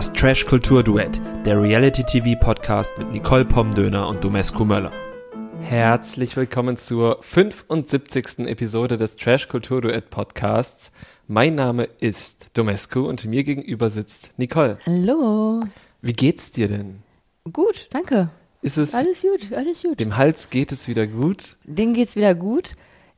Das 0.00 0.14
Trash 0.14 0.46
Kultur 0.46 0.82
Duett, 0.82 1.20
der 1.44 1.60
Reality 1.60 2.02
TV 2.02 2.34
Podcast 2.40 2.90
mit 2.96 3.12
Nicole 3.12 3.44
Pomdöner 3.44 4.08
und 4.08 4.24
Domescu 4.24 4.64
Möller. 4.64 4.90
Herzlich 5.60 6.34
willkommen 6.36 6.78
zur 6.78 7.18
75. 7.20 8.38
Episode 8.46 8.96
des 8.96 9.16
Trash 9.16 9.46
Kultur 9.48 9.82
Duett 9.82 10.08
Podcasts. 10.08 10.90
Mein 11.28 11.54
Name 11.54 11.86
ist 12.00 12.46
Domescu 12.54 13.00
und 13.00 13.26
mir 13.26 13.44
gegenüber 13.44 13.90
sitzt 13.90 14.30
Nicole. 14.38 14.78
Hallo. 14.86 15.60
Wie 16.00 16.14
geht's 16.14 16.50
dir 16.50 16.68
denn? 16.68 17.02
Gut, 17.52 17.90
danke. 17.90 18.30
Ist 18.62 18.78
es 18.78 18.94
Alles 18.94 19.20
gut, 19.20 19.52
alles 19.54 19.82
gut. 19.82 20.00
dem 20.00 20.16
Hals 20.16 20.48
geht 20.48 20.72
es 20.72 20.88
wieder 20.88 21.06
gut? 21.06 21.58
Denen 21.64 21.92
geht's 21.92 22.16
wieder 22.16 22.34
gut. 22.34 22.72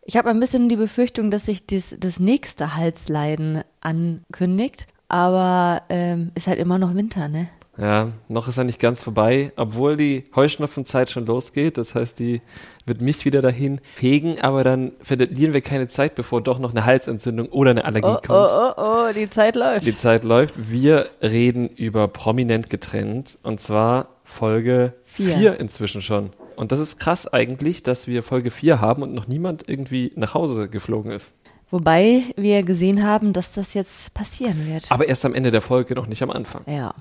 Ich 0.05 0.17
habe 0.17 0.31
ein 0.31 0.41
bisschen 0.41 0.69
die 0.69 0.75
Befürchtung, 0.75 1.31
dass 1.31 1.47
sich 1.47 1.65
das 1.65 2.19
nächste 2.19 2.75
Halsleiden 2.75 3.63
ankündigt. 3.81 4.89
Aber 5.13 5.83
ähm, 5.91 6.33
ist 6.35 6.47
halt 6.47 6.59
immer 6.59 6.79
noch 6.79 6.95
Winter, 6.95 7.29
ne? 7.29 7.49
Ja, 7.79 8.09
noch 8.29 8.49
ist 8.49 8.59
er 8.59 8.65
nicht 8.65 8.81
ganz 8.81 9.03
vorbei, 9.03 9.53
obwohl 9.57 9.97
die 9.97 10.25
Heuschnupfenzeit 10.35 11.11
schon 11.11 11.25
losgeht. 11.27 11.77
Das 11.79 11.95
heißt, 11.95 12.19
die 12.19 12.41
wird 12.87 13.01
mich 13.01 13.25
wieder 13.25 13.41
dahin 13.43 13.81
fegen, 13.95 14.41
aber 14.41 14.65
dann 14.65 14.93
verlieren 15.01 15.53
wir 15.55 15.61
keine 15.61 15.89
Zeit, 15.89 16.15
bevor 16.15 16.43
doch 16.43 16.59
noch 16.59 16.71
eine 16.71 16.85
Halsentzündung 16.87 17.49
oder 17.49 17.71
eine 17.73 17.85
Allergie 17.85 18.09
Oh, 18.09 18.27
kommt. 18.27 18.31
oh, 18.31 18.73
oh, 18.77 19.07
oh, 19.09 19.13
die 19.15 19.29
Zeit 19.29 19.57
läuft. 19.57 19.87
Die 19.87 19.97
Zeit 19.97 20.25
läuft. 20.25 20.55
Wir 20.71 21.07
reden 21.23 21.69
über 21.69 22.09
prominent 22.09 22.69
getrennt 22.71 23.39
und 23.43 23.61
zwar 23.61 24.09
Folge 24.25 24.95
Vier. 25.05 25.37
4 25.37 25.61
inzwischen 25.61 26.01
schon. 26.03 26.31
Und 26.57 26.73
das 26.73 26.79
ist 26.79 26.99
krass 26.99 27.31
eigentlich, 27.31 27.83
dass 27.83 28.07
wir 28.07 28.23
Folge 28.23 28.51
4 28.51 28.81
haben 28.81 29.03
und 29.03 29.15
noch 29.15 29.27
niemand 29.29 29.69
irgendwie 29.69 30.13
nach 30.17 30.33
Hause 30.35 30.69
geflogen 30.69 31.11
ist. 31.11 31.35
Wobei 31.73 32.23
wir 32.37 32.63
gesehen 32.65 33.03
haben, 33.03 33.33
dass 33.33 33.55
das 33.55 33.73
jetzt 33.73 34.13
passieren 34.13 34.69
wird. 34.69 34.93
Aber 34.93 35.09
erst 35.09 35.25
am 35.25 35.35
Ende 35.35 35.51
der 35.51 35.63
Folge, 35.63 35.95
noch 35.95 36.07
nicht 36.07 36.23
am 36.23 36.31
Anfang. 36.31 36.63
Ja. 36.67 36.95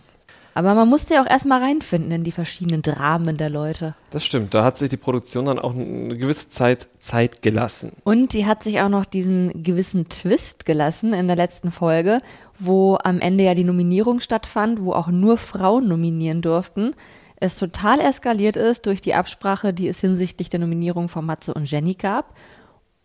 Aber 0.53 0.75
man 0.75 0.89
musste 0.89 1.13
ja 1.13 1.23
auch 1.23 1.29
erstmal 1.29 1.61
reinfinden 1.61 2.11
in 2.11 2.23
die 2.23 2.31
verschiedenen 2.31 2.81
Dramen 2.81 3.35
der 3.35 3.49
Leute. 3.49 3.95
Das 4.11 4.25
stimmt. 4.25 4.53
Da 4.53 4.63
hat 4.63 4.77
sich 4.77 4.89
die 4.89 4.97
Produktion 4.97 5.45
dann 5.45 5.59
auch 5.59 5.73
eine 5.75 6.17
gewisse 6.17 6.49
Zeit 6.49 6.87
Zeit 6.99 7.41
gelassen. 7.41 7.91
Und 8.05 8.33
die 8.33 8.45
hat 8.45 8.63
sich 8.63 8.79
auch 8.79 8.87
noch 8.87 9.03
diesen 9.03 9.61
gewissen 9.61 10.07
Twist 10.07 10.63
gelassen 10.63 11.11
in 11.13 11.27
der 11.27 11.35
letzten 11.35 11.71
Folge, 11.71 12.21
wo 12.57 12.97
am 13.03 13.19
Ende 13.19 13.43
ja 13.43 13.55
die 13.55 13.65
Nominierung 13.65 14.21
stattfand, 14.21 14.81
wo 14.81 14.93
auch 14.93 15.07
nur 15.07 15.37
Frauen 15.37 15.89
nominieren 15.89 16.41
durften. 16.41 16.95
Es 17.35 17.57
total 17.57 17.99
eskaliert 17.99 18.55
ist 18.55 18.85
durch 18.85 19.01
die 19.01 19.15
Absprache, 19.15 19.73
die 19.73 19.89
es 19.89 19.99
hinsichtlich 19.99 20.47
der 20.47 20.61
Nominierung 20.61 21.09
von 21.09 21.25
Matze 21.25 21.53
und 21.53 21.69
Jenny 21.69 21.95
gab. 21.95 22.35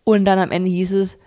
Und 0.04 0.26
dann 0.26 0.38
am 0.38 0.52
Ende 0.52 0.70
hieß 0.70 0.92
es, 0.92 1.18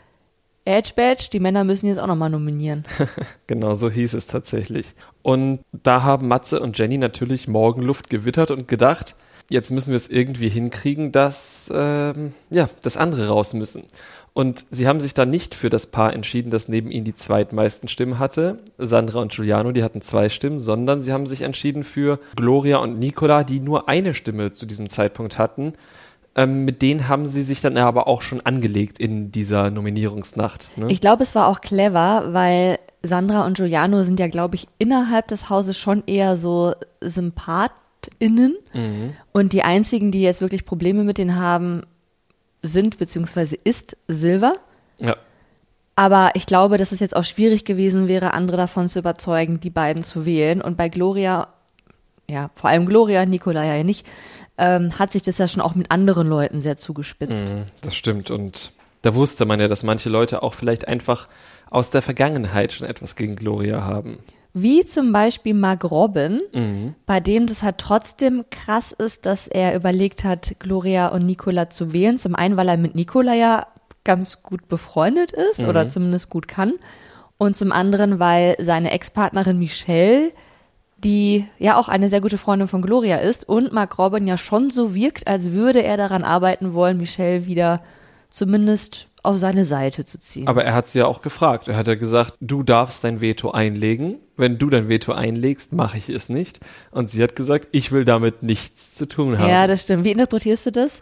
Edge 0.66 0.92
Badge, 0.96 1.30
die 1.32 1.40
Männer 1.40 1.64
müssen 1.64 1.88
jetzt 1.88 2.00
auch 2.00 2.08
nochmal 2.08 2.30
nominieren. 2.30 2.86
Genau, 3.48 3.74
so 3.74 3.90
hieß 3.90 4.14
es 4.14 4.28
tatsächlich. 4.28 4.94
Und 5.24 5.62
da 5.72 6.04
haben 6.04 6.28
Matze 6.28 6.60
und 6.60 6.78
Jenny 6.78 7.00
natürlich 7.00 7.48
Morgenluft 7.48 8.12
gewittert 8.12 8.52
und 8.52 8.68
gedacht, 8.68 9.16
jetzt 9.50 9.72
müssen 9.72 9.90
wir 9.90 9.96
es 9.96 10.08
irgendwie 10.08 10.50
hinkriegen, 10.50 11.12
dass 11.12 11.72
ähm, 11.74 12.34
ja, 12.52 12.70
das 12.84 12.96
andere 12.96 13.28
raus 13.28 13.56
müssen. 13.56 13.86
Und 14.34 14.66
sie 14.70 14.88
haben 14.88 15.00
sich 15.00 15.14
dann 15.14 15.30
nicht 15.32 15.56
für 15.56 15.70
das 15.70 15.88
Paar 15.88 16.14
entschieden, 16.14 16.52
das 16.52 16.68
neben 16.68 16.92
ihnen 16.92 17.04
die 17.04 17.16
zweitmeisten 17.16 17.90
Stimmen 17.90 18.20
hatte. 18.20 18.60
Sandra 18.78 19.20
und 19.20 19.34
Giuliano, 19.34 19.72
die 19.72 19.84
hatten 19.84 20.02
zwei 20.02 20.30
Stimmen, 20.30 20.60
sondern 20.60 21.02
sie 21.02 21.12
haben 21.12 21.26
sich 21.26 21.42
entschieden 21.42 21.84
für 21.84 22.20
Gloria 22.36 22.78
und 22.78 23.00
Nicola, 23.00 23.44
die 23.44 23.60
nur 23.60 23.90
eine 23.90 24.14
Stimme 24.14 24.54
zu 24.54 24.66
diesem 24.66 24.90
Zeitpunkt 24.90 25.40
hatten. 25.40 25.74
Ähm, 26.36 26.66
mit 26.66 26.82
denen 26.82 27.08
haben 27.08 27.28
sie 27.28 27.42
sich 27.42 27.62
dann 27.62 27.78
aber 27.78 28.08
auch 28.08 28.22
schon 28.22 28.42
angelegt 28.42 29.00
in 29.00 29.32
dieser 29.32 29.72
Nominierungsnacht. 29.72 30.78
Ne? 30.78 30.88
Ich 30.90 31.02
glaube, 31.02 31.24
es 31.24 31.36
war 31.36 31.48
auch 31.48 31.62
clever, 31.62 32.34
weil 32.34 32.80
Sandra 33.02 33.46
und 33.46 33.58
Giuliano 33.58 34.04
sind 34.04 34.20
ja, 34.20 34.28
glaube 34.28 34.56
ich, 34.56 34.68
innerhalb 34.78 35.28
des 35.28 35.50
Hauses 35.50 35.78
schon 35.78 36.04
eher 36.06 36.38
so 36.38 36.74
SympathInnen. 37.02 38.56
Und 39.32 39.54
die 39.54 39.64
einzigen, 39.64 40.12
die 40.12 40.22
jetzt 40.22 40.42
wirklich 40.42 40.66
Probleme 40.66 41.04
mit 41.04 41.18
denen 41.18 41.36
haben, 41.36 41.84
sind 42.62 42.98
beziehungsweise 42.98 43.56
ist 43.56 43.98
Silver. 44.08 44.56
ja. 45.00 45.16
Aber 46.00 46.32
ich 46.36 46.46
glaube, 46.46 46.78
dass 46.78 46.94
es 46.94 47.02
jetzt 47.02 47.14
auch 47.14 47.26
schwierig 47.26 47.66
gewesen 47.66 48.08
wäre, 48.08 48.34
andere 48.34 48.56
davon 48.56 48.88
zu 48.88 49.00
überzeugen, 49.00 49.60
die 49.60 49.70
beiden 49.70 50.02
zu 50.02 50.26
wählen. 50.26 50.62
Und 50.62 50.78
bei 50.78 50.88
Gloria, 50.88 51.50
ja, 52.30 52.52
vor 52.54 52.70
allem 52.70 52.86
Gloria, 52.86 53.26
Nicola 53.26 53.66
ja 53.66 53.84
nicht, 53.84 54.08
ähm, 54.60 54.98
hat 55.00 55.12
sich 55.12 55.24
das 55.24 55.38
ja 55.38 55.48
schon 55.48 55.62
auch 55.62 55.74
mit 55.76 55.90
anderen 55.90 56.28
Leuten 56.28 56.62
sehr 56.62 56.78
zugespitzt. 56.78 57.50
Mhm, 57.54 57.64
Das 57.82 57.96
stimmt. 57.96 58.30
Und 58.30 58.72
da 59.02 59.16
wusste 59.16 59.46
man 59.46 59.60
ja, 59.60 59.68
dass 59.68 59.84
manche 59.84 60.10
Leute 60.10 60.44
auch 60.44 60.54
vielleicht 60.54 60.88
einfach 60.88 61.28
aus 61.72 61.90
der 61.90 62.02
Vergangenheit 62.02 62.74
schon 62.74 62.88
etwas 62.88 63.16
gegen 63.16 63.36
Gloria 63.36 63.84
haben. 63.84 64.20
Wie 64.54 64.84
zum 64.84 65.12
Beispiel 65.14 65.54
Mark 65.54 65.84
Robin, 65.90 66.42
bei 67.06 67.20
dem 67.20 67.46
das 67.46 67.62
halt 67.62 67.78
trotzdem 67.78 68.46
krass 68.50 68.92
ist, 68.92 69.28
dass 69.28 69.48
er 69.48 69.76
überlegt 69.76 70.24
hat, 70.24 70.56
Gloria 70.60 71.10
und 71.10 71.26
Nicola 71.28 71.70
zu 71.70 71.94
wählen. 71.94 72.18
Zum 72.18 72.34
einen, 72.36 72.58
weil 72.58 72.68
er 72.68 72.78
mit 72.78 72.96
Nicola 72.96 73.36
ja 73.36 73.68
ganz 74.04 74.42
gut 74.42 74.68
befreundet 74.68 75.32
ist 75.32 75.60
oder 75.60 75.88
zumindest 75.88 76.30
gut 76.32 76.48
kann. 76.48 76.74
Und 77.38 77.56
zum 77.56 77.72
anderen, 77.72 78.18
weil 78.20 78.56
seine 78.60 78.92
Ex-Partnerin 78.92 79.60
Michelle, 79.60 80.32
die 81.04 81.46
ja 81.58 81.78
auch 81.78 81.88
eine 81.88 82.10
sehr 82.10 82.22
gute 82.22 82.38
Freundin 82.38 82.68
von 82.68 82.82
Gloria 82.82 83.18
ist 83.18 83.48
und 83.48 83.74
Mark 83.74 83.98
Robin 83.98 84.28
ja 84.28 84.38
schon 84.38 84.70
so 84.70 84.94
wirkt, 84.94 85.28
als 85.28 85.52
würde 85.52 85.84
er 85.84 85.98
daran 85.98 86.24
arbeiten 86.24 86.74
wollen, 86.74 86.98
Michelle 86.98 87.46
wieder 87.46 87.82
zumindest 88.30 89.08
auf 89.24 89.38
seine 89.38 89.66
Seite 89.66 90.06
zu 90.06 90.20
ziehen. 90.20 90.48
Aber 90.48 90.64
er 90.64 90.74
hat 90.74 90.88
sie 90.88 91.00
ja 91.00 91.06
auch 91.06 91.22
gefragt. 91.22 91.68
Er 91.68 91.76
hat 91.76 91.88
ja 91.88 91.96
gesagt, 91.96 92.36
du 92.40 92.64
darfst 92.64 93.04
dein 93.04 93.20
Veto 93.22 93.52
einlegen. 93.52 94.16
Wenn 94.38 94.58
du 94.58 94.70
dein 94.70 94.88
Veto 94.88 95.12
einlegst, 95.12 95.74
mache 95.74 95.98
ich 95.98 96.10
es 96.10 96.30
nicht. 96.30 96.60
Und 96.92 97.10
sie 97.10 97.22
hat 97.22 97.36
gesagt, 97.36 97.68
ich 97.72 97.92
will 97.92 98.06
damit 98.06 98.44
nichts 98.44 98.94
zu 98.94 99.08
tun 99.08 99.38
haben. 99.38 99.50
ja, 99.50 99.68
das 99.68 99.82
stimmt. 99.82 100.06
Wie 100.06 100.12
interpretierst 100.12 100.68
du 100.68 100.72
das? 100.72 101.02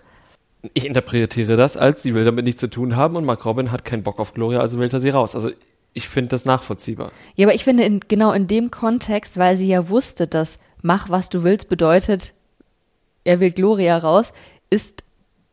ich 0.74 0.86
interpretiere 0.86 1.56
das 1.56 1.78
als, 1.78 2.04
sie 2.04 2.14
will 2.14 2.26
damit 2.26 2.46
nichts 2.46 2.60
zu 2.60 2.70
tun 2.70 2.96
haben 2.96 3.16
und 3.16 3.26
Mark 3.26 3.46
Robin 3.46 3.72
hat 3.72 3.86
keinen 3.86 4.04
Bock 4.04 4.20
auf 4.20 4.34
Gloria, 4.34 4.60
also 4.60 4.80
wählt 4.80 4.94
er 4.94 5.00
sie 5.00 5.10
raus. 5.10 5.36
Also 5.36 5.52
ich 5.98 6.08
finde 6.08 6.30
das 6.30 6.46
nachvollziehbar. 6.46 7.12
Ja, 7.36 7.48
aber 7.48 7.56
ich 7.56 7.64
finde 7.64 7.84
in, 7.84 8.02
genau 8.02 8.32
in 8.32 8.46
dem 8.46 8.70
Kontext, 8.70 9.38
weil 9.38 9.58
sie 9.58 9.68
ja 9.68 9.90
wusste, 9.90 10.28
dass 10.28 10.60
mach 10.84 11.10
was 11.10 11.30
du 11.30 11.44
willst 11.44 11.70
bedeutet, 11.70 12.36
er 13.24 13.40
will 13.40 13.50
Gloria 13.50 13.98
raus, 13.98 14.32
ist 14.70 15.04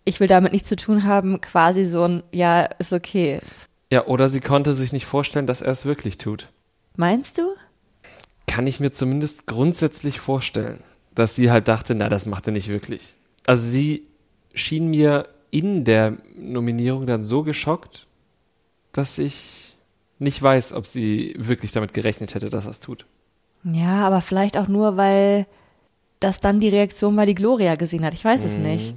ich 0.05 0.21
will 0.21 0.29
damit 0.29 0.53
nichts 0.53 0.69
zu 0.69 0.77
tun 0.77 1.05
haben, 1.05 1.41
quasi 1.41 1.87
so 1.87 2.05
ein 2.05 2.23
ja, 2.31 2.65
ist 2.79 2.93
okay. 2.93 3.41
Ja, 3.91 4.07
oder 4.07 4.29
sie 4.29 4.41
konnte 4.41 4.75
sich 4.75 4.93
nicht 4.93 5.07
vorstellen, 5.07 5.47
dass 5.47 5.63
er 5.63 5.73
es 5.73 5.87
wirklich 5.87 6.19
tut. 6.19 6.51
Meinst 6.95 7.39
du? 7.39 7.55
Kann 8.47 8.67
ich 8.67 8.81
mir 8.81 8.93
zumindest 8.93 9.47
grundsätzlich 9.47 10.21
vorstellen, 10.21 10.85
dass 11.15 11.35
sie 11.35 11.51
halt 11.51 11.69
dachte, 11.69 11.95
na, 11.95 12.11
das 12.11 12.27
macht 12.27 12.47
er 12.47 12.53
nicht 12.53 12.69
wirklich. 12.69 13.15
Also 13.47 13.65
sie 13.65 14.07
schien 14.53 14.89
mir 14.89 15.27
in 15.51 15.85
der 15.85 16.19
Nominierung 16.37 17.07
dann 17.07 17.25
so 17.25 17.45
geschockt, 17.45 18.07
dass 18.93 19.17
ich 19.17 19.74
nicht 20.19 20.41
weiß, 20.43 20.73
ob 20.73 20.87
sie 20.87 21.35
wirklich 21.39 21.73
damit 21.73 21.93
gerechnet 21.93 22.35
hätte, 22.35 22.51
dass 22.51 22.65
es 22.67 22.81
tut. 22.81 23.07
Ja, 23.65 24.07
aber 24.07 24.21
vielleicht 24.21 24.57
auch 24.57 24.69
nur, 24.69 24.97
weil 24.97 25.47
das 26.21 26.41
dann 26.41 26.61
die 26.61 26.69
Reaktion 26.69 27.17
war, 27.17 27.27
die 27.27 27.35
Gloria 27.35 27.75
gesehen 27.77 28.05
hat. 28.05 28.15
Ich 28.15 28.25
weiß 28.25 28.45
es 28.45 28.57
nicht. 28.57 28.95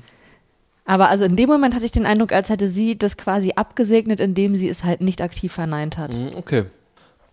Aber 0.85 1.09
also 1.09 1.25
in 1.25 1.35
dem 1.35 1.49
Moment 1.49 1.75
hatte 1.75 1.85
ich 1.85 1.91
den 1.91 2.05
Eindruck, 2.05 2.31
als 2.31 2.49
hätte 2.49 2.67
sie 2.67 2.97
das 2.97 3.17
quasi 3.17 3.53
abgesegnet, 3.55 4.19
indem 4.21 4.55
sie 4.55 4.69
es 4.69 4.83
halt 4.83 5.01
nicht 5.01 5.21
aktiv 5.21 5.51
verneint 5.51 5.97
hat. 5.97 6.13
Hm, 6.13 6.29
Okay. 6.35 6.65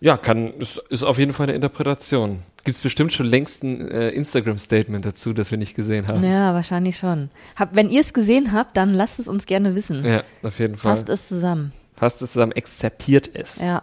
Ja, 0.00 0.18
kann, 0.18 0.52
ist, 0.58 0.76
ist 0.90 1.02
auf 1.02 1.18
jeden 1.18 1.32
Fall 1.32 1.46
eine 1.46 1.54
Interpretation. 1.54 2.40
Gibt 2.64 2.76
es 2.76 2.82
bestimmt 2.82 3.12
schon 3.14 3.24
längst 3.24 3.62
ein 3.62 3.88
äh, 3.90 4.10
Instagram-Statement 4.10 5.06
dazu, 5.06 5.32
das 5.32 5.50
wir 5.50 5.56
nicht 5.56 5.74
gesehen 5.74 6.08
haben. 6.08 6.22
Ja, 6.22 6.52
wahrscheinlich 6.52 6.98
schon. 6.98 7.30
Hab, 7.56 7.74
wenn 7.74 7.88
ihr 7.88 8.00
es 8.02 8.12
gesehen 8.12 8.52
habt, 8.52 8.76
dann 8.76 8.92
lasst 8.92 9.18
es 9.18 9.28
uns 9.28 9.46
gerne 9.46 9.74
wissen. 9.74 10.04
Ja, 10.04 10.22
auf 10.42 10.58
jeden 10.58 10.74
Fall. 10.74 10.92
Fasst 10.92 11.08
es 11.08 11.28
zusammen. 11.28 11.72
Fasst 11.94 12.22
es 12.22 12.32
zusammen, 12.32 12.52
exzerpiert 12.52 13.30
es. 13.34 13.56
Ja. 13.56 13.82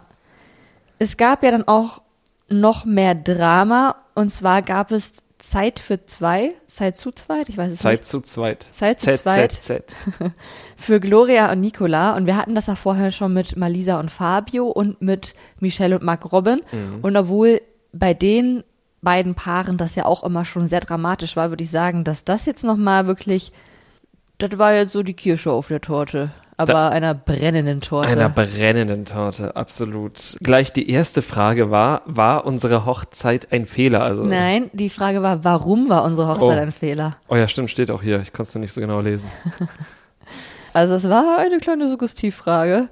Es 1.00 1.18
gab 1.18 1.44
ja 1.44 1.52
dann 1.52 1.68
auch 1.68 2.02
noch 2.50 2.86
mehr 2.86 3.16
Drama 3.16 3.96
und 4.14 4.30
zwar 4.30 4.62
gab 4.62 4.92
es 4.92 5.26
Zeit 5.40 5.80
für 5.80 6.06
zwei, 6.06 6.54
Zeit 6.68 6.98
zu 6.98 7.12
zweit, 7.12 7.50
ich 7.50 7.58
weiß 7.58 7.72
es 7.72 7.80
Zeit 7.80 8.00
nicht. 8.00 8.06
zu 8.06 8.22
zweit. 8.22 8.66
Zeit 8.70 9.00
zu 9.00 9.08
Z, 9.08 9.22
zweit. 9.22 9.52
Z, 9.52 9.64
Z. 9.64 9.96
für 10.78 11.00
Gloria 11.00 11.52
und 11.52 11.62
Nicola 11.62 12.16
und 12.16 12.28
wir 12.28 12.38
hatten 12.38 12.54
das 12.54 12.68
ja 12.68 12.76
vorher 12.76 13.12
schon 13.12 13.34
mit 13.34 13.58
Malisa 13.58 14.00
und 14.00 14.12
Fabio 14.12 14.68
und 14.68 15.02
mit 15.02 15.34
Michelle 15.60 15.96
und 15.96 16.04
Marc 16.04 16.32
Robin 16.32 16.62
und 17.02 17.18
obwohl 17.18 17.62
bei 17.92 18.14
den 18.14 18.64
beiden 19.02 19.36
Paaren 19.36 19.78
das 19.78 19.96
ja 19.96 20.06
auch 20.06 20.24
immer 20.24 20.46
schon 20.46 20.68
sehr 20.68 20.80
dramatisch 20.80 21.36
war, 21.36 21.50
würde 21.50 21.64
ich 21.64 21.72
sagen, 21.72 22.04
dass 22.04 22.24
das 22.24 22.46
jetzt 22.46 22.64
nochmal 22.64 23.08
wirklich, 23.08 23.52
das 24.38 24.58
war 24.58 24.74
jetzt 24.74 24.92
so 24.92 25.04
die 25.04 25.16
Kirsche 25.16 25.52
auf 25.52 25.68
der 25.68 25.82
Torte, 25.82 26.32
aber 26.62 26.74
Da- 26.74 26.90
einer 26.90 27.14
brennenden 27.14 27.82
Torte. 27.82 28.10
Einer 28.10 28.30
brennenden 28.30 29.06
Torte, 29.06 29.56
absolut. 29.56 30.38
Gleich 30.42 30.72
die 30.74 30.90
erste 30.90 31.22
Frage 31.22 31.72
war, 31.72 32.02
war 32.06 32.46
unsere 32.46 32.86
Hochzeit 32.86 33.52
ein 33.52 33.66
Fehler? 33.66 34.02
Also, 34.04 34.24
Nein, 34.24 34.70
die 34.74 34.90
Frage 34.90 35.22
war, 35.22 35.44
warum 35.44 35.90
war 35.90 36.04
unsere 36.04 36.28
Hochzeit 36.28 36.58
Oh. 36.58 36.62
ein 36.62 36.72
Fehler? 36.72 37.18
Oh 37.30 37.36
ja, 37.36 37.48
stimmt, 37.48 37.70
steht 37.72 37.92
auch 37.92 38.02
hier. 38.02 38.20
Ich 38.22 38.34
konnte 38.34 38.50
es 38.50 38.56
nicht 38.56 38.74
so 38.74 38.82
genau 38.82 39.02
lesen. 39.02 39.30
Also 40.74 40.94
es 40.94 41.10
war 41.10 41.38
eine 41.38 41.58
kleine 41.58 41.90
Suggestivfrage. 41.90 42.88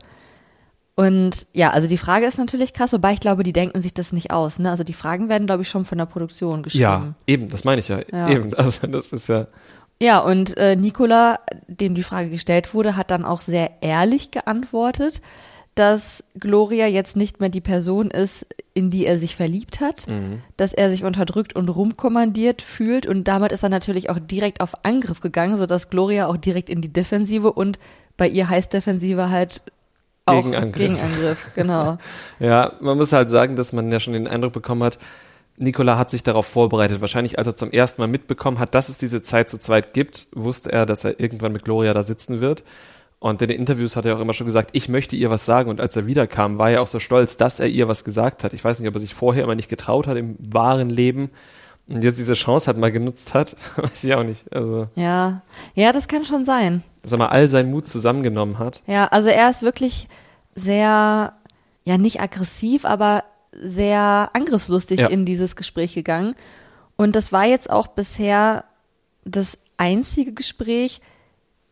Und 0.95 1.47
ja, 1.53 1.69
also 1.69 1.87
die 1.87 1.97
Frage 1.97 2.25
ist 2.25 2.37
natürlich 2.37 2.73
krass, 2.73 2.91
wobei 2.91 3.13
ich 3.13 3.21
glaube, 3.21 3.43
die 3.43 3.53
denken 3.53 3.79
sich 3.79 3.93
das 3.93 4.11
nicht 4.11 4.31
aus. 4.31 4.59
Ne? 4.59 4.69
Also 4.69 4.83
die 4.83 4.91
Fragen 4.91 5.29
werden, 5.29 5.47
glaube 5.47 5.61
ich, 5.61 5.69
schon 5.69 5.85
von 5.85 5.97
der 5.97 6.05
Produktion 6.05 6.61
geschrieben. 6.61 6.81
Ja, 6.83 7.13
eben, 7.25 7.47
das 7.47 7.63
meine 7.63 7.79
ich 7.79 7.87
ja. 7.87 7.99
Ja. 8.11 8.27
Eben, 8.27 8.53
also 8.57 8.85
das 8.85 9.13
ist 9.13 9.29
ja. 9.29 9.47
Ja, 10.01 10.19
und 10.19 10.57
äh, 10.57 10.75
Nicola, 10.75 11.39
dem 11.67 11.93
die 11.93 12.03
Frage 12.03 12.29
gestellt 12.29 12.73
wurde, 12.73 12.95
hat 12.95 13.11
dann 13.11 13.25
auch 13.25 13.41
sehr 13.41 13.81
ehrlich 13.81 14.31
geantwortet, 14.31 15.21
dass 15.75 16.23
Gloria 16.37 16.87
jetzt 16.87 17.15
nicht 17.15 17.39
mehr 17.39 17.49
die 17.49 17.61
Person 17.61 18.11
ist, 18.11 18.45
in 18.73 18.89
die 18.89 19.05
er 19.05 19.17
sich 19.17 19.35
verliebt 19.35 19.79
hat, 19.79 20.07
dass 20.57 20.73
er 20.73 20.89
sich 20.89 21.05
unterdrückt 21.05 21.55
und 21.55 21.69
rumkommandiert 21.69 22.61
fühlt 22.61 23.05
und 23.05 23.25
damit 23.25 23.53
ist 23.53 23.63
er 23.63 23.69
natürlich 23.69 24.09
auch 24.09 24.19
direkt 24.19 24.59
auf 24.59 24.83
Angriff 24.83 25.21
gegangen, 25.21 25.55
sodass 25.55 25.89
Gloria 25.89 26.27
auch 26.27 26.37
direkt 26.37 26.69
in 26.69 26.81
die 26.81 26.91
Defensive 26.91 27.53
und 27.53 27.79
bei 28.17 28.27
ihr 28.27 28.49
heißt 28.49 28.73
Defensive 28.73 29.29
halt 29.29 29.61
auch 30.25 30.43
Gegenangriff. 30.43 30.75
Gegenangriff, 30.75 31.51
genau. 31.55 31.97
Ja, 32.39 32.73
man 32.81 32.97
muss 32.97 33.13
halt 33.13 33.29
sagen, 33.29 33.55
dass 33.55 33.71
man 33.71 33.91
ja 33.91 33.99
schon 34.01 34.13
den 34.13 34.27
Eindruck 34.27 34.53
bekommen 34.53 34.83
hat, 34.83 34.97
Nicola 35.59 35.97
hat 35.97 36.09
sich 36.09 36.23
darauf 36.23 36.45
vorbereitet. 36.47 37.01
Wahrscheinlich, 37.01 37.37
als 37.37 37.47
er 37.47 37.55
zum 37.55 37.71
ersten 37.71 38.01
Mal 38.01 38.07
mitbekommen 38.07 38.59
hat, 38.59 38.73
dass 38.73 38.89
es 38.89 38.97
diese 38.97 39.21
Zeit 39.21 39.49
zu 39.49 39.59
zweit 39.59 39.93
gibt, 39.93 40.27
wusste 40.33 40.71
er, 40.71 40.85
dass 40.85 41.03
er 41.03 41.19
irgendwann 41.19 41.51
mit 41.51 41.63
Gloria 41.65 41.93
da 41.93 42.03
sitzen 42.03 42.41
wird. 42.41 42.63
Und 43.19 43.41
in 43.41 43.49
den 43.49 43.59
Interviews 43.59 43.95
hat 43.97 44.05
er 44.05 44.15
auch 44.15 44.21
immer 44.21 44.33
schon 44.33 44.47
gesagt, 44.47 44.69
ich 44.73 44.87
möchte 44.87 45.15
ihr 45.17 45.29
was 45.29 45.45
sagen. 45.45 45.69
Und 45.69 45.81
als 45.81 45.95
er 45.95 46.07
wiederkam, 46.07 46.57
war 46.57 46.71
er 46.71 46.81
auch 46.81 46.87
so 46.87 46.99
stolz, 46.99 47.35
dass 47.35 47.59
er 47.59 47.67
ihr 47.67 47.87
was 47.89 48.03
gesagt 48.05 48.43
hat. 48.43 48.53
Ich 48.53 48.63
weiß 48.63 48.79
nicht, 48.79 48.87
ob 48.87 48.95
er 48.95 49.01
sich 49.01 49.13
vorher 49.13 49.43
immer 49.43 49.55
nicht 49.55 49.69
getraut 49.69 50.07
hat 50.07 50.15
im 50.17 50.37
wahren 50.39 50.89
Leben 50.89 51.29
und 51.89 52.03
jetzt 52.03 52.19
diese 52.19 52.35
Chance 52.35 52.69
hat 52.69 52.77
mal 52.77 52.91
genutzt 52.91 53.33
hat, 53.33 53.55
weiß 53.75 54.03
ich 54.03 54.13
auch 54.13 54.23
nicht. 54.23 54.53
Also, 54.53 54.87
Ja, 54.95 55.41
ja, 55.73 55.91
das 55.91 56.07
kann 56.07 56.23
schon 56.23 56.45
sein. 56.45 56.83
dass 57.01 57.11
er 57.11 57.17
mal 57.17 57.29
all 57.29 57.49
seinen 57.49 57.71
Mut 57.71 57.87
zusammengenommen 57.87 58.59
hat. 58.59 58.81
Ja, 58.85 59.07
also 59.07 59.29
er 59.29 59.49
ist 59.49 59.63
wirklich 59.63 60.07
sehr, 60.53 61.33
ja, 61.83 61.97
nicht 61.97 62.21
aggressiv, 62.21 62.85
aber 62.85 63.23
sehr 63.51 64.29
angriffslustig 64.33 64.99
Ja. 65.01 65.07
in 65.07 65.25
dieses 65.25 65.55
Gespräch 65.55 65.93
gegangen. 65.93 66.35
Und 66.95 67.15
das 67.15 67.31
war 67.31 67.45
jetzt 67.45 67.69
auch 67.69 67.87
bisher 67.87 68.65
das 69.25 69.59
einzige 69.77 70.33
Gespräch, 70.33 71.01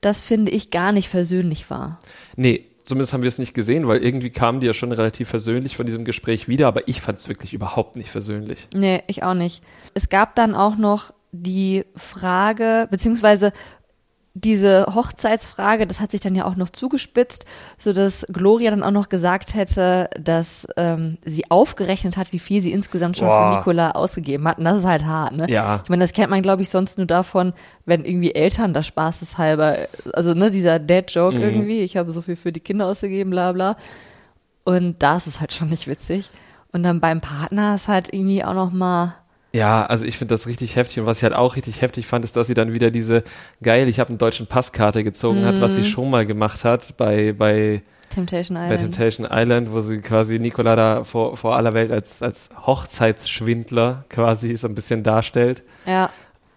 das 0.01 0.21
finde 0.21 0.51
ich 0.51 0.71
gar 0.71 0.91
nicht 0.91 1.09
versöhnlich 1.09 1.69
war. 1.69 1.99
Nee, 2.35 2.65
zumindest 2.83 3.13
haben 3.13 3.23
wir 3.23 3.27
es 3.27 3.37
nicht 3.37 3.53
gesehen, 3.53 3.87
weil 3.87 4.03
irgendwie 4.03 4.29
kamen 4.29 4.61
die 4.61 4.67
ja 4.67 4.73
schon 4.73 4.91
relativ 4.91 5.27
versöhnlich 5.27 5.75
von 5.75 5.85
diesem 5.85 6.05
Gespräch 6.05 6.47
wieder, 6.47 6.67
aber 6.67 6.87
ich 6.87 7.01
fand 7.01 7.19
es 7.19 7.27
wirklich 7.27 7.53
überhaupt 7.53 7.95
nicht 7.95 8.09
versöhnlich. 8.11 8.67
Nee, 8.73 9.03
ich 9.07 9.23
auch 9.23 9.33
nicht. 9.33 9.61
Es 9.93 10.09
gab 10.09 10.35
dann 10.35 10.55
auch 10.55 10.77
noch 10.77 11.13
die 11.31 11.83
Frage, 11.95 12.87
beziehungsweise 12.89 13.51
diese 14.43 14.85
Hochzeitsfrage, 14.93 15.87
das 15.87 15.99
hat 15.99 16.11
sich 16.11 16.21
dann 16.21 16.35
ja 16.35 16.45
auch 16.45 16.55
noch 16.55 16.69
zugespitzt, 16.69 17.45
so 17.77 17.91
dass 17.91 18.25
Gloria 18.31 18.69
dann 18.69 18.83
auch 18.83 18.91
noch 18.91 19.09
gesagt 19.09 19.55
hätte, 19.55 20.09
dass 20.19 20.67
ähm, 20.77 21.17
sie 21.25 21.49
aufgerechnet 21.49 22.17
hat, 22.17 22.33
wie 22.33 22.39
viel 22.39 22.61
sie 22.61 22.71
insgesamt 22.71 23.17
schon 23.17 23.27
Boah. 23.27 23.51
für 23.51 23.57
Nicola 23.57 23.91
ausgegeben 23.91 24.47
hat. 24.47 24.59
Und 24.59 24.65
das 24.65 24.79
ist 24.79 24.85
halt 24.85 25.05
hart, 25.05 25.33
ne? 25.35 25.49
Ja. 25.49 25.81
Ich 25.83 25.89
meine, 25.89 26.03
das 26.03 26.13
kennt 26.13 26.29
man, 26.29 26.41
glaube 26.41 26.61
ich, 26.61 26.69
sonst 26.69 26.97
nur 26.97 27.07
davon, 27.07 27.53
wenn 27.85 28.05
irgendwie 28.05 28.35
Eltern 28.35 28.73
da 28.73 28.83
spaßeshalber, 28.83 29.75
also 30.13 30.33
ne, 30.33 30.51
dieser 30.51 30.79
Dad-Joke 30.79 31.37
Mhm. 31.37 31.41
irgendwie, 31.43 31.79
ich 31.81 31.97
habe 31.97 32.11
so 32.11 32.21
viel 32.21 32.35
für 32.35 32.51
die 32.51 32.59
Kinder 32.59 32.85
ausgegeben, 32.85 33.31
bla 33.31 33.51
bla. 33.51 33.75
Und 34.63 35.01
da 35.01 35.17
ist 35.17 35.27
es 35.27 35.39
halt 35.39 35.53
schon 35.53 35.69
nicht 35.69 35.87
witzig. 35.87 36.29
Und 36.71 36.83
dann 36.83 36.99
beim 36.99 37.21
Partner 37.21 37.75
ist 37.75 37.87
halt 37.87 38.13
irgendwie 38.13 38.43
auch 38.43 38.53
noch 38.53 38.71
mal 38.71 39.15
Ja, 39.53 39.85
also 39.85 40.03
ich 40.05 40.17
finde 40.17 40.33
das 40.33 40.45
richtig 40.47 40.75
heftig 40.75 40.99
und 40.99 41.05
was 41.05 41.17
ich 41.17 41.23
halt 41.23 41.33
auch 41.33 41.55
richtig 41.55 41.81
heftig 41.81 42.05
fand, 42.05 42.25
ist, 42.25 42.35
dass 42.35 42.47
sie 42.47 42.53
dann 42.53 42.73
wieder 42.73 42.91
diese 42.91 43.23
geil, 43.63 43.87
ich 43.87 43.99
habe 43.99 44.09
einen 44.09 44.17
deutschen 44.17 44.45
Passkarte 44.47 45.03
gezogen 45.03 45.45
hat, 45.45 45.61
was 45.61 45.75
sie 45.75 45.85
schon 45.85 46.09
mal 46.09 46.25
gemacht 46.25 46.63
hat 46.63 46.95
bei 46.97 47.33
bei 47.33 47.81
Temptation 48.09 48.57
bei 48.57 48.65
Island. 48.65 48.81
Temptation 48.81 49.27
Island, 49.29 49.71
wo 49.71 49.79
sie 49.81 49.99
quasi 50.01 50.39
Nicola 50.39 50.75
da 50.75 51.03
vor, 51.03 51.35
vor 51.37 51.55
aller 51.57 51.73
Welt 51.73 51.91
als, 51.91 52.21
als 52.21 52.49
Hochzeitsschwindler 52.65 54.05
quasi 54.09 54.55
so 54.55 54.67
ein 54.67 54.75
bisschen 54.75 55.03
darstellt. 55.03 55.63
Ja, 55.85 56.09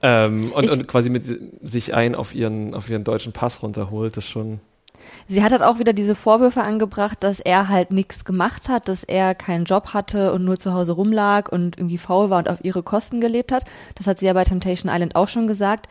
Ähm, 0.02 0.52
und, 0.52 0.64
Ich- 0.64 0.70
und 0.70 0.86
quasi 0.88 1.10
mit 1.10 1.24
sich 1.62 1.94
ein 1.94 2.14
auf 2.14 2.34
ihren, 2.34 2.74
auf 2.74 2.88
ihren 2.88 3.04
deutschen 3.04 3.32
Pass 3.32 3.62
runterholt, 3.62 4.16
das 4.16 4.26
schon. 4.26 4.60
Sie 5.26 5.42
hat 5.42 5.52
halt 5.52 5.62
auch 5.62 5.78
wieder 5.78 5.92
diese 5.92 6.14
Vorwürfe 6.14 6.62
angebracht, 6.62 7.22
dass 7.22 7.40
er 7.40 7.68
halt 7.68 7.92
nichts 7.92 8.24
gemacht 8.24 8.68
hat, 8.68 8.88
dass 8.88 9.04
er 9.04 9.34
keinen 9.34 9.64
Job 9.64 9.94
hatte 9.94 10.32
und 10.32 10.44
nur 10.44 10.58
zu 10.58 10.72
Hause 10.72 10.92
rumlag 10.92 11.50
und 11.50 11.78
irgendwie 11.78 11.98
faul 11.98 12.30
war 12.30 12.38
und 12.38 12.48
auf 12.48 12.64
ihre 12.64 12.82
Kosten 12.82 13.20
gelebt 13.20 13.52
hat. 13.52 13.64
Das 13.94 14.06
hat 14.06 14.18
sie 14.18 14.26
ja 14.26 14.32
bei 14.32 14.44
Temptation 14.44 14.92
Island 14.92 15.16
auch 15.16 15.28
schon 15.28 15.46
gesagt. 15.46 15.88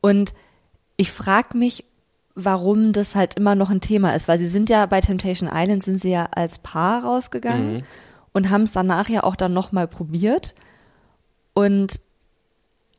Und 0.00 0.32
ich 0.96 1.12
frage 1.12 1.56
mich, 1.56 1.84
warum 2.34 2.92
das 2.92 3.14
halt 3.14 3.36
immer 3.36 3.54
noch 3.54 3.70
ein 3.70 3.80
Thema 3.80 4.14
ist, 4.14 4.28
weil 4.28 4.38
sie 4.38 4.46
sind 4.46 4.68
ja 4.70 4.86
bei 4.86 5.00
Temptation 5.00 5.50
Island 5.52 5.82
sind 5.82 6.00
sie 6.00 6.10
ja 6.10 6.28
als 6.32 6.58
Paar 6.58 7.02
rausgegangen 7.02 7.84
und 8.32 8.50
haben 8.50 8.62
es 8.62 8.72
danach 8.72 9.08
ja 9.08 9.24
auch 9.24 9.36
dann 9.36 9.54
nochmal 9.54 9.88
probiert. 9.88 10.54
Und 11.54 12.00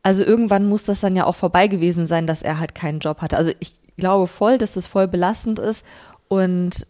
also 0.02 0.24
irgendwann 0.24 0.68
muss 0.68 0.86
das 0.86 1.02
dann 1.02 1.16
ja 1.16 1.26
auch 1.26 1.36
vorbei 1.36 1.68
gewesen 1.68 2.08
sein, 2.08 2.26
dass 2.26 2.42
er 2.42 2.60
halt 2.60 2.74
keinen 2.74 3.00
Job 3.00 3.22
hatte. 3.22 3.38
Also 3.38 3.52
ich 3.60 3.76
glaube 3.98 4.28
voll, 4.28 4.58
dass 4.58 4.74
das 4.74 4.88
voll 4.88 5.08
belastend 5.08 5.60
ist 5.60 5.86
und 6.28 6.88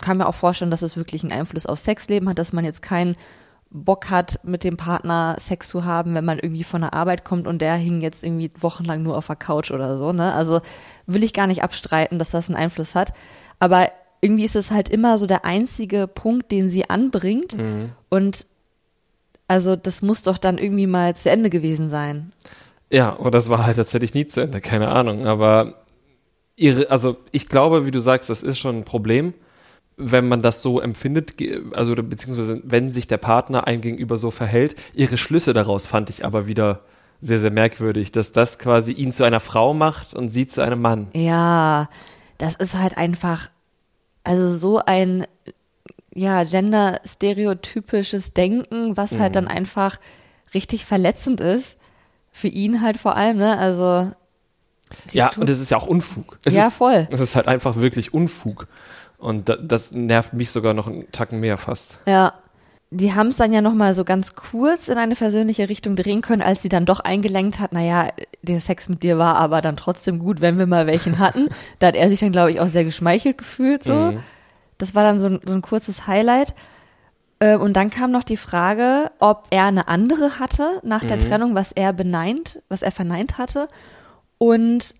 kann 0.00 0.16
mir 0.18 0.26
auch 0.26 0.34
vorstellen, 0.34 0.70
dass 0.70 0.82
es 0.82 0.96
wirklich 0.96 1.22
einen 1.22 1.32
Einfluss 1.32 1.66
aufs 1.66 1.84
Sexleben 1.84 2.28
hat, 2.28 2.38
dass 2.38 2.52
man 2.52 2.64
jetzt 2.64 2.82
keinen 2.82 3.16
Bock 3.70 4.10
hat, 4.10 4.40
mit 4.42 4.64
dem 4.64 4.76
Partner 4.76 5.36
Sex 5.38 5.68
zu 5.68 5.84
haben, 5.84 6.14
wenn 6.14 6.24
man 6.24 6.38
irgendwie 6.38 6.64
von 6.64 6.82
der 6.82 6.92
Arbeit 6.92 7.24
kommt 7.24 7.46
und 7.46 7.62
der 7.62 7.74
hing 7.76 8.02
jetzt 8.02 8.22
irgendwie 8.22 8.50
wochenlang 8.58 9.02
nur 9.02 9.16
auf 9.16 9.28
der 9.28 9.36
Couch 9.36 9.70
oder 9.70 9.96
so, 9.96 10.12
ne? 10.12 10.34
Also 10.34 10.60
will 11.06 11.22
ich 11.22 11.32
gar 11.32 11.46
nicht 11.46 11.62
abstreiten, 11.62 12.18
dass 12.18 12.30
das 12.30 12.48
einen 12.48 12.56
Einfluss 12.56 12.94
hat. 12.94 13.14
Aber 13.60 13.88
irgendwie 14.20 14.44
ist 14.44 14.56
es 14.56 14.70
halt 14.70 14.90
immer 14.90 15.16
so 15.16 15.26
der 15.26 15.44
einzige 15.46 16.06
Punkt, 16.06 16.52
den 16.52 16.68
sie 16.68 16.90
anbringt. 16.90 17.56
Und 18.10 18.46
also 19.48 19.74
das 19.74 20.02
muss 20.02 20.22
doch 20.22 20.38
dann 20.38 20.58
irgendwie 20.58 20.86
mal 20.86 21.16
zu 21.16 21.30
Ende 21.30 21.48
gewesen 21.48 21.88
sein. 21.88 22.32
Ja, 22.90 23.10
und 23.10 23.34
das 23.34 23.48
war 23.48 23.64
halt 23.64 23.76
tatsächlich 23.76 24.12
nie 24.12 24.26
zu 24.26 24.42
Ende, 24.42 24.60
keine 24.60 24.88
Ahnung. 24.88 25.26
Aber 25.26 25.81
ihre, 26.56 26.90
also 26.90 27.16
ich 27.30 27.48
glaube, 27.48 27.86
wie 27.86 27.90
du 27.90 28.00
sagst, 28.00 28.30
das 28.30 28.42
ist 28.42 28.58
schon 28.58 28.78
ein 28.78 28.84
Problem, 28.84 29.34
wenn 29.96 30.28
man 30.28 30.42
das 30.42 30.62
so 30.62 30.80
empfindet, 30.80 31.34
also 31.72 31.94
beziehungsweise 31.94 32.60
wenn 32.64 32.92
sich 32.92 33.06
der 33.06 33.18
Partner 33.18 33.66
einem 33.66 33.80
gegenüber 33.80 34.16
so 34.16 34.30
verhält. 34.30 34.74
Ihre 34.94 35.18
Schlüsse 35.18 35.52
daraus 35.52 35.86
fand 35.86 36.10
ich 36.10 36.24
aber 36.24 36.46
wieder 36.46 36.80
sehr, 37.20 37.38
sehr 37.38 37.50
merkwürdig, 37.50 38.10
dass 38.10 38.32
das 38.32 38.58
quasi 38.58 38.92
ihn 38.92 39.12
zu 39.12 39.24
einer 39.24 39.40
Frau 39.40 39.74
macht 39.74 40.14
und 40.14 40.30
sie 40.30 40.46
zu 40.46 40.60
einem 40.60 40.80
Mann. 40.80 41.08
Ja, 41.14 41.88
das 42.38 42.56
ist 42.56 42.74
halt 42.74 42.96
einfach, 42.96 43.50
also 44.24 44.52
so 44.56 44.80
ein, 44.84 45.26
ja, 46.14 46.42
gender-stereotypisches 46.42 48.32
Denken, 48.32 48.96
was 48.96 49.18
halt 49.18 49.36
dann 49.36 49.46
einfach 49.48 49.98
richtig 50.52 50.84
verletzend 50.84 51.40
ist. 51.40 51.78
Für 52.32 52.48
ihn 52.48 52.82
halt 52.82 52.98
vor 52.98 53.16
allem, 53.16 53.36
ne? 53.36 53.58
Also. 53.58 54.10
Die 55.12 55.18
Ja, 55.18 55.28
tun- 55.28 55.42
und 55.42 55.50
es 55.50 55.60
ist 55.60 55.70
ja 55.70 55.76
auch 55.76 55.86
Unfug. 55.86 56.38
Es 56.44 56.54
Ja, 56.54 56.68
ist, 56.68 56.74
voll. 56.74 57.06
Es 57.10 57.20
ist 57.20 57.36
halt 57.36 57.48
einfach 57.48 57.76
wirklich 57.76 58.12
Unfug. 58.14 58.66
Und 59.18 59.48
da, 59.48 59.56
das 59.56 59.92
nervt 59.92 60.32
mich 60.32 60.50
sogar 60.50 60.74
noch 60.74 60.88
einen 60.88 61.10
Tacken 61.12 61.40
mehr 61.40 61.56
fast. 61.58 61.98
Ja. 62.06 62.34
Die 62.94 63.14
haben 63.14 63.28
es 63.28 63.36
dann 63.38 63.54
ja 63.54 63.62
nochmal 63.62 63.94
so 63.94 64.04
ganz 64.04 64.34
kurz 64.34 64.88
in 64.88 64.98
eine 64.98 65.14
versöhnliche 65.16 65.70
Richtung 65.70 65.96
drehen 65.96 66.20
können, 66.20 66.42
als 66.42 66.60
sie 66.60 66.68
dann 66.68 66.84
doch 66.84 67.00
eingelenkt 67.00 67.58
hat, 67.58 67.72
naja, 67.72 68.08
der 68.42 68.60
Sex 68.60 68.90
mit 68.90 69.02
dir 69.02 69.16
war 69.16 69.36
aber 69.36 69.62
dann 69.62 69.78
trotzdem 69.78 70.18
gut, 70.18 70.42
wenn 70.42 70.58
wir 70.58 70.66
mal 70.66 70.86
welchen 70.86 71.18
hatten. 71.18 71.48
da 71.78 71.86
hat 71.86 71.94
er 71.96 72.10
sich 72.10 72.20
dann, 72.20 72.32
glaube 72.32 72.50
ich, 72.50 72.60
auch 72.60 72.68
sehr 72.68 72.84
geschmeichelt 72.84 73.38
gefühlt 73.38 73.82
so. 73.82 73.94
Mhm. 73.94 74.18
Das 74.76 74.94
war 74.94 75.04
dann 75.04 75.20
so 75.20 75.28
ein, 75.28 75.40
so 75.46 75.54
ein 75.54 75.62
kurzes 75.62 76.06
Highlight. 76.06 76.54
Äh, 77.38 77.56
Und 77.56 77.74
dann 77.78 77.88
kam 77.88 78.10
noch 78.10 78.24
die 78.24 78.36
Frage, 78.36 79.10
ob 79.20 79.46
er 79.50 79.64
eine 79.64 79.88
andere 79.88 80.38
hatte 80.38 80.80
nach 80.82 81.02
Mhm. 81.02 81.08
der 81.08 81.18
Trennung, 81.18 81.54
was 81.54 81.72
er 81.72 81.94
beneint, 81.94 82.60
was 82.68 82.82
er 82.82 82.90
verneint 82.92 83.38
hatte. 83.38 83.68
Und 84.42 84.96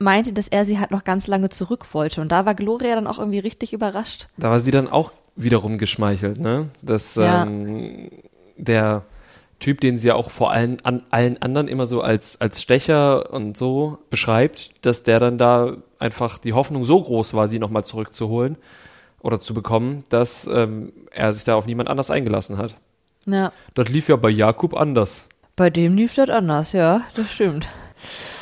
meinte, 0.00 0.32
dass 0.32 0.48
er 0.48 0.64
sie 0.64 0.80
halt 0.80 0.90
noch 0.90 1.04
ganz 1.04 1.28
lange 1.28 1.48
zurück 1.48 1.86
wollte. 1.92 2.20
Und 2.20 2.32
da 2.32 2.44
war 2.44 2.56
Gloria 2.56 2.96
dann 2.96 3.06
auch 3.06 3.18
irgendwie 3.18 3.38
richtig 3.38 3.72
überrascht. 3.72 4.26
Da 4.36 4.50
war 4.50 4.58
sie 4.58 4.72
dann 4.72 4.88
auch 4.88 5.12
wiederum 5.36 5.78
geschmeichelt, 5.78 6.40
ne? 6.40 6.70
Dass 6.82 7.14
Ja. 7.14 7.44
ähm, 7.44 8.10
der 8.56 9.04
Typ, 9.60 9.80
den 9.80 9.96
sie 9.96 10.08
ja 10.08 10.14
auch 10.16 10.30
vor 10.30 10.50
allen, 10.50 10.78
an, 10.82 11.04
allen 11.10 11.40
anderen 11.40 11.68
immer 11.68 11.86
so 11.86 12.00
als, 12.00 12.40
als 12.40 12.62
Stecher 12.62 13.32
und 13.32 13.56
so 13.56 13.98
beschreibt, 14.08 14.72
dass 14.84 15.04
der 15.04 15.20
dann 15.20 15.38
da 15.38 15.76
einfach 16.00 16.38
die 16.38 16.54
Hoffnung 16.54 16.84
so 16.84 17.00
groß 17.00 17.34
war, 17.34 17.46
sie 17.46 17.58
nochmal 17.60 17.84
zurückzuholen 17.84 18.56
oder 19.20 19.38
zu 19.38 19.54
bekommen, 19.54 20.02
dass 20.08 20.46
ähm, 20.46 20.92
er 21.12 21.32
sich 21.32 21.44
da 21.44 21.54
auf 21.54 21.66
niemand 21.66 21.88
anders 21.88 22.10
eingelassen 22.10 22.56
hat. 22.58 22.74
Ja. 23.26 23.52
Das 23.74 23.88
lief 23.88 24.08
ja 24.08 24.16
bei 24.16 24.30
Jakob 24.30 24.74
anders. 24.74 25.26
Bei 25.54 25.70
dem 25.70 25.94
lief 25.94 26.14
das 26.14 26.30
anders, 26.30 26.72
ja, 26.72 27.02
das 27.14 27.30
stimmt. 27.30 27.68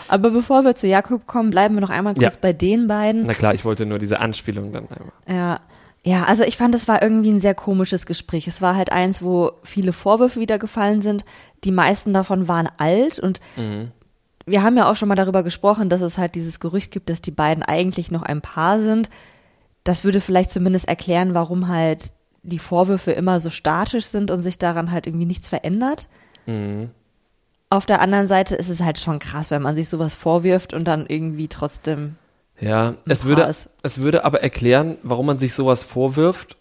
Aber 0.08 0.30
bevor 0.30 0.64
wir 0.64 0.74
zu 0.74 0.86
Jakob 0.86 1.26
kommen, 1.26 1.50
bleiben 1.50 1.74
wir 1.74 1.80
noch 1.80 1.90
einmal 1.90 2.14
kurz 2.14 2.34
Ja. 2.34 2.40
bei 2.40 2.52
den 2.52 2.88
beiden. 2.88 3.24
Na 3.26 3.34
klar, 3.34 3.54
ich 3.54 3.64
wollte 3.64 3.86
nur 3.86 3.98
diese 3.98 4.20
Anspielung 4.20 4.72
dann 4.72 4.88
einmal. 4.88 5.12
Ja. 5.28 5.60
Ja, 6.04 6.24
also 6.24 6.44
ich 6.44 6.56
fand, 6.56 6.74
es 6.74 6.88
war 6.88 7.02
irgendwie 7.02 7.30
ein 7.30 7.40
sehr 7.40 7.54
komisches 7.54 8.06
Gespräch. 8.06 8.46
Es 8.46 8.62
war 8.62 8.76
halt 8.76 8.90
eins, 8.92 9.20
wo 9.20 9.50
viele 9.64 9.92
Vorwürfe 9.92 10.40
wieder 10.40 10.58
gefallen 10.58 11.02
sind. 11.02 11.24
Die 11.64 11.72
meisten 11.72 12.14
davon 12.14 12.48
waren 12.48 12.68
alt 12.78 13.18
und 13.18 13.40
wir 14.46 14.62
haben 14.62 14.76
ja 14.78 14.90
auch 14.90 14.96
schon 14.96 15.08
mal 15.08 15.16
darüber 15.16 15.42
gesprochen, 15.42 15.88
dass 15.90 16.00
es 16.00 16.16
halt 16.16 16.34
dieses 16.36 16.60
Gerücht 16.60 16.92
gibt, 16.92 17.10
dass 17.10 17.20
die 17.20 17.32
beiden 17.32 17.62
eigentlich 17.62 18.10
noch 18.10 18.22
ein 18.22 18.40
Paar 18.40 18.78
sind. 18.78 19.10
das 19.84 20.04
würde 20.04 20.20
vielleicht 20.20 20.50
zumindest 20.50 20.86
erklären, 20.88 21.32
warum 21.34 21.68
halt 21.68 22.12
die 22.42 22.58
Vorwürfe 22.58 23.10
immer 23.12 23.40
so 23.40 23.48
statisch 23.50 24.04
sind 24.06 24.30
und 24.30 24.38
sich 24.40 24.56
daran 24.58 24.90
halt 24.92 25.06
irgendwie 25.06 25.26
nichts 25.26 25.48
verändert. 25.48 26.08
Mhm. 26.46 26.90
Auf 27.70 27.84
der 27.86 28.00
anderen 28.00 28.26
Seite 28.26 28.56
ist 28.56 28.68
es 28.68 28.80
halt 28.80 28.98
schon 28.98 29.18
krass, 29.18 29.50
wenn 29.50 29.62
man 29.62 29.76
sich 29.76 29.88
sowas 29.88 30.14
vorwirft 30.14 30.72
und 30.72 30.86
dann 30.86 31.06
irgendwie 31.06 31.48
trotzdem. 31.48 32.16
Ja, 32.60 32.94
es 33.06 33.24
würde, 33.24 33.42
ist- 33.42 33.68
es 33.82 33.98
würde 34.00 34.24
aber 34.24 34.42
erklären, 34.42 34.96
warum 35.02 35.26
man 35.26 35.38
sich 35.38 35.54
sowas 35.54 35.84
vorwirft 35.84 36.56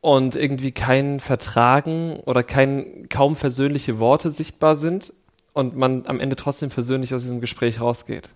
und 0.00 0.36
irgendwie 0.36 0.70
kein 0.72 1.20
Vertragen 1.20 2.14
oder 2.24 2.42
kein, 2.42 3.08
kaum 3.08 3.34
versöhnliche 3.36 3.98
Worte 3.98 4.30
sichtbar 4.30 4.76
sind 4.76 5.12
und 5.52 5.76
man 5.76 6.04
am 6.06 6.20
Ende 6.20 6.36
trotzdem 6.36 6.70
versöhnlich 6.70 7.12
aus 7.14 7.22
diesem 7.22 7.40
Gespräch 7.40 7.80
rausgeht. 7.80 8.28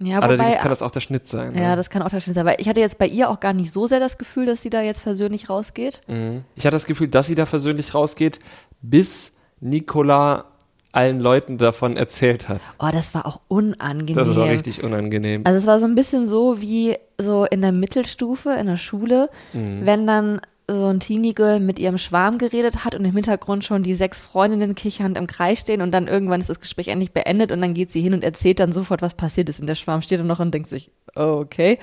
Ja, 0.00 0.20
Allerdings 0.20 0.50
wobei, 0.52 0.60
kann 0.60 0.70
das 0.70 0.82
auch 0.82 0.90
der 0.90 1.00
Schnitt 1.00 1.26
sein. 1.28 1.54
ja, 1.56 1.70
ne? 1.70 1.76
das 1.76 1.90
kann 1.90 2.02
auch 2.02 2.08
der 2.10 2.20
Schnitt 2.20 2.34
sein. 2.36 2.46
Aber 2.46 2.58
ich 2.60 2.68
hatte 2.68 2.80
jetzt 2.80 2.98
bei 2.98 3.06
ihr 3.06 3.28
auch 3.30 3.40
gar 3.40 3.52
nicht 3.52 3.72
so 3.72 3.86
sehr 3.86 4.00
das 4.00 4.18
Gefühl, 4.18 4.46
dass 4.46 4.62
sie 4.62 4.70
da 4.70 4.82
jetzt 4.82 5.00
versöhnlich 5.00 5.48
rausgeht. 5.50 6.00
Mhm. 6.08 6.44
Ich 6.56 6.64
hatte 6.64 6.76
das 6.76 6.86
Gefühl, 6.86 7.08
dass 7.08 7.26
sie 7.26 7.34
da 7.34 7.44
versöhnlich 7.46 7.92
rausgeht, 7.94 8.38
bis 8.82 9.32
Nicola 9.60 10.44
allen 10.94 11.20
Leuten 11.20 11.58
davon 11.58 11.96
erzählt 11.96 12.48
hat. 12.48 12.60
Oh, 12.78 12.88
das 12.92 13.14
war 13.14 13.26
auch 13.26 13.40
unangenehm. 13.48 14.14
Das 14.16 14.28
ist 14.28 14.38
auch 14.38 14.48
richtig 14.48 14.82
unangenehm. 14.82 15.42
Also 15.44 15.58
es 15.58 15.66
war 15.66 15.78
so 15.80 15.86
ein 15.86 15.94
bisschen 15.94 16.26
so 16.26 16.60
wie 16.60 16.96
so 17.20 17.44
in 17.44 17.60
der 17.60 17.72
Mittelstufe, 17.72 18.50
in 18.50 18.66
der 18.66 18.76
Schule, 18.76 19.28
Mhm. 19.52 19.80
wenn 19.84 20.06
dann 20.06 20.40
so 20.66 20.86
ein 20.86 20.98
Teenie-Girl 20.98 21.60
mit 21.60 21.78
ihrem 21.78 21.98
Schwarm 21.98 22.38
geredet 22.38 22.86
hat 22.86 22.94
und 22.94 23.04
im 23.04 23.12
Hintergrund 23.12 23.64
schon 23.64 23.82
die 23.82 23.94
sechs 23.94 24.22
Freundinnen 24.22 24.74
kichernd 24.74 25.18
im 25.18 25.26
Kreis 25.26 25.60
stehen 25.60 25.82
und 25.82 25.90
dann 25.92 26.06
irgendwann 26.08 26.40
ist 26.40 26.48
das 26.48 26.58
Gespräch 26.60 26.88
endlich 26.88 27.12
beendet 27.12 27.52
und 27.52 27.60
dann 27.60 27.74
geht 27.74 27.90
sie 27.92 28.00
hin 28.00 28.14
und 28.14 28.24
erzählt 28.24 28.60
dann 28.60 28.72
sofort, 28.72 29.02
was 29.02 29.12
passiert 29.14 29.50
ist 29.50 29.60
und 29.60 29.66
der 29.66 29.74
Schwarm 29.74 30.00
steht 30.00 30.20
dann 30.20 30.26
noch 30.26 30.40
und 30.40 30.54
denkt 30.54 30.70
sich, 30.70 30.90
oh, 31.16 31.40
okay, 31.44 31.78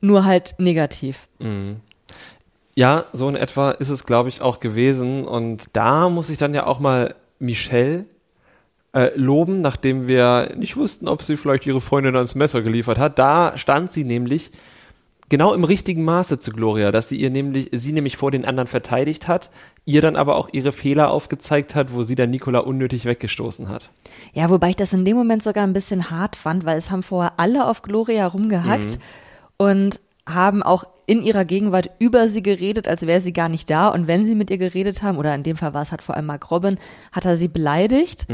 nur 0.00 0.24
halt 0.24 0.54
negativ. 0.58 1.26
Ja, 2.74 3.04
so 3.12 3.28
in 3.28 3.36
etwa 3.36 3.72
ist 3.72 3.88
es, 3.90 4.06
glaube 4.06 4.28
ich, 4.28 4.40
auch 4.40 4.60
gewesen. 4.60 5.24
Und 5.24 5.64
da 5.72 6.08
muss 6.08 6.30
ich 6.30 6.38
dann 6.38 6.54
ja 6.54 6.66
auch 6.66 6.80
mal 6.80 7.14
Michelle 7.38 8.06
äh, 8.92 9.10
loben, 9.16 9.60
nachdem 9.60 10.08
wir 10.08 10.52
nicht 10.56 10.76
wussten, 10.76 11.08
ob 11.08 11.22
sie 11.22 11.36
vielleicht 11.36 11.66
ihre 11.66 11.80
Freundin 11.80 12.16
ans 12.16 12.34
Messer 12.34 12.62
geliefert 12.62 12.98
hat. 12.98 13.18
Da 13.18 13.56
stand 13.56 13.92
sie 13.92 14.04
nämlich 14.04 14.50
genau 15.28 15.54
im 15.54 15.64
richtigen 15.64 16.04
Maße 16.04 16.38
zu 16.38 16.52
Gloria, 16.52 16.92
dass 16.92 17.08
sie 17.08 17.16
ihr 17.16 17.30
nämlich, 17.30 17.70
sie 17.72 17.92
nämlich 17.92 18.18
vor 18.18 18.30
den 18.30 18.44
anderen 18.44 18.66
verteidigt 18.66 19.28
hat, 19.28 19.48
ihr 19.86 20.02
dann 20.02 20.14
aber 20.14 20.36
auch 20.36 20.50
ihre 20.52 20.72
Fehler 20.72 21.10
aufgezeigt 21.10 21.74
hat, 21.74 21.94
wo 21.94 22.02
sie 22.02 22.14
dann 22.14 22.28
Nicola 22.28 22.58
unnötig 22.58 23.06
weggestoßen 23.06 23.70
hat. 23.70 23.90
Ja, 24.34 24.50
wobei 24.50 24.70
ich 24.70 24.76
das 24.76 24.92
in 24.92 25.06
dem 25.06 25.16
Moment 25.16 25.42
sogar 25.42 25.64
ein 25.64 25.72
bisschen 25.72 26.10
hart 26.10 26.36
fand, 26.36 26.66
weil 26.66 26.76
es 26.76 26.90
haben 26.90 27.02
vorher 27.02 27.32
alle 27.38 27.66
auf 27.66 27.80
Gloria 27.80 28.26
rumgehackt 28.26 28.98
und 29.56 30.00
haben 30.26 30.62
auch 30.62 30.84
in 31.06 31.22
ihrer 31.22 31.44
Gegenwart 31.46 31.90
über 31.98 32.28
sie 32.28 32.42
geredet, 32.42 32.86
als 32.86 33.06
wäre 33.06 33.20
sie 33.20 33.32
gar 33.32 33.48
nicht 33.48 33.68
da. 33.70 33.88
Und 33.88 34.06
wenn 34.06 34.24
sie 34.24 34.34
mit 34.34 34.50
ihr 34.50 34.58
geredet 34.58 35.02
haben, 35.02 35.18
oder 35.18 35.34
in 35.34 35.42
dem 35.42 35.56
Fall 35.56 35.74
war 35.74 35.82
es 35.82 35.90
halt 35.90 36.02
vor 36.02 36.14
allem 36.14 36.26
Mark 36.26 36.50
Robin, 36.50 36.78
hat 37.10 37.24
er 37.24 37.36
sie 37.36 37.48
beleidigt. 37.48 38.26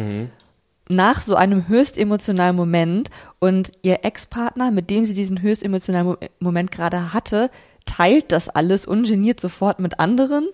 Nach 0.88 1.20
so 1.20 1.36
einem 1.36 1.68
höchst 1.68 1.98
emotionalen 1.98 2.56
Moment 2.56 3.10
und 3.38 3.72
ihr 3.82 4.04
Ex-Partner, 4.04 4.70
mit 4.70 4.88
dem 4.90 5.04
sie 5.04 5.14
diesen 5.14 5.42
höchst 5.42 5.62
emotionalen 5.62 6.06
Mo 6.06 6.16
Moment 6.40 6.70
gerade 6.70 7.12
hatte, 7.12 7.50
teilt 7.84 8.32
das 8.32 8.48
alles 8.48 8.86
ungeniert 8.86 9.40
sofort 9.40 9.80
mit 9.80 10.00
anderen. 10.00 10.48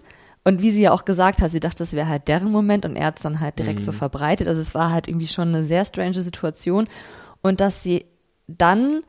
Und 0.45 0.61
wie 0.61 0.71
sie 0.71 0.83
ja 0.83 0.93
auch 0.93 1.05
gesagt 1.05 1.41
hat, 1.41 1.51
sie 1.51 1.61
dachte, 1.61 1.79
das 1.79 1.95
wäre 1.95 2.09
halt 2.09 2.29
deren 2.29 2.53
Moment 2.53 2.85
und 2.85 2.97
er 2.97 3.07
hat 3.07 3.17
es 3.17 3.23
dann 3.23 3.41
halt 3.41 3.59
direkt 3.59 3.83
so 3.83 3.93
verbreitet. 3.93 4.47
Also 4.47 4.61
es 4.61 4.75
war 4.75 4.91
halt 4.91 5.09
irgendwie 5.09 5.27
schon 5.27 5.49
eine 5.49 5.65
sehr 5.65 5.85
strange 5.87 6.23
Situation. 6.23 6.87
Und 7.41 7.61
dass 7.61 7.83
sie 7.83 8.05
dann 8.47 9.03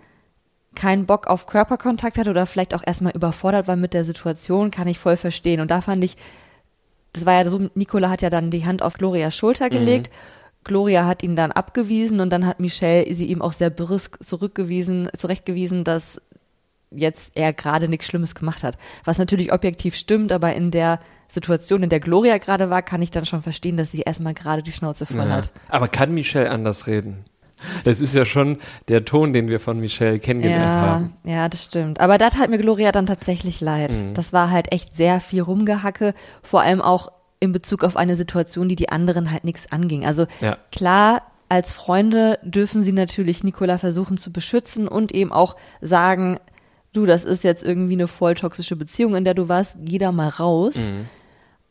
keinen 0.76 1.06
Bock 1.06 1.28
auf 1.28 1.48
Körperkontakt 1.48 2.18
hat 2.18 2.28
oder 2.28 2.46
vielleicht 2.46 2.74
auch 2.74 2.84
erstmal 2.86 3.14
überfordert 3.14 3.68
war 3.68 3.76
mit 3.76 3.94
der 3.94 4.04
Situation, 4.04 4.72
kann 4.72 4.88
ich 4.88 5.00
voll 5.00 5.18
verstehen. 5.18 5.60
Und 5.60 5.72
da 5.72 5.82
fand 5.82 6.04
ich, 6.04 6.16
das 7.14 7.26
war 7.26 7.34
ja 7.34 7.50
so, 7.50 7.70
Nicola 7.76 8.10
hat 8.10 8.22
ja 8.22 8.30
dann 8.30 8.52
die 8.52 8.66
Hand 8.66 8.82
auf 8.82 8.94
Glorias 8.94 9.36
Schulter 9.36 9.70
gelegt. 9.70 10.12
Gloria 10.66 11.06
hat 11.06 11.24
ihn 11.24 11.36
dann 11.36 11.52
abgewiesen 11.54 12.20
und 12.20 12.30
dann 12.32 12.46
hat 12.46 12.60
Michelle 12.60 13.12
sie 13.14 13.28
ihm 13.28 13.42
auch 13.42 13.54
sehr 13.54 13.70
brüsk 13.70 14.22
zurückgewiesen, 14.24 15.10
zurechtgewiesen, 15.16 15.84
dass 15.86 16.22
jetzt 16.92 17.36
er 17.36 17.54
gerade 17.54 17.88
nichts 17.88 18.08
Schlimmes 18.08 18.36
gemacht 18.36 18.64
hat. 18.64 18.78
Was 19.04 19.18
natürlich 19.18 19.54
objektiv 19.54 19.96
stimmt, 19.96 20.32
aber 20.32 20.54
in 20.54 20.72
der 20.72 21.00
Situation, 21.28 21.84
in 21.84 21.90
der 21.90 22.00
Gloria 22.00 22.38
gerade 22.38 22.70
war, 22.70 22.82
kann 22.82 23.02
ich 23.02 23.12
dann 23.12 23.26
schon 23.26 23.42
verstehen, 23.42 23.78
dass 23.78 23.92
sie 23.92 24.02
erstmal 24.02 24.34
gerade 24.34 24.62
die 24.64 24.72
Schnauze 24.72 25.06
voll 25.06 25.30
hat. 25.30 25.52
Aber 25.70 25.88
kann 25.88 26.14
Michelle 26.14 26.50
anders 26.52 26.88
reden? 26.88 27.24
Das 27.84 28.02
ist 28.02 28.14
ja 28.14 28.26
schon 28.26 28.58
der 28.90 29.06
Ton, 29.06 29.34
den 29.34 29.48
wir 29.48 29.60
von 29.60 29.80
Michelle 29.80 30.20
kennengelernt 30.20 30.64
Ja, 30.64 30.82
haben. 30.82 31.14
ja, 31.24 31.50
das 31.50 31.64
stimmt. 31.64 32.00
Aber 32.00 32.18
da 32.18 32.30
tat 32.30 32.50
mir 32.50 32.58
Gloria 32.60 32.92
dann 32.92 33.06
tatsächlich 33.08 33.62
leid. 33.62 33.92
Mhm. 33.92 34.14
Das 34.14 34.34
war 34.34 34.52
halt 34.52 34.72
echt 34.72 34.96
sehr 34.96 35.20
viel 35.20 35.42
Rumgehacke, 35.42 36.14
vor 36.44 36.62
allem 36.62 36.82
auch 36.82 37.12
in 37.40 37.52
Bezug 37.52 37.84
auf 37.84 37.98
eine 37.98 38.16
Situation, 38.16 38.70
die 38.70 38.76
die 38.76 38.90
anderen 38.90 39.32
halt 39.32 39.44
nichts 39.44 39.72
anging. 39.72 40.06
Also 40.06 40.26
Ja. 40.42 40.58
klar, 40.72 41.22
als 41.50 41.72
Freunde 41.72 42.40
dürfen 42.44 42.82
sie 42.82 42.92
natürlich 42.92 43.44
Nicola 43.44 43.78
versuchen 43.78 44.18
zu 44.18 44.32
beschützen 44.32 44.88
und 44.88 45.12
eben 45.12 45.32
auch 45.32 45.56
sagen, 45.82 46.40
du, 46.94 47.06
das 47.06 47.24
ist 47.24 47.44
jetzt 47.44 47.64
irgendwie 47.64 47.94
eine 47.94 48.08
voll 48.08 48.34
toxische 48.34 48.76
Beziehung, 48.76 49.16
in 49.16 49.26
der 49.26 49.34
du 49.34 49.48
warst, 49.50 49.78
geh 49.82 49.98
da 49.98 50.12
mal 50.12 50.30
raus. 50.30 50.76
Mhm. 50.76 51.08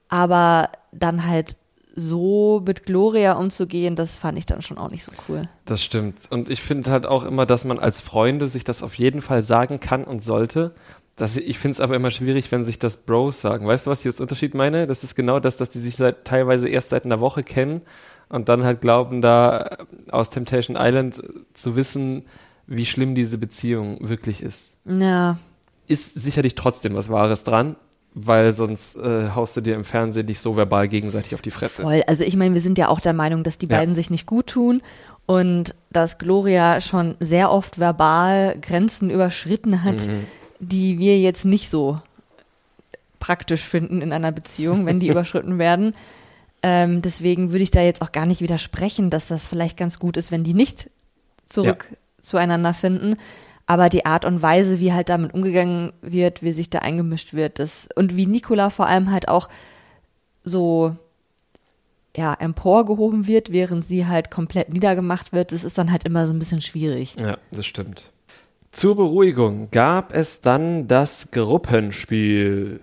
Aber 0.09 0.71
dann 0.93 1.27
halt 1.27 1.57
so 1.97 2.63
mit 2.67 2.85
Gloria 2.87 3.35
umzugehen, 3.35 3.97
das 3.97 4.17
fand 4.17 4.37
ich 4.39 4.47
dann 4.47 4.63
schon 4.63 4.79
auch 4.79 4.91
nicht 4.91 5.05
so 5.05 5.13
cool. 5.29 5.49
Das 5.65 5.83
stimmt. 5.83 6.31
Und 6.31 6.51
ich 6.51 6.61
finde 6.61 6.91
halt 6.91 7.07
auch 7.07 7.25
immer, 7.25 7.47
dass 7.47 7.65
man 7.65 7.79
als 7.79 8.01
Freunde 8.01 8.49
sich 8.49 8.65
das 8.65 8.83
auf 8.83 8.95
jeden 8.97 9.23
Fall 9.23 9.43
sagen 9.43 9.81
kann 9.81 10.05
und 10.05 10.23
sollte. 10.23 10.75
Das, 11.17 11.37
ich 11.37 11.59
finde 11.59 11.73
es 11.75 11.81
aber 11.81 11.95
immer 11.95 12.11
schwierig, 12.11 12.51
wenn 12.51 12.65
sich 12.65 12.79
das 12.81 12.97
Bros 12.97 13.41
sagen. 13.41 13.67
Weißt 13.67 13.87
du, 13.87 13.91
was 13.91 14.01
ich 14.01 14.05
jetzt 14.07 14.21
Unterschied 14.21 14.55
meine? 14.55 14.87
Das 14.89 15.05
ist 15.05 15.15
genau 15.15 15.39
das, 15.39 15.57
dass 15.57 15.71
die 15.71 15.79
sich 15.79 15.95
seit, 15.97 16.25
teilweise 16.25 16.69
erst 16.69 16.91
seit 16.91 17.05
einer 17.05 17.21
Woche 17.21 17.43
kennen 17.45 17.83
und 18.29 18.49
dann 18.49 18.65
halt 18.65 18.81
glauben, 18.81 19.21
da 19.21 19.61
äh, 19.63 19.77
aus 20.11 20.31
Temptation 20.31 20.77
Island 20.79 21.23
zu 21.53 21.77
wissen, 21.77 22.25
wie 22.67 22.85
schlimm 22.87 23.15
diese 23.15 23.39
Beziehung 23.39 24.09
wirklich 24.09 24.43
ist. 24.43 24.73
Ja, 24.87 25.39
Ist 25.87 26.15
sicherlich 26.15 26.55
trotzdem 26.57 26.95
was 26.97 27.11
Wahres 27.11 27.45
dran, 27.45 27.77
weil 28.15 28.53
sonst 28.53 28.97
äh, 28.97 29.29
haust 29.35 29.57
du 29.57 29.61
dir 29.61 29.75
im 29.77 29.85
Fernsehen 29.85 30.27
nicht 30.27 30.41
so 30.41 30.57
verbal 30.57 30.89
gegenseitig 30.89 31.35
auf 31.35 31.43
die 31.43 31.51
Fresse. 31.53 31.83
Voll. 31.83 32.03
Also 32.09 32.25
ich 32.25 32.35
meine, 32.37 32.55
wir 32.55 32.61
sind 32.63 32.77
ja 32.79 32.89
auch 32.89 33.01
der 33.01 33.13
Meinung, 33.13 33.45
dass 33.45 33.59
die 33.59 33.67
Ja. 33.69 33.79
beiden 33.79 33.95
sich 33.95 34.11
nicht 34.11 34.27
gut 34.27 34.49
tun 34.49 34.83
und 35.27 35.75
dass 35.93 36.19
Gloria 36.19 36.81
schon 36.81 37.15
sehr 37.21 37.53
oft 37.53 37.79
verbal 37.79 38.57
Grenzen 38.61 39.11
überschritten 39.11 39.85
hat, 39.85 40.09
Mhm. 40.09 40.27
Die 40.69 40.99
wir 40.99 41.19
jetzt 41.19 41.45
nicht 41.45 41.71
so 41.71 42.01
praktisch 43.19 43.63
finden 43.63 44.03
in 44.03 44.13
einer 44.13 44.33
Beziehung, 44.33 44.87
wenn 44.87 45.01
die 45.01 45.09
überschritten 45.11 45.59
werden. 45.59 45.95
Ähm, 46.63 47.03
deswegen 47.03 47.53
würde 47.53 47.63
ich 47.63 47.71
da 47.71 47.83
jetzt 47.83 48.03
auch 48.03 48.13
gar 48.13 48.27
nicht 48.27 48.41
widersprechen, 48.41 49.11
dass 49.11 49.29
das 49.29 49.47
vielleicht 49.47 49.77
ganz 49.77 49.99
gut 49.99 50.17
ist, 50.17 50.31
wenn 50.31 50.45
die 50.45 50.55
nicht 50.55 50.91
zurück 51.47 51.91
zueinander 52.21 52.75
finden. 52.75 53.17
Aber 53.67 53.89
die 53.89 54.05
Art 54.05 54.25
und 54.25 54.43
Weise, 54.43 54.81
wie 54.81 54.93
halt 54.93 55.09
damit 55.09 55.33
umgegangen 55.33 55.93
wird, 56.03 56.43
wie 56.43 56.53
sich 56.53 56.69
da 56.69 56.81
eingemischt 56.81 57.33
wird, 57.33 57.59
das 57.59 57.89
und 57.95 58.17
wie 58.17 58.27
Nicola 58.27 58.71
vor 58.71 58.87
allem 58.87 59.11
halt 59.11 59.29
auch 59.29 59.49
so 60.45 60.97
ja, 62.17 62.35
emporgehoben 62.35 63.27
wird, 63.27 63.51
während 63.51 63.85
sie 63.85 64.07
halt 64.07 64.31
komplett 64.31 64.73
niedergemacht 64.73 65.33
wird, 65.33 65.53
das 65.53 65.65
ist 65.65 65.79
dann 65.79 65.91
halt 65.91 66.05
immer 66.05 66.27
so 66.29 66.35
ein 66.35 66.39
bisschen 66.39 66.63
schwierig. 66.63 67.17
Ja, 67.19 67.39
das 67.51 67.67
stimmt. 67.67 68.11
Zur 68.75 68.97
Beruhigung 68.97 69.69
gab 69.71 70.13
es 70.13 70.41
dann 70.41 70.89
das 70.89 71.31
Gruppenspiel. 71.31 72.81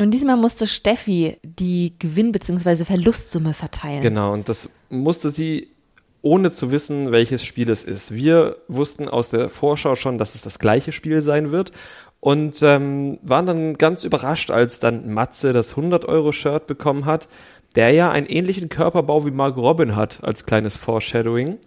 Und 0.00 0.12
diesmal 0.12 0.38
musste 0.38 0.66
Steffi 0.66 1.36
die 1.42 1.92
Gewinn- 1.98 2.32
bzw. 2.32 2.86
Verlustsumme 2.86 3.52
verteilen. 3.52 4.00
Genau, 4.00 4.32
und 4.32 4.48
das 4.48 4.70
musste 4.88 5.28
sie 5.28 5.68
ohne 6.22 6.50
zu 6.50 6.70
wissen, 6.70 7.12
welches 7.12 7.44
Spiel 7.44 7.68
es 7.68 7.84
ist. 7.84 8.14
Wir 8.14 8.56
wussten 8.68 9.06
aus 9.06 9.28
der 9.28 9.50
Vorschau 9.50 9.96
schon, 9.96 10.16
dass 10.16 10.34
es 10.34 10.40
das 10.40 10.58
gleiche 10.58 10.92
Spiel 10.92 11.20
sein 11.20 11.50
wird 11.50 11.72
und 12.20 12.62
ähm, 12.62 13.18
waren 13.20 13.44
dann 13.44 13.74
ganz 13.74 14.04
überrascht, 14.04 14.50
als 14.50 14.80
dann 14.80 15.12
Matze 15.12 15.52
das 15.52 15.76
100-Euro-Shirt 15.76 16.66
bekommen 16.66 17.04
hat, 17.04 17.28
der 17.76 17.90
ja 17.90 18.10
einen 18.10 18.26
ähnlichen 18.26 18.70
Körperbau 18.70 19.26
wie 19.26 19.30
Mark 19.30 19.58
Robin 19.58 19.94
hat, 19.94 20.24
als 20.24 20.46
kleines 20.46 20.78
Foreshadowing. 20.78 21.58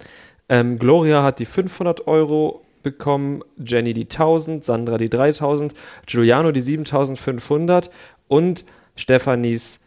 Ähm, 0.49 0.79
Gloria 0.79 1.21
hat 1.21 1.37
die 1.37 1.45
500 1.45 2.07
Euro 2.07 2.65
bekommen, 2.83 3.43
Jenny 3.57 3.93
die 3.93 4.03
1000, 4.03 4.63
Sandra 4.63 4.97
die 4.97 5.09
3000, 5.09 5.73
Giuliano 6.05 6.51
die 6.51 6.61
7500 6.61 7.89
und 8.27 8.65
Stefanis 8.95 9.81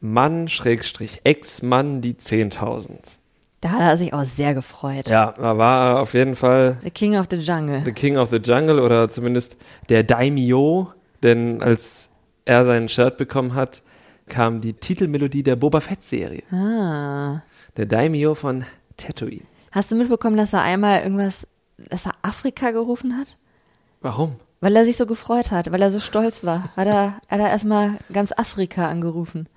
Mann, 0.00 0.48
Schrägstrich, 0.48 1.20
Ex-Mann 1.24 2.00
die 2.00 2.14
10.000. 2.14 2.98
Da 3.60 3.70
hat 3.70 3.80
er 3.80 3.96
sich 3.96 4.12
auch 4.12 4.24
sehr 4.24 4.54
gefreut. 4.54 5.08
Ja, 5.08 5.34
er 5.38 5.58
war 5.58 6.00
auf 6.00 6.14
jeden 6.14 6.36
Fall 6.36 6.78
The 6.84 6.90
King 6.90 7.16
of 7.16 7.26
the 7.30 7.38
Jungle. 7.38 7.82
The 7.84 7.92
King 7.92 8.18
of 8.18 8.30
the 8.30 8.36
Jungle 8.36 8.78
oder 8.80 9.08
zumindest 9.08 9.56
der 9.88 10.02
Daimyo, 10.02 10.92
denn 11.22 11.62
als 11.62 12.10
er 12.44 12.64
sein 12.64 12.88
Shirt 12.88 13.16
bekommen 13.16 13.54
hat, 13.54 13.82
kam 14.28 14.60
die 14.60 14.74
Titelmelodie 14.74 15.42
der 15.42 15.56
Boba 15.56 15.80
Fett-Serie. 15.80 16.42
Ah. 16.52 17.42
Der 17.76 17.86
Daimyo 17.86 18.34
von 18.34 18.64
Tatooine. 18.96 19.42
Hast 19.72 19.90
du 19.90 19.96
mitbekommen, 19.96 20.36
dass 20.36 20.52
er 20.52 20.62
einmal 20.62 21.02
irgendwas, 21.02 21.46
dass 21.78 22.06
er 22.06 22.12
Afrika 22.22 22.70
gerufen 22.70 23.16
hat? 23.16 23.36
Warum? 24.00 24.36
Weil 24.60 24.76
er 24.76 24.84
sich 24.84 24.96
so 24.96 25.06
gefreut 25.06 25.50
hat, 25.50 25.70
weil 25.70 25.82
er 25.82 25.90
so 25.90 26.00
stolz 26.00 26.44
war. 26.44 26.74
Hat 26.76 26.86
er, 26.86 27.18
hat 27.28 27.40
er 27.40 27.50
erstmal 27.50 27.98
ganz 28.12 28.32
Afrika 28.32 28.88
angerufen. 28.88 29.48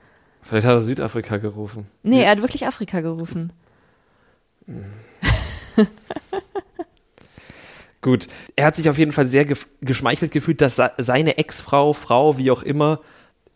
Vielleicht 0.42 0.68
hat 0.68 0.74
er 0.74 0.82
Südafrika 0.82 1.38
gerufen. 1.38 1.88
Nee, 2.04 2.24
er 2.24 2.32
hat 2.32 2.42
wirklich 2.42 2.66
Afrika 2.68 3.02
gerufen. 3.02 3.54
Gut, 8.02 8.28
er 8.56 8.66
hat 8.66 8.76
sich 8.78 8.90
auf 8.90 8.98
jeden 8.98 9.12
Fall 9.12 9.26
sehr 9.26 9.44
ge 9.46 9.58
geschmeichelt 9.82 10.32
gefühlt, 10.32 10.62
dass 10.62 10.82
seine 10.98 11.38
Ex-Frau, 11.38 11.92
Frau, 11.94 12.38
wie 12.38 12.50
auch 12.52 12.64
immer, 12.64 13.02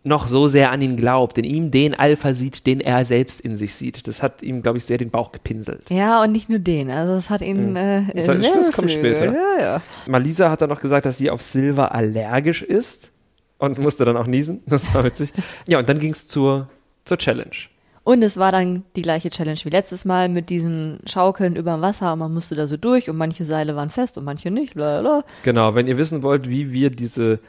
noch 0.03 0.27
so 0.27 0.47
sehr 0.47 0.71
an 0.71 0.81
ihn 0.81 0.97
glaubt, 0.97 1.37
in 1.37 1.45
ihm 1.45 1.71
den 1.71 1.93
Alpha 1.93 2.33
sieht, 2.33 2.67
den 2.67 2.81
er 2.81 3.05
selbst 3.05 3.39
in 3.39 3.55
sich 3.55 3.75
sieht. 3.75 4.07
Das 4.07 4.21
hat 4.21 4.43
ihm, 4.43 4.61
glaube 4.61 4.77
ich, 4.77 4.85
sehr 4.85 4.97
den 4.97 5.09
Bauch 5.09 5.31
gepinselt. 5.31 5.89
Ja, 5.89 6.21
und 6.21 6.33
nicht 6.33 6.49
nur 6.49 6.59
den. 6.59 6.89
Also 6.89 7.13
es 7.13 7.29
hat 7.29 7.41
ihn. 7.41 7.71
Mhm. 7.71 7.75
Äh, 7.75 8.13
das, 8.13 8.27
hat, 8.27 8.43
das 8.43 8.71
kommt 8.73 8.91
später. 8.91 9.25
Ja, 9.25 9.61
ja. 9.61 9.81
Malisa 10.07 10.49
hat 10.49 10.61
dann 10.61 10.69
noch 10.69 10.81
gesagt, 10.81 11.05
dass 11.05 11.17
sie 11.17 11.29
auf 11.29 11.41
Silver 11.41 11.95
allergisch 11.95 12.61
ist 12.61 13.11
und 13.57 13.79
musste 13.79 14.03
dann 14.03 14.17
auch 14.17 14.27
niesen. 14.27 14.61
Das 14.73 14.93
war 14.93 15.03
witzig. 15.03 15.31
Ja, 15.67 15.79
und 15.79 15.87
dann 15.87 15.99
ging 15.99 16.11
es 16.11 16.27
zur, 16.27 16.67
zur 17.05 17.17
Challenge. 17.17 17.55
Und 18.03 18.21
es 18.21 18.35
war 18.35 18.51
dann 18.51 18.83
die 18.97 19.01
gleiche 19.01 19.29
Challenge 19.29 19.59
wie 19.63 19.69
letztes 19.69 20.03
Mal 20.03 20.27
mit 20.27 20.49
diesen 20.49 20.99
Schaukeln 21.05 21.55
über 21.55 21.71
dem 21.71 21.81
Wasser 21.81 22.11
und 22.11 22.19
man 22.19 22.33
musste 22.33 22.55
da 22.55 22.67
so 22.67 22.75
durch 22.75 23.09
und 23.09 23.15
manche 23.15 23.45
Seile 23.45 23.77
waren 23.77 23.89
fest 23.89 24.17
und 24.17 24.25
manche 24.25 24.51
nicht. 24.51 24.73
Blablabla. 24.73 25.23
Genau, 25.43 25.73
wenn 25.75 25.87
ihr 25.87 25.97
wissen 25.97 26.21
wollt, 26.21 26.49
wie 26.49 26.73
wir 26.73 26.89
diese 26.89 27.39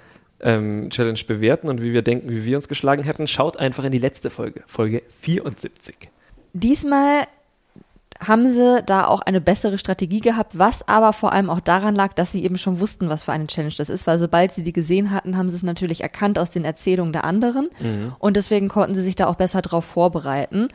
ähm, 0.44 0.90
Challenge 0.90 1.18
bewerten 1.26 1.68
und 1.68 1.82
wie 1.82 1.92
wir 1.92 2.02
denken, 2.02 2.30
wie 2.30 2.44
wir 2.44 2.56
uns 2.56 2.68
geschlagen 2.68 3.02
hätten, 3.02 3.26
schaut 3.26 3.56
einfach 3.56 3.84
in 3.84 3.92
die 3.92 3.98
letzte 3.98 4.30
Folge, 4.30 4.62
Folge 4.66 5.02
74. 5.20 6.10
Diesmal 6.52 7.24
haben 8.20 8.52
sie 8.52 8.82
da 8.86 9.06
auch 9.06 9.22
eine 9.22 9.40
bessere 9.40 9.78
Strategie 9.78 10.20
gehabt, 10.20 10.56
was 10.56 10.86
aber 10.86 11.12
vor 11.12 11.32
allem 11.32 11.50
auch 11.50 11.60
daran 11.60 11.94
lag, 11.94 12.12
dass 12.12 12.30
sie 12.30 12.44
eben 12.44 12.58
schon 12.58 12.78
wussten, 12.78 13.08
was 13.08 13.24
für 13.24 13.32
eine 13.32 13.48
Challenge 13.48 13.74
das 13.76 13.88
ist, 13.88 14.06
weil 14.06 14.18
sobald 14.18 14.52
sie 14.52 14.62
die 14.62 14.72
gesehen 14.72 15.10
hatten, 15.10 15.36
haben 15.36 15.48
sie 15.48 15.56
es 15.56 15.62
natürlich 15.62 16.02
erkannt 16.02 16.38
aus 16.38 16.50
den 16.50 16.64
Erzählungen 16.64 17.12
der 17.12 17.24
anderen 17.24 17.68
mhm. 17.80 18.12
und 18.18 18.36
deswegen 18.36 18.68
konnten 18.68 18.94
sie 18.94 19.02
sich 19.02 19.16
da 19.16 19.26
auch 19.26 19.34
besser 19.34 19.62
drauf 19.62 19.84
vorbereiten 19.84 20.68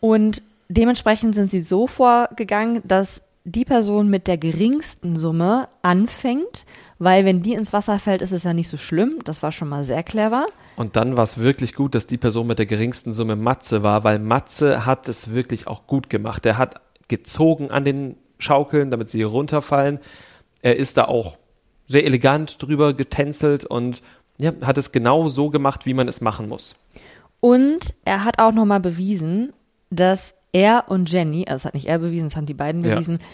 und 0.00 0.42
dementsprechend 0.68 1.34
sind 1.34 1.50
sie 1.50 1.62
so 1.62 1.86
vorgegangen, 1.86 2.82
dass 2.84 3.22
die 3.50 3.64
Person 3.64 4.08
mit 4.08 4.26
der 4.26 4.38
geringsten 4.38 5.16
Summe 5.16 5.68
anfängt, 5.82 6.66
weil 6.98 7.24
wenn 7.24 7.42
die 7.42 7.54
ins 7.54 7.72
Wasser 7.72 7.98
fällt, 7.98 8.22
ist 8.22 8.32
es 8.32 8.44
ja 8.44 8.52
nicht 8.52 8.68
so 8.68 8.76
schlimm. 8.76 9.20
Das 9.24 9.42
war 9.42 9.52
schon 9.52 9.68
mal 9.68 9.84
sehr 9.84 10.02
clever. 10.02 10.46
Und 10.76 10.96
dann 10.96 11.16
war 11.16 11.24
es 11.24 11.38
wirklich 11.38 11.74
gut, 11.74 11.94
dass 11.94 12.06
die 12.06 12.18
Person 12.18 12.46
mit 12.46 12.58
der 12.58 12.66
geringsten 12.66 13.12
Summe 13.12 13.36
Matze 13.36 13.82
war, 13.82 14.04
weil 14.04 14.18
Matze 14.18 14.84
hat 14.84 15.08
es 15.08 15.32
wirklich 15.32 15.66
auch 15.66 15.86
gut 15.86 16.10
gemacht. 16.10 16.44
Er 16.46 16.58
hat 16.58 16.80
gezogen 17.08 17.70
an 17.70 17.84
den 17.84 18.16
Schaukeln, 18.38 18.90
damit 18.90 19.10
sie 19.10 19.22
runterfallen. 19.22 20.00
Er 20.60 20.76
ist 20.76 20.96
da 20.96 21.04
auch 21.04 21.38
sehr 21.86 22.04
elegant 22.04 22.62
drüber 22.62 22.94
getänzelt 22.94 23.64
und 23.64 24.02
ja, 24.40 24.52
hat 24.62 24.78
es 24.78 24.92
genau 24.92 25.28
so 25.28 25.50
gemacht, 25.50 25.86
wie 25.86 25.94
man 25.94 26.06
es 26.06 26.20
machen 26.20 26.48
muss. 26.48 26.76
Und 27.40 27.94
er 28.04 28.24
hat 28.24 28.40
auch 28.40 28.52
nochmal 28.52 28.80
bewiesen, 28.80 29.52
dass 29.90 30.34
er 30.52 30.84
und 30.88 31.10
Jenny, 31.10 31.44
also 31.46 31.54
das 31.54 31.64
hat 31.66 31.74
nicht 31.74 31.86
er 31.86 31.98
bewiesen, 31.98 32.28
das 32.28 32.36
haben 32.36 32.46
die 32.46 32.54
beiden 32.54 32.82
bewiesen, 32.82 33.18
ja 33.20 33.26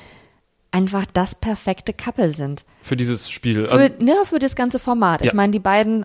einfach 0.74 1.06
das 1.06 1.36
perfekte 1.36 1.92
Couple 1.92 2.32
sind. 2.32 2.64
Für 2.82 2.96
dieses 2.96 3.30
Spiel. 3.30 3.66
Für, 3.66 3.92
ja, 4.04 4.24
für 4.24 4.40
das 4.40 4.56
ganze 4.56 4.80
Format. 4.80 5.20
Ja. 5.20 5.28
Ich 5.28 5.32
meine, 5.32 5.52
die 5.52 5.60
beiden 5.60 6.04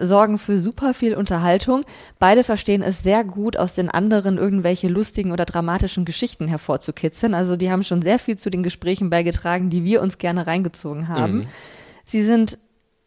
sorgen 0.00 0.38
für 0.38 0.58
super 0.58 0.94
viel 0.94 1.14
Unterhaltung. 1.14 1.84
Beide 2.18 2.44
verstehen 2.44 2.82
es 2.82 3.02
sehr 3.02 3.24
gut, 3.24 3.56
aus 3.56 3.74
den 3.74 3.88
anderen 3.90 4.38
irgendwelche 4.38 4.88
lustigen 4.88 5.32
oder 5.32 5.44
dramatischen 5.44 6.04
Geschichten 6.04 6.48
hervorzukitzeln. 6.48 7.34
Also 7.34 7.56
die 7.56 7.70
haben 7.70 7.84
schon 7.84 8.02
sehr 8.02 8.18
viel 8.18 8.38
zu 8.38 8.50
den 8.50 8.62
Gesprächen 8.62 9.10
beigetragen, 9.10 9.68
die 9.68 9.84
wir 9.84 10.00
uns 10.00 10.18
gerne 10.18 10.46
reingezogen 10.46 11.08
haben. 11.08 11.38
Mhm. 11.38 11.46
Sie 12.04 12.22
sind 12.22 12.58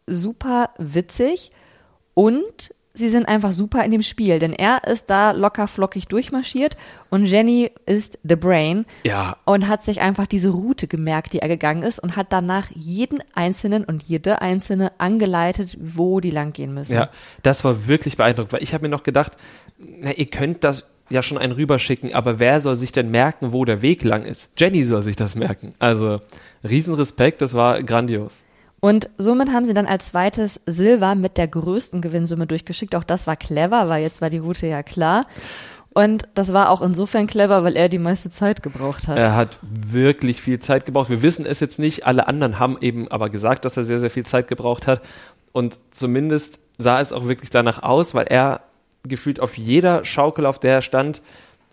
super 0.06 0.70
witzig 0.78 1.50
und 2.14 2.74
sie 2.94 3.08
sind 3.08 3.26
einfach 3.26 3.52
super 3.52 3.84
in 3.84 3.90
dem 3.90 4.02
Spiel, 4.02 4.38
denn 4.38 4.52
er 4.52 4.84
ist 4.84 5.08
da 5.10 5.30
locker 5.30 5.68
flockig 5.68 6.08
durchmarschiert 6.08 6.76
und 7.10 7.26
Jenny 7.26 7.70
ist 7.86 8.18
the 8.24 8.36
brain 8.36 8.84
ja. 9.04 9.36
und 9.44 9.68
hat 9.68 9.82
sich 9.82 10.00
einfach 10.00 10.26
diese 10.26 10.50
Route 10.50 10.88
gemerkt, 10.88 11.32
die 11.32 11.38
er 11.38 11.48
gegangen 11.48 11.82
ist 11.82 11.98
und 11.98 12.16
hat 12.16 12.32
danach 12.32 12.70
jeden 12.74 13.20
einzelnen 13.34 13.84
und 13.84 14.02
jede 14.02 14.42
einzelne 14.42 14.92
angeleitet, 14.98 15.76
wo 15.80 16.20
die 16.20 16.30
lang 16.30 16.52
gehen 16.52 16.74
müssen. 16.74 16.94
Ja, 16.94 17.10
das 17.42 17.64
war 17.64 17.86
wirklich 17.86 18.16
beeindruckend, 18.16 18.52
weil 18.52 18.62
ich 18.62 18.74
habe 18.74 18.82
mir 18.82 18.90
noch 18.90 19.02
gedacht, 19.02 19.32
na, 19.78 20.12
ihr 20.12 20.26
könnt 20.26 20.64
das 20.64 20.86
ja 21.10 21.22
schon 21.22 21.38
einen 21.38 21.52
rüberschicken, 21.52 22.14
aber 22.14 22.38
wer 22.38 22.60
soll 22.60 22.76
sich 22.76 22.92
denn 22.92 23.10
merken, 23.10 23.52
wo 23.52 23.64
der 23.64 23.80
Weg 23.80 24.04
lang 24.04 24.24
ist? 24.24 24.50
Jenny 24.58 24.84
soll 24.84 25.02
sich 25.02 25.16
das 25.16 25.36
merken. 25.36 25.74
Also 25.78 26.20
Riesenrespekt, 26.68 27.40
das 27.40 27.54
war 27.54 27.82
grandios. 27.82 28.47
Und 28.80 29.10
somit 29.18 29.50
haben 29.50 29.64
sie 29.64 29.74
dann 29.74 29.86
als 29.86 30.06
zweites 30.06 30.60
Silber 30.66 31.14
mit 31.14 31.36
der 31.36 31.48
größten 31.48 32.00
Gewinnsumme 32.00 32.46
durchgeschickt. 32.46 32.94
Auch 32.94 33.04
das 33.04 33.26
war 33.26 33.36
clever, 33.36 33.88
weil 33.88 34.02
jetzt 34.02 34.20
war 34.20 34.30
die 34.30 34.38
Route 34.38 34.66
ja 34.66 34.82
klar. 34.82 35.26
Und 35.94 36.28
das 36.34 36.52
war 36.52 36.70
auch 36.70 36.80
insofern 36.80 37.26
clever, 37.26 37.64
weil 37.64 37.76
er 37.76 37.88
die 37.88 37.98
meiste 37.98 38.30
Zeit 38.30 38.62
gebraucht 38.62 39.08
hat. 39.08 39.18
Er 39.18 39.34
hat 39.34 39.58
wirklich 39.62 40.40
viel 40.40 40.60
Zeit 40.60 40.86
gebraucht. 40.86 41.10
Wir 41.10 41.22
wissen 41.22 41.44
es 41.44 41.58
jetzt 41.58 41.80
nicht. 41.80 42.06
Alle 42.06 42.28
anderen 42.28 42.60
haben 42.60 42.78
eben 42.80 43.08
aber 43.08 43.30
gesagt, 43.30 43.64
dass 43.64 43.76
er 43.76 43.84
sehr, 43.84 43.98
sehr 43.98 44.10
viel 44.10 44.24
Zeit 44.24 44.46
gebraucht 44.46 44.86
hat. 44.86 45.02
Und 45.50 45.78
zumindest 45.90 46.60
sah 46.76 47.00
es 47.00 47.12
auch 47.12 47.26
wirklich 47.26 47.50
danach 47.50 47.82
aus, 47.82 48.14
weil 48.14 48.26
er 48.26 48.60
gefühlt 49.02 49.40
auf 49.40 49.58
jeder 49.58 50.04
Schaukel, 50.04 50.46
auf 50.46 50.60
der 50.60 50.74
er 50.74 50.82
stand, 50.82 51.20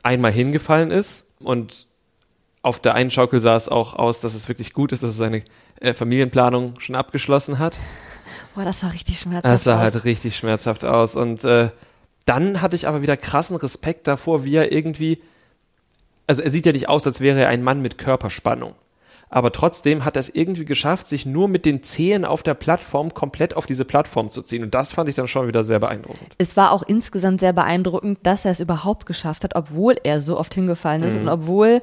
einmal 0.01 0.31
hingefallen 0.31 0.89
ist. 0.89 1.25
Und 1.39 1.85
auf 2.63 2.79
der 2.79 2.95
einen 2.95 3.11
Schaukel 3.11 3.41
sah 3.41 3.55
es 3.55 3.69
auch 3.69 3.93
aus, 3.93 4.21
dass 4.21 4.33
es 4.33 4.47
wirklich 4.47 4.73
gut 4.73 4.91
ist, 4.91 5.03
dass 5.03 5.11
es 5.11 5.17
seine 5.17 5.43
äh, 5.79 5.93
Familienplanung 5.93 6.79
schon 6.79 6.95
abgeschlossen 6.95 7.59
hat. 7.59 7.75
Boah, 8.55 8.65
das 8.65 8.79
sah 8.79 8.87
richtig 8.87 9.19
schmerzhaft 9.19 9.45
aus. 9.45 9.51
Das 9.51 9.63
sah 9.63 9.75
aus. 9.75 9.81
halt 9.81 10.05
richtig 10.05 10.37
schmerzhaft 10.37 10.85
aus. 10.85 11.15
Und 11.15 11.43
äh, 11.43 11.69
dann 12.25 12.61
hatte 12.61 12.75
ich 12.75 12.87
aber 12.87 13.01
wieder 13.01 13.17
krassen 13.17 13.55
Respekt 13.55 14.07
davor, 14.07 14.43
wie 14.43 14.55
er 14.55 14.71
irgendwie. 14.71 15.21
Also 16.27 16.41
er 16.41 16.49
sieht 16.49 16.65
ja 16.65 16.71
nicht 16.71 16.89
aus, 16.89 17.05
als 17.05 17.19
wäre 17.19 17.41
er 17.41 17.49
ein 17.49 17.63
Mann 17.63 17.81
mit 17.81 17.97
Körperspannung. 17.97 18.73
Aber 19.29 19.51
trotzdem 19.51 20.05
hat 20.05 20.15
er 20.15 20.21
es 20.21 20.29
irgendwie 20.29 20.65
geschafft, 20.65 21.07
sich 21.07 21.25
nur 21.25 21.47
mit 21.47 21.65
den 21.65 21.83
Zehen 21.83 22.25
auf 22.25 22.41
der 22.41 22.53
Plattform 22.53 23.13
komplett 23.13 23.57
auf 23.57 23.65
diese 23.65 23.83
Plattform 23.83 24.29
zu 24.29 24.41
ziehen. 24.41 24.63
Und 24.63 24.73
das 24.73 24.93
fand 24.93 25.09
ich 25.09 25.15
dann 25.15 25.27
schon 25.27 25.47
wieder 25.47 25.63
sehr 25.63 25.79
beeindruckend. 25.79 26.35
Es 26.37 26.55
war 26.55 26.71
auch 26.71 26.83
insgesamt 26.83 27.39
sehr 27.39 27.53
beeindruckend, 27.53 28.19
dass 28.23 28.45
er 28.45 28.51
es 28.51 28.59
überhaupt 28.59 29.05
geschafft 29.05 29.43
hat, 29.43 29.55
obwohl 29.55 29.95
er 30.03 30.21
so 30.21 30.37
oft 30.37 30.53
hingefallen 30.53 31.03
ist 31.03 31.15
mhm. 31.15 31.23
und 31.23 31.29
obwohl 31.29 31.81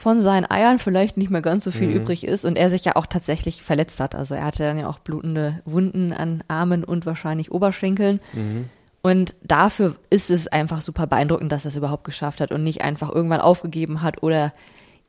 von 0.00 0.22
seinen 0.22 0.50
Eiern 0.50 0.78
vielleicht 0.78 1.18
nicht 1.18 1.28
mehr 1.28 1.42
ganz 1.42 1.62
so 1.62 1.70
viel 1.70 1.88
mhm. 1.88 1.96
übrig 1.96 2.26
ist 2.26 2.46
und 2.46 2.56
er 2.56 2.70
sich 2.70 2.86
ja 2.86 2.96
auch 2.96 3.04
tatsächlich 3.04 3.62
verletzt 3.62 4.00
hat. 4.00 4.14
Also 4.14 4.34
er 4.34 4.46
hatte 4.46 4.62
dann 4.62 4.78
ja 4.78 4.88
auch 4.88 4.98
blutende 4.98 5.60
Wunden 5.66 6.14
an 6.14 6.42
Armen 6.48 6.84
und 6.84 7.04
wahrscheinlich 7.04 7.52
Oberschenkeln. 7.52 8.18
Mhm. 8.32 8.70
Und 9.02 9.34
dafür 9.42 9.96
ist 10.08 10.30
es 10.30 10.48
einfach 10.48 10.80
super 10.80 11.06
beeindruckend, 11.06 11.52
dass 11.52 11.66
er 11.66 11.68
es 11.68 11.76
überhaupt 11.76 12.04
geschafft 12.04 12.40
hat 12.40 12.50
und 12.50 12.62
nicht 12.62 12.80
einfach 12.80 13.14
irgendwann 13.14 13.42
aufgegeben 13.42 14.00
hat 14.00 14.22
oder 14.22 14.54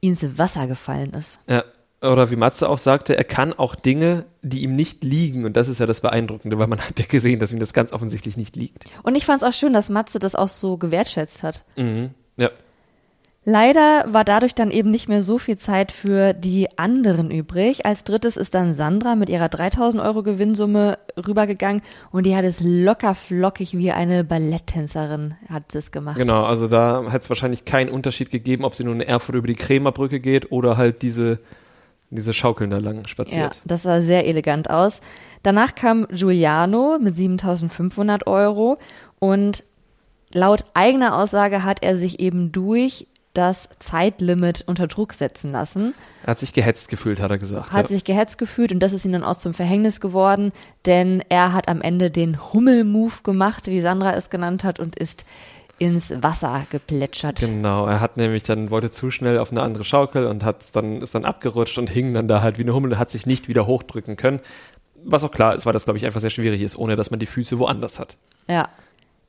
ins 0.01 0.37
Wasser 0.37 0.67
gefallen 0.67 1.11
ist. 1.11 1.39
Ja, 1.47 1.63
oder 2.01 2.29
wie 2.29 2.35
Matze 2.35 2.67
auch 2.67 2.77
sagte, 2.77 3.17
er 3.17 3.23
kann 3.23 3.53
auch 3.53 3.75
Dinge, 3.75 4.25
die 4.41 4.61
ihm 4.63 4.75
nicht 4.75 5.05
liegen. 5.05 5.45
Und 5.45 5.55
das 5.55 5.69
ist 5.69 5.79
ja 5.79 5.85
das 5.85 6.01
Beeindruckende, 6.01 6.59
weil 6.59 6.67
man 6.67 6.79
hat 6.85 6.99
ja 6.99 7.05
gesehen, 7.05 7.39
dass 7.39 7.53
ihm 7.53 7.59
das 7.59 7.71
ganz 7.71 7.93
offensichtlich 7.93 8.35
nicht 8.35 8.57
liegt. 8.57 8.83
Und 9.03 9.15
ich 9.15 9.25
fand 9.25 9.41
es 9.41 9.47
auch 9.47 9.53
schön, 9.53 9.71
dass 9.71 9.89
Matze 9.89 10.19
das 10.19 10.35
auch 10.35 10.49
so 10.49 10.75
gewertschätzt 10.75 11.43
hat. 11.43 11.63
Mhm. 11.77 12.09
Ja. 12.35 12.49
Leider 13.43 14.05
war 14.05 14.23
dadurch 14.23 14.53
dann 14.53 14.69
eben 14.69 14.91
nicht 14.91 15.09
mehr 15.09 15.21
so 15.21 15.39
viel 15.39 15.57
Zeit 15.57 15.91
für 15.91 16.33
die 16.33 16.77
anderen 16.77 17.31
übrig. 17.31 17.87
Als 17.87 18.03
drittes 18.03 18.37
ist 18.37 18.53
dann 18.53 18.71
Sandra 18.75 19.15
mit 19.15 19.29
ihrer 19.29 19.49
3000 19.49 20.03
Euro 20.03 20.21
Gewinnsumme 20.21 20.99
rübergegangen 21.17 21.81
und 22.11 22.27
die 22.27 22.35
hat 22.35 22.45
es 22.45 22.61
locker 22.63 23.15
flockig 23.15 23.75
wie 23.75 23.91
eine 23.91 24.23
Balletttänzerin 24.23 25.33
hat 25.49 25.73
es 25.73 25.91
gemacht. 25.91 26.19
Genau, 26.19 26.43
also 26.43 26.67
da 26.67 27.11
hat 27.11 27.23
es 27.23 27.29
wahrscheinlich 27.29 27.65
keinen 27.65 27.89
Unterschied 27.89 28.29
gegeben, 28.29 28.63
ob 28.63 28.75
sie 28.75 28.83
nun 28.83 29.01
in 29.01 29.07
Erfurt 29.07 29.35
über 29.35 29.47
die 29.47 29.55
Krämerbrücke 29.55 30.19
geht 30.19 30.51
oder 30.51 30.77
halt 30.77 31.01
diese, 31.01 31.39
diese 32.11 32.35
Schaukeln 32.35 32.69
da 32.69 32.77
lang 32.77 33.07
spaziert. 33.07 33.55
Ja, 33.55 33.61
das 33.65 33.81
sah 33.81 34.01
sehr 34.01 34.27
elegant 34.27 34.69
aus. 34.69 35.01
Danach 35.41 35.73
kam 35.73 36.05
Giuliano 36.11 36.99
mit 37.01 37.17
7500 37.17 38.27
Euro 38.27 38.77
und 39.17 39.63
laut 40.31 40.63
eigener 40.75 41.17
Aussage 41.17 41.63
hat 41.63 41.81
er 41.81 41.95
sich 41.95 42.19
eben 42.19 42.51
durch 42.51 43.07
das 43.33 43.69
Zeitlimit 43.79 44.63
unter 44.67 44.87
Druck 44.87 45.13
setzen 45.13 45.51
lassen. 45.51 45.93
Er 46.23 46.31
hat 46.31 46.39
sich 46.39 46.53
gehetzt 46.53 46.89
gefühlt, 46.89 47.21
hat 47.21 47.31
er 47.31 47.37
gesagt. 47.37 47.71
Hat 47.71 47.83
ja. 47.83 47.87
sich 47.87 48.03
gehetzt 48.03 48.37
gefühlt 48.37 48.71
und 48.71 48.79
das 48.79 48.93
ist 48.93 49.05
ihm 49.05 49.13
dann 49.13 49.23
auch 49.23 49.37
zum 49.37 49.53
Verhängnis 49.53 50.01
geworden, 50.01 50.51
denn 50.85 51.23
er 51.29 51.53
hat 51.53 51.67
am 51.67 51.81
Ende 51.81 52.11
den 52.11 52.53
Hummel-Move 52.53 53.23
gemacht, 53.23 53.67
wie 53.67 53.81
Sandra 53.81 54.13
es 54.13 54.29
genannt 54.29 54.63
hat, 54.63 54.79
und 54.79 54.97
ist 54.97 55.25
ins 55.81 56.13
Wasser 56.21 56.67
geplätschert. 56.69 57.39
Genau, 57.39 57.87
er 57.87 58.01
hat 58.01 58.15
nämlich 58.15 58.43
dann, 58.43 58.69
wollte 58.69 58.91
zu 58.91 59.09
schnell 59.09 59.39
auf 59.39 59.51
eine 59.51 59.63
andere 59.63 59.83
Schaukel 59.83 60.27
und 60.27 60.43
hat 60.43 60.75
dann, 60.75 61.01
ist 61.01 61.15
dann 61.15 61.25
abgerutscht 61.25 61.79
und 61.79 61.89
hing 61.89 62.13
dann 62.13 62.27
da 62.27 62.43
halt 62.43 62.59
wie 62.59 62.61
eine 62.61 62.75
Hummel 62.75 62.91
und 62.91 62.99
hat 62.99 63.09
sich 63.09 63.25
nicht 63.25 63.47
wieder 63.47 63.65
hochdrücken 63.65 64.15
können. 64.15 64.41
Was 65.03 65.23
auch 65.23 65.31
klar 65.31 65.55
ist, 65.55 65.65
weil 65.65 65.73
das, 65.73 65.85
glaube 65.85 65.97
ich, 65.97 66.05
einfach 66.05 66.21
sehr 66.21 66.29
schwierig 66.29 66.61
ist, 66.61 66.77
ohne 66.77 66.95
dass 66.95 67.09
man 67.09 67.19
die 67.19 67.25
Füße 67.25 67.57
woanders 67.57 67.97
hat. 67.97 68.17
Ja, 68.47 68.69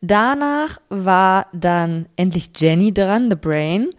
Danach 0.02 0.80
war 0.88 1.46
dann 1.52 2.06
endlich 2.16 2.50
Jenny 2.56 2.92
dran, 2.92 3.30
The 3.30 3.36
Brain. 3.36 3.90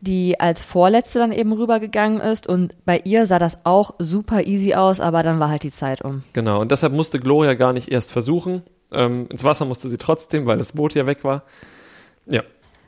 die 0.00 0.38
als 0.38 0.62
Vorletzte 0.62 1.18
dann 1.18 1.32
eben 1.32 1.52
rübergegangen 1.52 2.20
ist. 2.20 2.46
Und 2.46 2.74
bei 2.84 3.00
ihr 3.04 3.26
sah 3.26 3.38
das 3.38 3.64
auch 3.64 3.94
super 3.98 4.46
easy 4.46 4.74
aus, 4.74 5.00
aber 5.00 5.22
dann 5.22 5.40
war 5.40 5.48
halt 5.48 5.62
die 5.62 5.70
Zeit 5.70 6.04
um. 6.04 6.22
Genau, 6.32 6.60
und 6.60 6.70
deshalb 6.70 6.92
musste 6.92 7.18
Gloria 7.18 7.54
gar 7.54 7.72
nicht 7.72 7.90
erst 7.90 8.10
versuchen. 8.10 8.62
Ähm, 8.92 9.26
ins 9.30 9.42
Wasser 9.42 9.64
musste 9.64 9.88
sie 9.88 9.96
trotzdem, 9.96 10.46
weil 10.46 10.58
das 10.58 10.72
Boot 10.72 10.94
ja 10.94 11.06
weg 11.06 11.24
war. 11.24 11.44
Ja. 12.26 12.42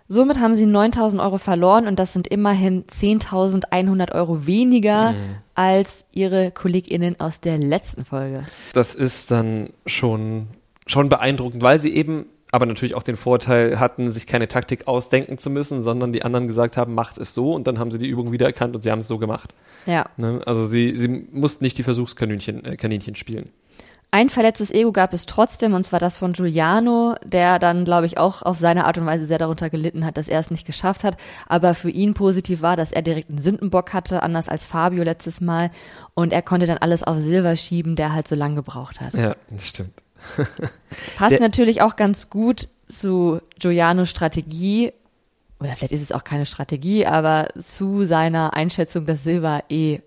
Somit 0.06 0.38
haben 0.38 0.54
sie 0.54 0.66
9000 0.66 1.20
Euro 1.20 1.38
verloren 1.38 1.86
und 1.86 1.98
das 1.98 2.12
sind 2.12 2.28
immerhin 2.28 2.84
10.100 2.86 4.14
Euro 4.14 4.46
weniger 4.46 5.12
mhm. 5.12 5.36
als 5.54 6.04
ihre 6.12 6.50
KollegInnen 6.50 7.20
aus 7.20 7.40
der 7.40 7.58
letzten 7.58 8.04
Folge. 8.04 8.44
Das 8.72 8.94
ist 8.94 9.30
dann 9.30 9.70
schon, 9.86 10.48
schon 10.86 11.08
beeindruckend, 11.08 11.62
weil 11.62 11.78
sie 11.80 11.94
eben 11.94 12.26
aber 12.50 12.66
natürlich 12.66 12.94
auch 12.94 13.02
den 13.02 13.16
Vorteil 13.16 13.78
hatten, 13.78 14.10
sich 14.10 14.26
keine 14.26 14.48
Taktik 14.48 14.88
ausdenken 14.88 15.38
zu 15.38 15.50
müssen, 15.50 15.82
sondern 15.82 16.12
die 16.12 16.22
anderen 16.22 16.48
gesagt 16.48 16.76
haben, 16.76 16.94
macht 16.94 17.18
es 17.18 17.34
so 17.34 17.52
und 17.52 17.66
dann 17.66 17.78
haben 17.78 17.90
sie 17.90 17.98
die 17.98 18.08
Übung 18.08 18.32
wiedererkannt 18.32 18.74
und 18.74 18.82
sie 18.82 18.90
haben 18.90 19.00
es 19.00 19.08
so 19.08 19.18
gemacht. 19.18 19.54
Ja. 19.86 20.06
Ne? 20.16 20.40
Also 20.46 20.66
sie, 20.66 20.98
sie 20.98 21.08
mussten 21.08 21.64
nicht 21.64 21.78
die 21.78 21.82
Versuchskaninchen 21.82 22.64
äh, 22.64 22.76
Kaninchen 22.76 23.14
spielen. 23.14 23.50
Ein 24.10 24.30
verletztes 24.30 24.70
Ego 24.70 24.90
gab 24.90 25.12
es 25.12 25.26
trotzdem, 25.26 25.74
und 25.74 25.84
zwar 25.84 26.00
das 26.00 26.16
von 26.16 26.32
Giuliano, 26.32 27.16
der 27.24 27.58
dann, 27.58 27.84
glaube 27.84 28.06
ich, 28.06 28.16
auch 28.16 28.40
auf 28.40 28.58
seine 28.58 28.86
Art 28.86 28.96
und 28.96 29.04
Weise 29.04 29.26
sehr 29.26 29.36
darunter 29.36 29.68
gelitten 29.68 30.06
hat, 30.06 30.16
dass 30.16 30.28
er 30.28 30.40
es 30.40 30.50
nicht 30.50 30.66
geschafft 30.66 31.04
hat. 31.04 31.18
Aber 31.46 31.74
für 31.74 31.90
ihn 31.90 32.14
positiv 32.14 32.62
war, 32.62 32.74
dass 32.74 32.90
er 32.90 33.02
direkt 33.02 33.28
einen 33.28 33.38
Sündenbock 33.38 33.92
hatte, 33.92 34.22
anders 34.22 34.48
als 34.48 34.64
Fabio 34.64 35.04
letztes 35.04 35.42
Mal. 35.42 35.70
Und 36.14 36.32
er 36.32 36.40
konnte 36.40 36.64
dann 36.64 36.78
alles 36.78 37.02
auf 37.02 37.18
Silver 37.18 37.54
schieben, 37.56 37.96
der 37.96 38.14
halt 38.14 38.26
so 38.26 38.34
lange 38.34 38.54
gebraucht 38.54 39.02
hat. 39.02 39.12
Ja, 39.12 39.36
das 39.50 39.66
stimmt. 39.66 39.92
Passt 41.16 41.32
der, 41.32 41.40
natürlich 41.40 41.82
auch 41.82 41.96
ganz 41.96 42.30
gut 42.30 42.68
zu 42.88 43.40
Giulianos 43.58 44.10
Strategie, 44.10 44.92
oder 45.60 45.74
vielleicht 45.76 45.92
ist 45.92 46.02
es 46.02 46.12
auch 46.12 46.24
keine 46.24 46.46
Strategie, 46.46 47.06
aber 47.06 47.48
zu 47.60 48.06
seiner 48.06 48.54
Einschätzung, 48.54 49.06
dass 49.06 49.24
Silver 49.24 49.60
eh 49.68 50.00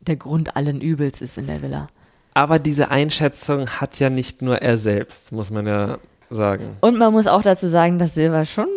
der 0.00 0.16
Grund 0.16 0.56
allen 0.56 0.80
Übels 0.80 1.20
ist 1.20 1.38
in 1.38 1.46
der 1.46 1.62
Villa. 1.62 1.88
Aber 2.34 2.58
diese 2.58 2.90
Einschätzung 2.90 3.68
hat 3.68 3.98
ja 3.98 4.10
nicht 4.10 4.42
nur 4.42 4.60
er 4.62 4.78
selbst, 4.78 5.32
muss 5.32 5.50
man 5.50 5.66
ja 5.66 5.98
sagen. 6.28 6.76
Und 6.80 6.98
man 6.98 7.12
muss 7.12 7.26
auch 7.26 7.42
dazu 7.42 7.68
sagen, 7.68 7.98
dass 7.98 8.14
Silver 8.14 8.44
schon 8.44 8.68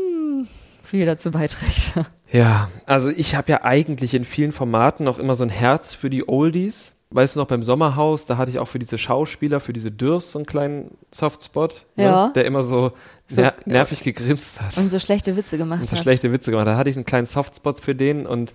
viel 0.84 1.06
dazu 1.06 1.32
beiträgt. 1.32 1.94
Ja, 2.32 2.70
also 2.86 3.10
ich 3.10 3.36
habe 3.36 3.52
ja 3.52 3.64
eigentlich 3.64 4.14
in 4.14 4.24
vielen 4.24 4.52
Formaten 4.52 5.08
auch 5.08 5.18
immer 5.18 5.34
so 5.36 5.44
ein 5.44 5.50
Herz 5.50 5.94
für 5.94 6.10
die 6.12 6.30
Oldies. 6.30 6.92
Weißt 7.12 7.36
du 7.36 7.40
noch, 7.40 7.48
beim 7.48 7.64
Sommerhaus, 7.64 8.26
da 8.28 8.38
hatte 8.38 8.52
ich 8.52 8.60
auch 8.60 8.68
für 8.68 8.78
diese 8.78 9.00
Schauspieler, 9.00 9.60
für 9.60 9.74
diese 9.74 9.92
Dürrs 9.92 10.32
so 10.32 10.40
einen 10.40 10.46
kleinen 10.46 10.92
Softspot, 11.12 11.86
ne, 11.96 12.04
ja. 12.04 12.28
ne, 12.28 12.34
der 12.34 12.46
immer 12.46 12.62
so, 12.62 12.92
so 13.28 13.42
ner 13.42 13.56
nervig 13.66 14.00
ja. 14.00 14.12
gegrinst 14.12 14.62
hat. 14.62 14.78
Und 14.78 14.90
so 14.90 15.00
schlechte 15.00 15.36
Witze 15.36 15.58
gemacht 15.58 15.82
und 15.82 15.90
so 15.90 15.98
hat. 15.98 16.04
schlechte 16.04 16.32
Witze 16.32 16.52
gemacht. 16.52 16.68
Da 16.68 16.78
hatte 16.78 16.90
ich 16.90 16.96
einen 16.96 17.06
kleinen 17.06 17.26
Softspot 17.26 17.80
für 17.80 17.96
den 17.96 18.28
und 18.28 18.54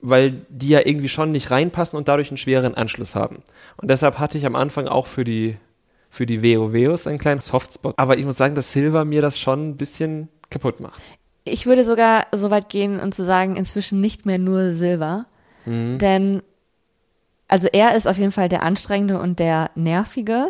weil 0.00 0.42
die 0.48 0.68
ja 0.68 0.80
irgendwie 0.84 1.08
schon 1.08 1.30
nicht 1.30 1.50
reinpassen 1.50 1.96
und 1.96 2.08
dadurch 2.08 2.30
einen 2.30 2.38
schweren 2.38 2.74
Anschluss 2.74 3.14
haben. 3.14 3.42
Und 3.76 3.88
deshalb 3.88 4.18
hatte 4.18 4.36
ich 4.36 4.46
am 4.46 4.56
Anfang 4.56 4.88
auch 4.88 5.06
für 5.06 5.24
die 5.24 5.56
für 6.10 6.26
die 6.26 6.42
WoWs 6.42 7.06
einen 7.06 7.18
kleinen 7.18 7.40
Softspot. 7.40 7.94
Aber 7.98 8.16
ich 8.16 8.24
muss 8.24 8.36
sagen, 8.36 8.54
dass 8.54 8.72
Silver 8.72 9.04
mir 9.04 9.22
das 9.22 9.38
schon 9.38 9.70
ein 9.70 9.76
bisschen 9.76 10.28
kaputt 10.50 10.80
macht. 10.80 11.00
Ich 11.44 11.66
würde 11.66 11.84
sogar 11.84 12.26
so 12.32 12.50
weit 12.50 12.68
gehen 12.68 12.98
und 12.98 13.14
zu 13.14 13.24
sagen, 13.24 13.56
inzwischen 13.56 14.00
nicht 14.00 14.26
mehr 14.26 14.38
nur 14.38 14.72
Silver. 14.72 15.26
Mhm. 15.64 15.98
Denn, 15.98 16.42
also 17.48 17.68
er 17.72 17.94
ist 17.94 18.08
auf 18.08 18.18
jeden 18.18 18.32
Fall 18.32 18.48
der 18.48 18.62
Anstrengende 18.62 19.20
und 19.20 19.38
der 19.38 19.70
Nervige. 19.74 20.48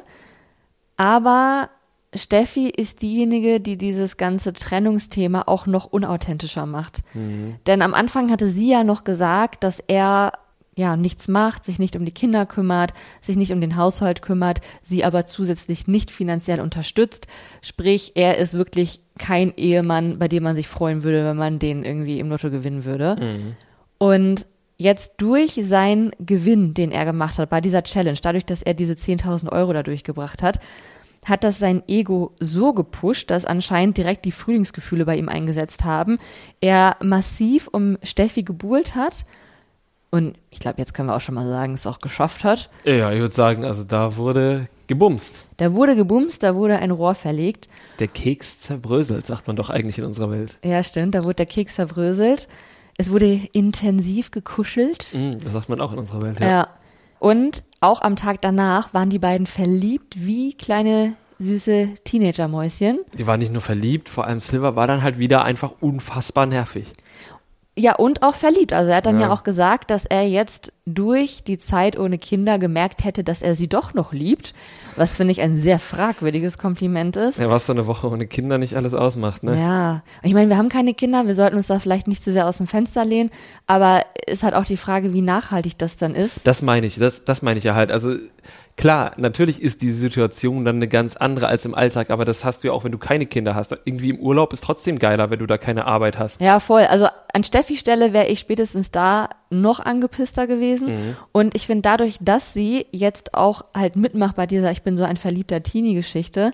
Aber 0.97 1.69
Steffi 2.15 2.69
ist 2.69 3.03
diejenige, 3.03 3.61
die 3.61 3.77
dieses 3.77 4.17
ganze 4.17 4.53
Trennungsthema 4.53 5.43
auch 5.47 5.67
noch 5.67 5.85
unauthentischer 5.87 6.67
macht. 6.67 7.03
Mhm. 7.15 7.57
Denn 7.67 7.83
am 7.83 7.95
Anfang 7.95 8.31
hatte 8.31 8.49
sie 8.49 8.71
ja 8.71 8.85
noch 8.85 9.05
gesagt, 9.05 9.63
dass 9.63 9.81
er 9.81 10.33
ja 10.77 10.97
nichts 10.97 11.27
macht, 11.29 11.65
sich 11.65 11.79
nicht 11.79 11.97
um 11.97 12.05
die 12.05 12.13
Kinder 12.13 12.45
kümmert, 12.45 12.93
sich 13.21 13.37
nicht 13.37 13.53
um 13.53 13.63
den 13.63 13.77
Haushalt 13.77 14.21
kümmert, 14.21 14.61
sie 14.83 15.05
aber 15.05 15.25
zusätzlich 15.25 15.87
nicht 15.87 16.11
finanziell 16.11 16.61
unterstützt. 16.61 17.27
Sprich, 17.63 18.13
er 18.15 18.37
ist 18.37 18.53
wirklich 18.55 19.01
kein 19.19 19.55
Ehemann, 19.57 20.19
bei 20.19 20.29
dem 20.29 20.43
man 20.43 20.55
sich 20.55 20.69
freuen 20.69 21.03
würde, 21.03 21.25
wenn 21.25 21.37
man 21.37 21.59
den 21.59 21.83
irgendwie 21.83 22.21
im 22.21 22.29
Lotto 22.29 22.51
gewinnen 22.51 22.85
würde. 22.85 23.17
Mhm. 23.19 23.57
Und 23.99 24.47
jetzt 24.77 25.15
durch 25.19 25.59
seinen 25.63 26.11
Gewinn, 26.19 26.75
den 26.75 26.93
er 26.93 27.05
gemacht 27.05 27.39
hat 27.39 27.51
bei 27.51 27.61
dieser 27.61 27.83
Challenge, 27.83 28.19
dadurch, 28.21 28.45
dass 28.45 28.63
er 28.63 28.75
diese 28.75 28.95
10.000 28.95 29.51
Euro 29.51 29.73
da 29.73 29.83
durchgebracht 29.83 30.43
hat, 30.43 30.61
hat 31.25 31.43
das 31.43 31.59
sein 31.59 31.83
Ego 31.89 32.33
so 32.41 32.73
gepusht, 32.73 33.31
dass 33.31 33.45
anscheinend 33.45 33.99
direkt 33.99 34.25
die 34.25 34.33
Frühlingsgefühle 34.33 35.05
bei 35.05 35.17
ihm 35.17 35.29
eingesetzt 35.29 35.85
haben. 35.85 36.19
Er 36.61 36.97
massiv 37.03 37.69
um 37.73 37.99
Steffi 38.03 38.45
gebuhlt 38.45 38.95
hat 38.95 39.27
und 40.11 40.39
ich 40.51 40.61
glaube, 40.61 40.79
jetzt 40.79 40.95
können 40.95 41.09
wir 41.09 41.17
auch 41.17 41.21
schon 41.21 41.35
mal 41.35 41.49
sagen, 41.49 41.75
es 41.75 41.87
auch 41.87 41.99
geschafft 41.99 42.45
hat. 42.45 42.71
Ja, 42.85 43.11
ich 43.13 43.19
würde 43.19 43.35
sagen, 43.35 43.65
also 43.65 43.85
da 43.85 44.17
wurde 44.17 44.69
gebumst. 44.87 45.49
Da 45.57 45.75
wurde 45.75 45.97
gebumst, 45.97 46.43
da 46.43 46.55
wurde 46.55 46.79
ein 46.79 46.93
Rohr 46.93 47.15
verlegt. 47.15 47.69
Der 47.99 48.09
Keks 48.09 48.61
zerbröselt, 48.61 49.27
sagt 49.27 49.47
man 49.49 49.57
doch 49.57 49.69
eigentlich 49.69 49.99
in 49.99 50.05
unserer 50.05 50.31
Welt. 50.31 50.59
Ja, 50.65 50.83
stimmt, 50.85 51.15
da 51.15 51.25
wurde 51.25 51.35
der 51.35 51.47
Keks 51.47 51.75
zerbröselt. 51.75 52.49
Es 52.99 53.11
wurde 53.11 53.41
intensiv 53.53 54.31
gekuschelt. 54.31 55.09
Mm, 55.13 55.39
das 55.41 55.53
sagt 55.53 55.69
man 55.69 55.81
auch 55.81 55.93
in 55.93 55.99
unserer 55.99 56.23
Welt, 56.23 56.41
ja. 56.41 56.49
Ja. 56.49 56.69
Und 57.19 57.65
auch 57.81 58.03
am 58.03 58.17
Tag 58.17 58.41
danach 58.43 58.95
waren 58.95 59.11
die 59.11 59.19
beiden 59.19 59.47
verliebt 59.47 60.15
wie 60.17 60.55
kleine 60.55 61.15
süße 61.39 61.91
Teenager-Mäuschen. 62.05 63.01
Die 63.19 63.27
waren 63.27 63.41
nicht 63.41 63.53
nur 63.53 63.63
verliebt, 63.63 64.09
vor 64.09 64.27
allem 64.27 64.41
Silver 64.41 64.77
war 64.77 64.87
dann 64.87 65.03
halt 65.03 65.19
wieder 65.19 65.45
einfach 65.45 65.73
unfassbar 65.81 66.47
nervig. 66.47 66.93
Ja, 67.79 67.95
und 67.97 68.23
auch 68.23 68.35
verliebt. 68.35 68.73
Also 68.73 68.91
er 68.91 68.99
hat 68.99 69.07
dann 69.07 69.21
ja. 69.21 69.27
ja. 69.27 69.33
auch 69.33 69.43
gesagt, 69.43 69.91
dass 69.91 70.07
er 70.07 70.27
jetzt 70.27 70.73
durch 70.87 71.45
die 71.45 71.59
Zeit 71.59 71.99
ohne 71.99 72.17
Kinder 72.17 72.59
gemerkt 72.59 73.05
hätte, 73.05 73.23
dass 73.23 73.43
er 73.43 73.55
sie 73.55 73.69
doch 73.69 73.93
noch 73.93 74.15
liebt. 74.15 74.55
Was 74.97 75.19
finde 75.19 75.33
ich 75.33 75.43
ein 75.43 75.59
sehr 75.59 75.79
fragwürdiges 75.79 76.57
Kompliment 76.57 77.17
ist. 77.17 77.39
Ja, 77.39 77.51
was 77.51 77.67
so 77.67 77.75
eine 77.75 77.87
Woche 77.87 78.09
ohne 78.09 78.27
Kinder 78.27 78.57
nicht 78.57 78.77
alles 78.77 78.95
ausmacht, 78.95 79.43
ne? 79.43 79.61
Ja. 79.61 80.03
Ich 80.23 80.33
meine, 80.33 80.49
wir 80.49 80.57
haben 80.57 80.71
keine 80.71 80.95
Kinder, 80.95 81.27
wir 81.27 81.35
sollten 81.35 81.57
uns 81.57 81.67
da 81.67 81.79
vielleicht 81.79 82.09
nicht 82.09 82.25
zu 82.25 82.33
sehr 82.33 82.47
aus 82.47 82.57
dem 82.57 82.67
Fenster 82.67 83.05
lehnen, 83.05 83.31
aber 83.67 84.05
ist 84.27 84.43
halt 84.43 84.55
auch 84.55 84.65
die 84.65 84.79
Frage, 84.79 85.13
wie 85.13 85.21
nachhaltig 85.21 85.77
das 85.77 85.99
dann 85.99 86.15
ist. 86.15 86.47
Das 86.47 86.63
meine 86.63 86.87
ich, 86.87 86.99
das, 86.99 87.25
das 87.25 87.43
meine 87.43 87.59
ich 87.59 87.65
ja 87.65 87.75
halt. 87.75 87.93
Also 87.93 88.15
Klar, 88.77 89.13
natürlich 89.17 89.63
ist 89.63 89.81
die 89.81 89.91
Situation 89.91 90.67
dann 90.67 90.77
eine 90.77 90.89
ganz 90.89 91.17
andere 91.17 91.49
als 91.49 91.65
im 91.65 91.75
Alltag, 91.75 92.11
aber 92.11 92.27
das 92.27 92.45
hast 92.45 92.63
du 92.63 92.69
ja 92.69 92.75
auch, 92.75 92.85
wenn 92.85 92.93
du 92.93 92.99
keine 92.99 93.25
Kinder 93.25 93.55
hast. 93.55 93.75
Irgendwie 93.87 94.11
im 94.11 94.19
Urlaub 94.19 94.53
ist 94.53 94.63
trotzdem 94.63 94.99
geiler, 94.99 95.31
wenn 95.31 95.39
du 95.39 95.47
da 95.47 95.57
keine 95.57 95.87
Arbeit 95.87 96.19
hast. 96.19 96.43
Ja, 96.43 96.61
voll. 96.61 96.83
Also 96.83 97.07
an 97.33 97.43
Steffi 97.43 97.77
Stelle 97.77 98.13
wäre 98.13 98.27
ich 98.27 98.39
spätestens 98.39 98.91
da 98.91 99.31
noch 99.49 99.81
angepisster 99.81 100.47
gewesen. 100.47 100.89
Mhm. 100.89 101.17
Und 101.33 101.55
ich 101.55 101.67
finde 101.67 101.83
dadurch, 101.83 102.19
dass 102.21 102.53
sie 102.53 102.87
jetzt 102.93 103.33
auch 103.33 103.65
halt 103.75 103.97
mitmacht 103.97 104.37
bei 104.37 104.47
dieser 104.47 104.71
Ich 104.71 104.83
bin 104.83 104.99
so 104.99 105.05
ein 105.05 105.17
verliebter 105.17 105.63
Teenie-Geschichte, 105.63 106.53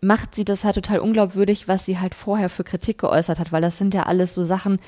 macht 0.00 0.36
sie 0.36 0.44
das 0.44 0.62
halt 0.62 0.76
total 0.76 1.00
unglaubwürdig, 1.00 1.66
was 1.66 1.84
sie 1.84 1.98
halt 1.98 2.14
vorher 2.14 2.48
für 2.48 2.62
Kritik 2.62 2.98
geäußert 2.98 3.40
hat, 3.40 3.50
weil 3.50 3.60
das 3.60 3.76
sind 3.76 3.92
ja 3.92 4.04
alles 4.04 4.36
so 4.36 4.44
Sachen, 4.44 4.78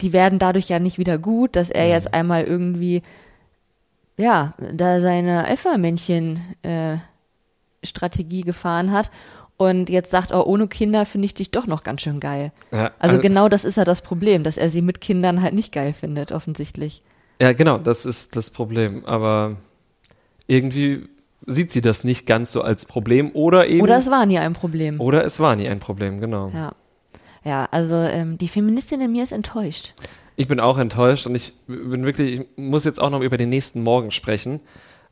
die 0.00 0.12
werden 0.12 0.40
dadurch 0.40 0.68
ja 0.68 0.80
nicht 0.80 0.98
wieder 0.98 1.16
gut, 1.16 1.54
dass 1.54 1.70
er 1.70 1.84
mhm. 1.84 1.90
jetzt 1.90 2.12
einmal 2.12 2.42
irgendwie 2.42 3.02
ja, 4.18 4.54
da 4.72 5.00
seine 5.00 5.46
Alpha-Männchen-Strategie 5.46 8.40
äh, 8.40 8.44
gefahren 8.44 8.92
hat 8.92 9.10
und 9.56 9.88
jetzt 9.88 10.10
sagt, 10.10 10.32
oh, 10.32 10.42
ohne 10.44 10.68
Kinder 10.68 11.06
finde 11.06 11.26
ich 11.26 11.34
dich 11.34 11.50
doch 11.50 11.66
noch 11.66 11.82
ganz 11.82 12.02
schön 12.02 12.20
geil. 12.20 12.52
Ja, 12.70 12.92
also, 12.98 13.08
also 13.16 13.20
genau 13.20 13.48
das 13.48 13.64
ist 13.64 13.76
ja 13.76 13.84
das 13.84 14.02
Problem, 14.02 14.44
dass 14.44 14.58
er 14.58 14.68
sie 14.68 14.82
mit 14.82 15.00
Kindern 15.00 15.40
halt 15.40 15.54
nicht 15.54 15.72
geil 15.72 15.92
findet, 15.92 16.32
offensichtlich. 16.32 17.02
Ja, 17.40 17.52
genau, 17.52 17.78
das 17.78 18.04
ist 18.04 18.36
das 18.36 18.50
Problem. 18.50 19.04
Aber 19.04 19.56
irgendwie 20.46 21.08
sieht 21.46 21.72
sie 21.72 21.80
das 21.80 22.04
nicht 22.04 22.26
ganz 22.26 22.52
so 22.52 22.62
als 22.62 22.84
Problem 22.84 23.30
oder 23.34 23.66
eben. 23.66 23.82
Oder 23.82 23.98
es 23.98 24.10
war 24.10 24.26
nie 24.26 24.38
ein 24.38 24.52
Problem. 24.52 25.00
Oder 25.00 25.24
es 25.24 25.40
war 25.40 25.56
nie 25.56 25.68
ein 25.68 25.78
Problem, 25.78 26.20
genau. 26.20 26.50
Ja. 26.54 26.72
Ja, 27.44 27.68
also 27.70 27.94
ähm, 27.94 28.36
die 28.36 28.48
Feministin 28.48 29.00
in 29.00 29.12
mir 29.12 29.22
ist 29.22 29.32
enttäuscht. 29.32 29.94
Ich 30.38 30.46
bin 30.46 30.60
auch 30.60 30.78
enttäuscht 30.78 31.26
und 31.26 31.34
ich 31.34 31.52
bin 31.66 32.06
wirklich, 32.06 32.40
ich 32.40 32.46
muss 32.54 32.84
jetzt 32.84 33.00
auch 33.00 33.10
noch 33.10 33.22
über 33.22 33.36
den 33.36 33.48
nächsten 33.48 33.82
Morgen 33.82 34.12
sprechen, 34.12 34.60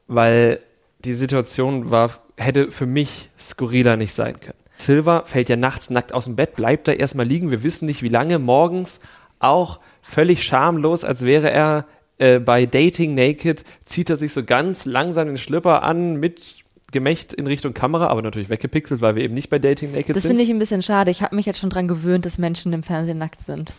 weil 0.07 0.61
die 1.05 1.15
Situation 1.15 1.91
war, 1.91 2.13
hätte 2.37 2.71
für 2.71 2.87
mich 2.87 3.31
skurriler 3.37 3.97
nicht 3.97 4.15
sein 4.15 4.39
können. 4.39 4.59
Silver 4.77 5.25
fällt 5.27 5.49
ja 5.49 5.57
nachts 5.57 5.91
nackt 5.91 6.15
aus 6.15 6.27
dem 6.27 6.37
Bett, 6.37 6.55
bleibt 6.55 6.87
da 6.87 6.93
erstmal 6.93 7.27
liegen, 7.27 7.51
wir 7.51 7.65
wissen 7.65 7.87
nicht 7.87 8.05
wie 8.05 8.09
lange, 8.09 8.39
morgens 8.39 9.01
auch 9.41 9.81
völlig 10.01 10.45
schamlos, 10.45 11.03
als 11.03 11.23
wäre 11.23 11.51
er 11.51 11.87
äh, 12.19 12.39
bei 12.39 12.65
Dating 12.65 13.15
Naked, 13.15 13.65
zieht 13.85 14.09
er 14.11 14.17
sich 14.17 14.33
so 14.33 14.45
ganz 14.45 14.85
langsam 14.85 15.27
den 15.27 15.39
Schlipper 15.39 15.83
an 15.83 16.21
mit 16.21 16.63
Gemächt 16.93 17.33
in 17.33 17.49
Richtung 17.49 17.75
Kamera, 17.75 18.07
aber 18.07 18.23
natürlich 18.23 18.49
weggepixelt, 18.49 19.01
weil 19.01 19.17
wir 19.17 19.25
eben 19.25 19.35
nicht 19.35 19.51
bei 19.51 19.59
Dating 19.59 19.91
Naked 19.91 20.11
das 20.11 20.23
sind. 20.23 20.25
Das 20.25 20.27
finde 20.27 20.43
ich 20.43 20.51
ein 20.51 20.61
bisschen 20.61 20.83
schade. 20.83 21.11
Ich 21.11 21.21
habe 21.21 21.35
mich 21.35 21.47
jetzt 21.47 21.59
schon 21.59 21.71
dran 21.71 21.89
gewöhnt, 21.89 22.25
dass 22.25 22.39
Menschen 22.39 22.73
im 22.73 22.85
Fernsehen 22.85 23.19
nackt 23.19 23.41
sind. 23.41 23.73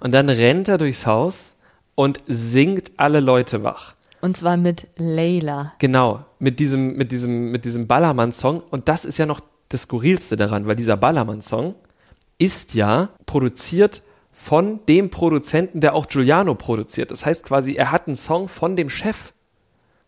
Und 0.00 0.12
dann 0.12 0.28
rennt 0.28 0.68
er 0.68 0.78
durchs 0.78 1.06
Haus 1.06 1.56
und 1.94 2.20
singt 2.26 2.92
alle 2.96 3.20
Leute 3.20 3.62
wach. 3.62 3.94
Und 4.20 4.36
zwar 4.36 4.56
mit 4.56 4.88
Layla. 4.96 5.74
Genau, 5.78 6.24
mit 6.38 6.58
diesem, 6.58 6.96
mit 6.96 7.12
diesem, 7.12 7.50
mit 7.50 7.64
diesem 7.64 7.86
Ballermann-Song. 7.86 8.62
Und 8.70 8.88
das 8.88 9.04
ist 9.04 9.18
ja 9.18 9.26
noch 9.26 9.40
das 9.68 9.82
Skurrilste 9.82 10.36
daran, 10.36 10.66
weil 10.66 10.76
dieser 10.76 10.96
Ballermann-Song 10.96 11.74
ist 12.38 12.74
ja 12.74 13.10
produziert 13.26 14.02
von 14.32 14.80
dem 14.88 15.10
Produzenten, 15.10 15.80
der 15.80 15.94
auch 15.94 16.08
Giuliano 16.08 16.54
produziert. 16.54 17.10
Das 17.10 17.24
heißt 17.24 17.44
quasi, 17.44 17.74
er 17.74 17.92
hat 17.92 18.06
einen 18.06 18.16
Song 18.16 18.48
von 18.48 18.76
dem 18.76 18.88
Chef, 18.88 19.32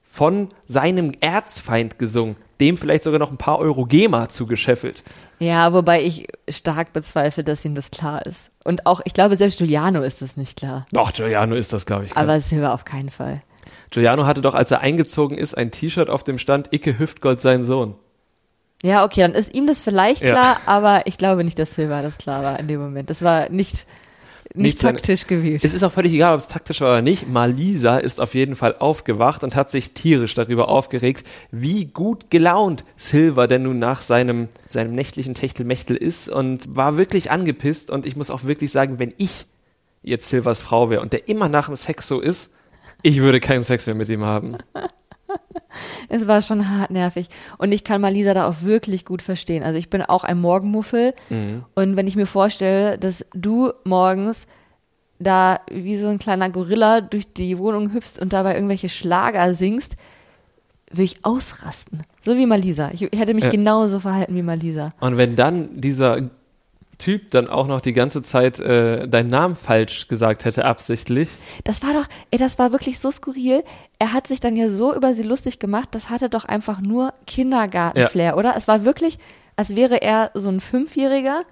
von 0.03 0.49
seinem 0.66 1.12
Erzfeind 1.20 1.99
gesungen, 1.99 2.37
dem 2.59 2.79
vielleicht 2.79 3.05
sogar 3.05 3.18
noch 3.20 3.31
ein 3.31 3.37
paar 3.37 3.59
Euro 3.59 3.85
GEMA 3.85 4.29
zugescheffelt. 4.31 5.05
Ja, 5.38 5.72
wobei 5.72 6.03
ich 6.03 6.27
stark 6.49 6.92
bezweifle, 6.92 7.44
dass 7.44 7.64
ihm 7.64 7.75
das 7.75 7.90
klar 7.90 8.25
ist. 8.25 8.51
Und 8.64 8.87
auch, 8.87 9.01
ich 9.05 9.12
glaube, 9.12 9.37
selbst 9.37 9.59
Giuliano 9.59 10.03
ist 10.03 10.22
das 10.22 10.37
nicht 10.37 10.59
klar. 10.59 10.87
Doch, 10.92 11.12
Giuliano 11.12 11.55
ist 11.55 11.72
das, 11.72 11.85
glaube 11.85 12.05
ich. 12.07 12.12
Klar. 12.12 12.25
Aber 12.25 12.40
Silber 12.40 12.72
auf 12.72 12.85
keinen 12.85 13.11
Fall. 13.11 13.42
Giuliano 13.90 14.27
hatte 14.27 14.40
doch, 14.40 14.55
als 14.55 14.70
er 14.70 14.81
eingezogen 14.81 15.37
ist, 15.37 15.57
ein 15.57 15.70
T-Shirt 15.70 16.09
auf 16.11 16.25
dem 16.25 16.38
Stand 16.38 16.72
Icke 16.72 16.99
Hüftgold 16.99 17.40
sein 17.40 17.64
Sohn. 17.64 17.94
Ja, 18.83 19.05
okay, 19.05 19.20
dann 19.22 19.35
ist 19.35 19.55
ihm 19.55 19.66
das 19.66 19.81
vielleicht 19.81 20.22
Ja. 20.22 20.31
klar, 20.31 20.61
aber 20.66 21.07
ich 21.07 21.18
glaube 21.18 21.44
nicht, 21.44 21.59
dass 21.59 21.75
Silva 21.75 22.03
das 22.03 22.18
klar 22.18 22.42
war 22.42 22.59
in 22.61 22.68
dem 22.68 22.81
Moment. 22.81 23.11
Das 23.11 23.22
war 23.22 23.49
nicht, 23.49 23.87
nicht, 24.57 24.81
taktisch 24.81 25.27
gewählt. 25.27 25.64
Es 25.64 25.75
ist 25.75 25.83
auch 25.83 25.92
völlig 25.92 26.12
egal, 26.12 26.35
ob 26.35 26.40
es 26.40 26.49
taktisch 26.49 26.81
war 26.81 26.92
oder 26.92 27.03
nicht. 27.03 27.29
Malisa 27.29 27.99
ist 27.99 28.21
auf 28.21 28.35
jeden 28.35 28.57
Fall 28.57 28.77
aufgewacht 28.79 29.45
und 29.45 29.55
hat 29.55 29.71
sich 29.71 29.92
tierisch 29.92 30.35
darüber 30.35 30.69
aufgeregt, 30.69 31.27
wie 31.51 31.87
gut 31.87 32.31
gelaunt 32.31 32.85
Silver 32.97 33.49
denn 33.49 33.64
nun 33.64 33.79
nach 33.79 34.03
seinem, 34.03 34.49
seinem 34.69 34.95
nächtlichen 34.95 35.35
Techtelmechtel 35.35 35.97
ist 35.97 36.29
und 36.29 36.75
war 36.75 36.97
wirklich 36.97 37.31
angepisst. 37.31 37.90
Und 37.90 38.07
ich 38.07 38.16
muss 38.16 38.31
auch 38.31 38.45
wirklich 38.45 38.73
sagen, 38.73 38.99
wenn 38.99 39.14
ich 39.19 39.47
jetzt 40.03 40.29
Silvers 40.29 40.62
Frau 40.62 40.90
wäre 40.90 41.03
und 41.03 41.12
der 41.12 41.29
immer 41.29 41.49
nach 41.49 41.66
dem 41.66 41.77
Sex 41.77 42.09
so 42.09 42.21
ist, 42.21 42.53
ich 43.03 43.21
würde 43.21 43.40
keinen 43.40 43.62
Sex 43.62 43.87
mehr 43.87 43.95
mit 43.95 44.09
ihm 44.09 44.25
haben. 44.25 44.57
Es 46.09 46.27
war 46.27 46.41
schon 46.41 46.69
hart 46.71 46.91
nervig. 46.91 47.29
Und 47.59 47.73
ich 47.73 47.85
kann 47.85 48.01
Malisa 48.01 48.33
da 48.33 48.49
auch 48.49 48.62
wirklich 48.62 49.05
gut 49.05 49.21
verstehen. 49.23 49.62
Also 49.62 49.79
ich 49.79 49.91
bin 49.91 50.03
auch 50.03 50.25
ein 50.25 50.41
Morgenmuffel. 50.41 51.12
Und 51.75 51.97
wenn 51.97 52.07
ich 52.07 52.17
mir 52.17 52.27
vorstelle, 52.27 52.99
dass 52.99 53.27
du 53.35 53.73
morgens 53.85 54.47
da 55.19 55.61
wie 55.71 55.97
so 55.97 56.09
ein 56.09 56.19
kleiner 56.19 56.49
Gorilla 56.51 57.01
durch 57.01 57.33
die 57.33 57.59
Wohnung 57.59 57.93
hüpfst 57.93 58.19
und 58.21 58.33
dabei 58.33 58.55
irgendwelche 58.55 58.89
Schlager 58.89 59.53
singst, 59.55 59.97
würde 60.91 61.03
ich 61.05 61.25
ausrasten. 61.25 62.05
So 62.21 62.37
wie 62.37 62.47
Malisa. 62.47 62.91
Ich, 62.93 63.03
ich 63.03 63.19
hätte 63.19 63.35
mich 63.35 63.45
Ja. 63.45 63.51
genauso 63.51 63.99
verhalten 64.01 64.35
wie 64.37 64.43
Malisa. 64.43 64.93
Und 65.01 65.17
wenn 65.17 65.35
dann 65.37 65.81
dieser 65.81 66.31
Typ 66.99 67.31
dann 67.31 67.49
auch 67.49 67.67
noch 67.67 67.81
die 67.81 67.93
ganze 67.93 68.23
Zeit 68.23 68.59
äh, 68.59 69.07
deinen 69.07 69.29
Namen 69.29 69.55
falsch 69.55 70.09
gesagt 70.09 70.45
hätte, 70.45 70.65
absichtlich. 70.65 71.29
Das 71.65 71.83
war 71.83 71.93
doch, 71.93 72.07
ey, 72.31 72.39
das 72.39 72.59
war 72.59 72.73
wirklich 72.73 72.99
so 72.99 73.11
skurril. 73.11 73.65
Er 73.99 74.13
hat 74.13 74.27
sich 74.27 74.41
dann 74.41 74.57
ja 74.57 74.71
so 74.71 74.95
über 74.95 75.13
sie 75.13 75.23
lustig 75.23 75.59
gemacht, 75.59 75.91
das 75.93 76.09
hatte 76.09 76.31
doch 76.31 76.45
einfach 76.45 76.81
nur 76.81 77.13
Kindergarten-Flair, 77.27 78.37
oder? 78.37 78.55
Es 78.57 78.67
war 78.67 78.85
wirklich, 78.85 79.19
als 79.57 79.77
wäre 79.77 80.01
er 80.01 80.31
so 80.35 80.49
ein 80.49 80.61
Fünfjähriger, 80.61 81.43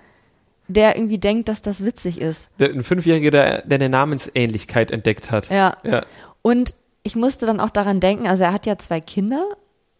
der 0.68 0.96
irgendwie 0.96 1.18
denkt, 1.18 1.48
dass 1.48 1.60
das 1.60 1.84
witzig 1.84 2.20
ist. 2.20 2.48
Der, 2.58 2.70
ein 2.70 2.82
Fünfjähriger, 2.82 3.30
der, 3.30 3.62
der 3.62 3.76
eine 3.76 3.88
Namensähnlichkeit 3.88 4.90
entdeckt 4.90 5.30
hat. 5.30 5.50
Ja. 5.50 5.76
Ja. 5.82 6.02
Und 6.40 6.74
ich 7.02 7.16
musste 7.16 7.44
dann 7.44 7.60
auch 7.60 7.70
daran 7.70 8.00
denken, 8.00 8.26
also 8.26 8.44
er 8.44 8.52
hat 8.52 8.64
ja 8.64 8.78
zwei 8.78 9.00
Kinder, 9.00 9.44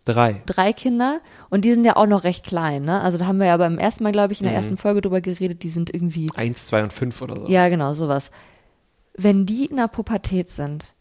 Drei. 0.04 0.42
drei 0.46 0.72
Kinder, 0.72 1.20
und 1.48 1.64
die 1.64 1.72
sind 1.72 1.84
ja 1.84 1.96
auch 1.96 2.06
noch 2.06 2.24
recht 2.24 2.44
klein, 2.44 2.82
ne? 2.82 3.00
Also 3.00 3.16
da 3.16 3.26
haben 3.26 3.38
wir 3.38 3.46
ja 3.46 3.56
beim 3.56 3.78
ersten 3.78 4.04
Mal, 4.04 4.12
glaube 4.12 4.34
ich, 4.34 4.40
in 4.40 4.46
der 4.46 4.54
ersten 4.54 4.76
Folge 4.76 5.00
drüber 5.00 5.22
geredet, 5.22 5.62
die 5.62 5.70
sind 5.70 5.92
irgendwie 5.92 6.30
Eins, 6.34 6.66
zwei 6.66 6.82
und 6.82 6.92
fünf 6.92 7.22
oder 7.22 7.36
so. 7.36 7.46
Ja, 7.48 7.68
genau, 7.68 7.94
sowas. 7.94 8.30
Wenn 9.16 9.46
die 9.46 9.64
in 9.66 9.76
der 9.76 9.88
Pubertät 9.88 10.50
sind, 10.50 10.94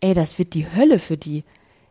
ey, 0.00 0.14
das 0.14 0.38
wird 0.38 0.54
die 0.54 0.66
Hölle 0.74 0.98
für 0.98 1.16
die. 1.18 1.44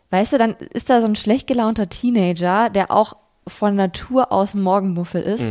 Weißt 0.09 0.33
du, 0.33 0.37
dann 0.37 0.55
ist 0.73 0.89
da 0.89 1.01
so 1.01 1.07
ein 1.07 1.15
schlecht 1.15 1.47
gelaunter 1.47 1.87
Teenager, 1.87 2.69
der 2.69 2.91
auch 2.91 3.15
von 3.47 3.75
Natur 3.75 4.31
aus 4.31 4.53
Morgenmuffel 4.55 5.21
ist. 5.21 5.43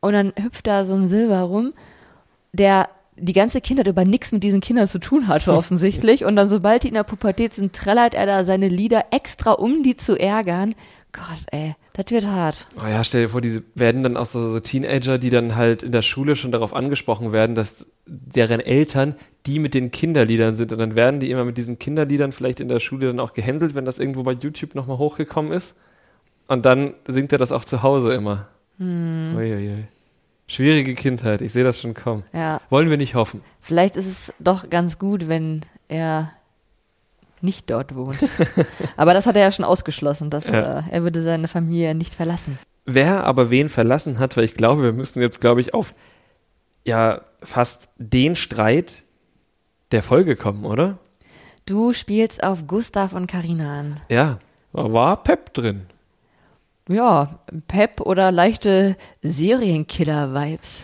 Und 0.00 0.12
dann 0.12 0.32
hüpft 0.40 0.66
da 0.66 0.84
so 0.84 0.94
ein 0.94 1.08
Silber 1.08 1.40
rum, 1.40 1.72
der 2.52 2.88
die 3.18 3.32
ganze 3.32 3.60
Kindheit 3.60 3.86
über 3.86 4.04
nichts 4.04 4.32
mit 4.32 4.42
diesen 4.42 4.60
Kindern 4.60 4.88
zu 4.88 4.98
tun 4.98 5.28
hatte, 5.28 5.52
offensichtlich. 5.56 6.24
Und 6.24 6.36
dann, 6.36 6.48
sobald 6.48 6.84
die 6.84 6.88
in 6.88 6.94
der 6.94 7.04
Pubertät 7.04 7.54
sind, 7.54 7.74
trällert 7.74 8.14
er 8.14 8.26
da 8.26 8.44
seine 8.44 8.68
Lieder 8.68 9.06
extra, 9.10 9.52
um 9.52 9.82
die 9.82 9.96
zu 9.96 10.18
ärgern. 10.18 10.74
Gott, 11.12 11.46
ey, 11.50 11.74
das 11.94 12.10
wird 12.10 12.26
hart. 12.26 12.66
Oh 12.76 12.86
ja, 12.86 13.02
stell 13.02 13.22
dir 13.22 13.28
vor, 13.30 13.40
diese 13.40 13.62
werden 13.74 14.02
dann 14.02 14.18
auch 14.18 14.26
so, 14.26 14.50
so 14.50 14.60
Teenager, 14.60 15.16
die 15.16 15.30
dann 15.30 15.56
halt 15.56 15.82
in 15.82 15.92
der 15.92 16.02
Schule 16.02 16.36
schon 16.36 16.52
darauf 16.52 16.76
angesprochen 16.76 17.32
werden, 17.32 17.54
dass 17.54 17.86
deren 18.04 18.60
Eltern 18.60 19.14
die 19.46 19.58
mit 19.58 19.74
den 19.74 19.90
Kinderliedern 19.92 20.52
sind. 20.52 20.72
Und 20.72 20.78
dann 20.78 20.96
werden 20.96 21.20
die 21.20 21.30
immer 21.30 21.44
mit 21.44 21.56
diesen 21.56 21.78
Kinderliedern 21.78 22.32
vielleicht 22.32 22.60
in 22.60 22.68
der 22.68 22.80
Schule 22.80 23.06
dann 23.06 23.20
auch 23.20 23.32
gehänselt, 23.32 23.74
wenn 23.74 23.84
das 23.84 23.98
irgendwo 23.98 24.24
bei 24.24 24.32
YouTube 24.32 24.74
nochmal 24.74 24.98
hochgekommen 24.98 25.52
ist. 25.52 25.76
Und 26.48 26.66
dann 26.66 26.94
singt 27.06 27.32
er 27.32 27.38
das 27.38 27.52
auch 27.52 27.64
zu 27.64 27.82
Hause 27.82 28.12
immer. 28.12 28.48
Uiuiui. 28.78 29.86
Schwierige 30.48 30.94
Kindheit, 30.94 31.40
ich 31.40 31.52
sehe 31.52 31.64
das 31.64 31.80
schon 31.80 31.94
kommen. 31.94 32.22
Ja. 32.32 32.60
Wollen 32.70 32.88
wir 32.88 32.96
nicht 32.96 33.14
hoffen. 33.14 33.42
Vielleicht 33.60 33.96
ist 33.96 34.06
es 34.06 34.32
doch 34.38 34.70
ganz 34.70 34.98
gut, 34.98 35.28
wenn 35.28 35.62
er 35.88 36.30
nicht 37.40 37.68
dort 37.70 37.94
wohnt. 37.94 38.18
Aber 38.96 39.12
das 39.12 39.26
hat 39.26 39.36
er 39.36 39.42
ja 39.42 39.52
schon 39.52 39.64
ausgeschlossen, 39.64 40.30
dass 40.30 40.46
Ja. 40.48 40.80
äh, 40.80 40.82
er 40.90 41.02
würde 41.02 41.20
seine 41.20 41.48
Familie 41.48 41.94
nicht 41.94 42.14
verlassen. 42.14 42.58
Wer 42.88 43.24
aber 43.24 43.50
wen 43.50 43.68
verlassen 43.68 44.20
hat, 44.20 44.36
weil 44.36 44.44
ich 44.44 44.54
glaube, 44.54 44.84
wir 44.84 44.92
müssen 44.92 45.20
jetzt, 45.20 45.40
glaube 45.40 45.60
ich, 45.60 45.74
auf 45.74 45.94
ja 46.84 47.22
fast 47.42 47.88
den 47.98 48.36
Streit 48.36 49.02
der 49.90 50.04
Folge 50.04 50.36
kommen, 50.36 50.64
oder? 50.64 50.98
Du 51.66 51.92
spielst 51.92 52.44
auf 52.44 52.68
Gustav 52.68 53.12
und 53.12 53.26
Karina 53.26 53.80
an. 53.80 54.00
Ja, 54.08 54.38
war 54.72 55.20
Pep 55.24 55.52
drin. 55.52 55.86
Ja, 56.88 57.40
Pep 57.68 58.00
oder 58.00 58.30
leichte 58.30 58.96
Serienkiller-Vibes. 59.22 60.82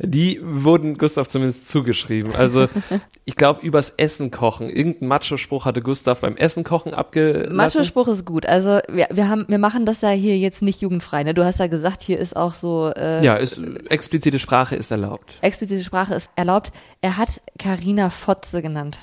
Die 0.00 0.40
wurden 0.42 0.98
Gustav 0.98 1.28
zumindest 1.28 1.68
zugeschrieben. 1.68 2.34
Also 2.34 2.66
ich 3.24 3.36
glaube, 3.36 3.60
übers 3.64 3.90
Essen 3.90 4.32
kochen. 4.32 4.68
Irgendein 4.68 5.06
Macho-Spruch 5.08 5.66
hatte 5.66 5.82
Gustav 5.82 6.20
beim 6.20 6.36
Essen 6.36 6.64
kochen 6.64 6.94
abgelassen. 6.94 7.54
Macho-Spruch 7.54 8.08
ist 8.08 8.24
gut. 8.26 8.44
Also 8.46 8.80
wir, 8.88 9.06
wir 9.12 9.28
haben, 9.28 9.44
wir 9.48 9.58
machen 9.58 9.86
das 9.86 10.00
ja 10.00 10.10
hier 10.10 10.36
jetzt 10.36 10.62
nicht 10.62 10.80
jugendfrei. 10.80 11.22
Ne? 11.22 11.32
Du 11.32 11.44
hast 11.44 11.60
ja 11.60 11.68
gesagt, 11.68 12.02
hier 12.02 12.18
ist 12.18 12.34
auch 12.36 12.54
so 12.54 12.90
äh, 12.96 13.24
Ja, 13.24 13.36
ist, 13.36 13.60
explizite 13.88 14.40
Sprache 14.40 14.74
ist 14.74 14.90
erlaubt. 14.90 15.34
explizite 15.42 15.84
Sprache 15.84 16.14
ist 16.14 16.30
erlaubt. 16.34 16.72
Er 17.00 17.16
hat 17.16 17.40
Karina 17.58 18.10
Fotze 18.10 18.62
genannt. 18.62 18.98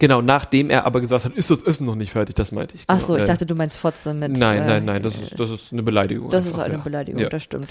Genau, 0.00 0.22
nachdem 0.22 0.70
er 0.70 0.86
aber 0.86 1.00
gesagt 1.00 1.24
hat, 1.24 1.32
ist 1.32 1.50
das 1.50 1.62
Essen 1.62 1.84
noch 1.86 1.96
nicht 1.96 2.12
fertig, 2.12 2.36
das 2.36 2.52
meinte 2.52 2.76
ich. 2.76 2.84
Ach 2.86 2.96
Genau. 2.96 3.06
so, 3.08 3.16
ich 3.16 3.24
dachte, 3.24 3.46
du 3.46 3.54
meinst 3.56 3.78
Fotze 3.78 4.14
mit. 4.14 4.38
Nein, 4.38 4.62
äh, 4.62 4.66
nein, 4.66 4.84
nein, 4.84 5.02
das 5.02 5.18
ist, 5.18 5.38
das 5.40 5.50
ist 5.50 5.72
eine 5.72 5.82
Beleidigung. 5.82 6.30
Das 6.30 6.46
ist 6.46 6.54
einfach, 6.54 6.64
eine 6.66 6.74
ja. 6.74 6.80
Beleidigung, 6.80 7.20
Ja. 7.22 7.28
das 7.28 7.42
stimmt. 7.42 7.68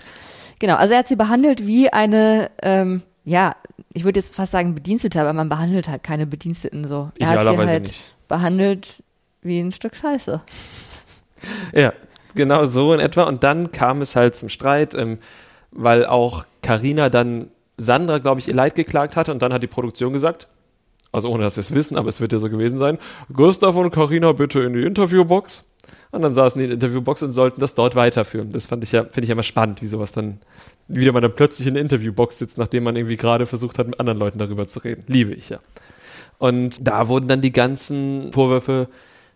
Genau, 0.59 0.75
also 0.75 0.93
er 0.93 0.99
hat 0.99 1.07
sie 1.07 1.15
behandelt 1.15 1.65
wie 1.65 1.89
eine, 1.89 2.49
ähm, 2.61 3.03
ja, 3.23 3.55
ich 3.93 4.03
würde 4.03 4.19
jetzt 4.19 4.35
fast 4.35 4.51
sagen 4.51 4.75
Bedienstete, 4.75 5.21
aber 5.21 5.31
man 5.33 5.47
behandelt 5.49 5.87
halt 5.87 6.03
keine 6.03 6.25
Bediensteten 6.27 6.85
so. 6.85 7.11
Er 7.19 7.29
hat 7.29 7.41
sie 7.47 7.57
halt 7.57 7.81
nicht. 7.83 7.95
behandelt 8.27 9.03
wie 9.41 9.59
ein 9.59 9.71
Stück 9.71 9.95
Scheiße. 9.95 10.41
Ja, 11.71 11.93
genau 12.33 12.65
so 12.65 12.93
in 12.93 12.99
etwa. 12.99 13.23
Und 13.23 13.43
dann 13.43 13.71
kam 13.71 14.01
es 14.01 14.15
halt 14.15 14.35
zum 14.35 14.49
Streit, 14.49 14.93
ähm, 14.95 15.19
weil 15.71 16.05
auch 16.05 16.45
Karina 16.63 17.09
dann 17.09 17.49
Sandra, 17.77 18.17
glaube 18.17 18.39
ich, 18.39 18.47
ihr 18.47 18.55
Leid 18.55 18.73
geklagt 18.75 19.15
hatte 19.15 19.31
und 19.31 19.41
dann 19.43 19.53
hat 19.53 19.61
die 19.61 19.67
Produktion 19.67 20.13
gesagt, 20.13 20.47
also 21.17 21.29
ohne 21.29 21.43
dass 21.43 21.57
wir 21.57 21.61
es 21.61 21.73
wissen, 21.73 21.97
aber 21.97 22.09
es 22.09 22.21
wird 22.21 22.33
ja 22.33 22.39
so 22.39 22.49
gewesen 22.49 22.77
sein, 22.77 22.97
Gustav 23.33 23.75
und 23.75 23.91
Karina 23.91 24.31
bitte 24.31 24.61
in 24.61 24.73
die 24.73 24.83
Interviewbox. 24.83 25.65
Und 26.11 26.21
dann 26.21 26.33
saßen 26.33 26.57
die 26.59 26.65
in 26.65 26.69
der 26.69 26.75
Interviewbox 26.75 27.23
und 27.23 27.31
sollten 27.31 27.59
das 27.59 27.75
dort 27.75 27.95
weiterführen. 27.95 28.51
Das 28.51 28.65
fand 28.65 28.83
ich 28.83 28.93
ja, 28.93 29.03
finde 29.03 29.23
ich 29.23 29.29
ja 29.29 29.33
immer 29.33 29.43
spannend, 29.43 29.81
wie 29.81 29.87
sowas 29.87 30.13
dann, 30.13 30.39
wie 30.87 31.01
wieder 31.01 31.11
man 31.11 31.21
dann 31.21 31.35
plötzlich 31.35 31.67
in 31.67 31.73
der 31.73 31.83
Interviewbox 31.83 32.37
sitzt, 32.37 32.57
nachdem 32.57 32.83
man 32.83 32.95
irgendwie 32.95 33.17
gerade 33.17 33.45
versucht 33.45 33.77
hat, 33.77 33.87
mit 33.87 33.99
anderen 33.99 34.17
Leuten 34.17 34.39
darüber 34.39 34.67
zu 34.67 34.79
reden. 34.79 35.03
Liebe 35.07 35.33
ich 35.33 35.49
ja. 35.49 35.59
Und 36.37 36.87
da 36.87 37.07
wurden 37.09 37.27
dann 37.27 37.41
die 37.41 37.51
ganzen 37.51 38.31
Vorwürfe 38.31 38.87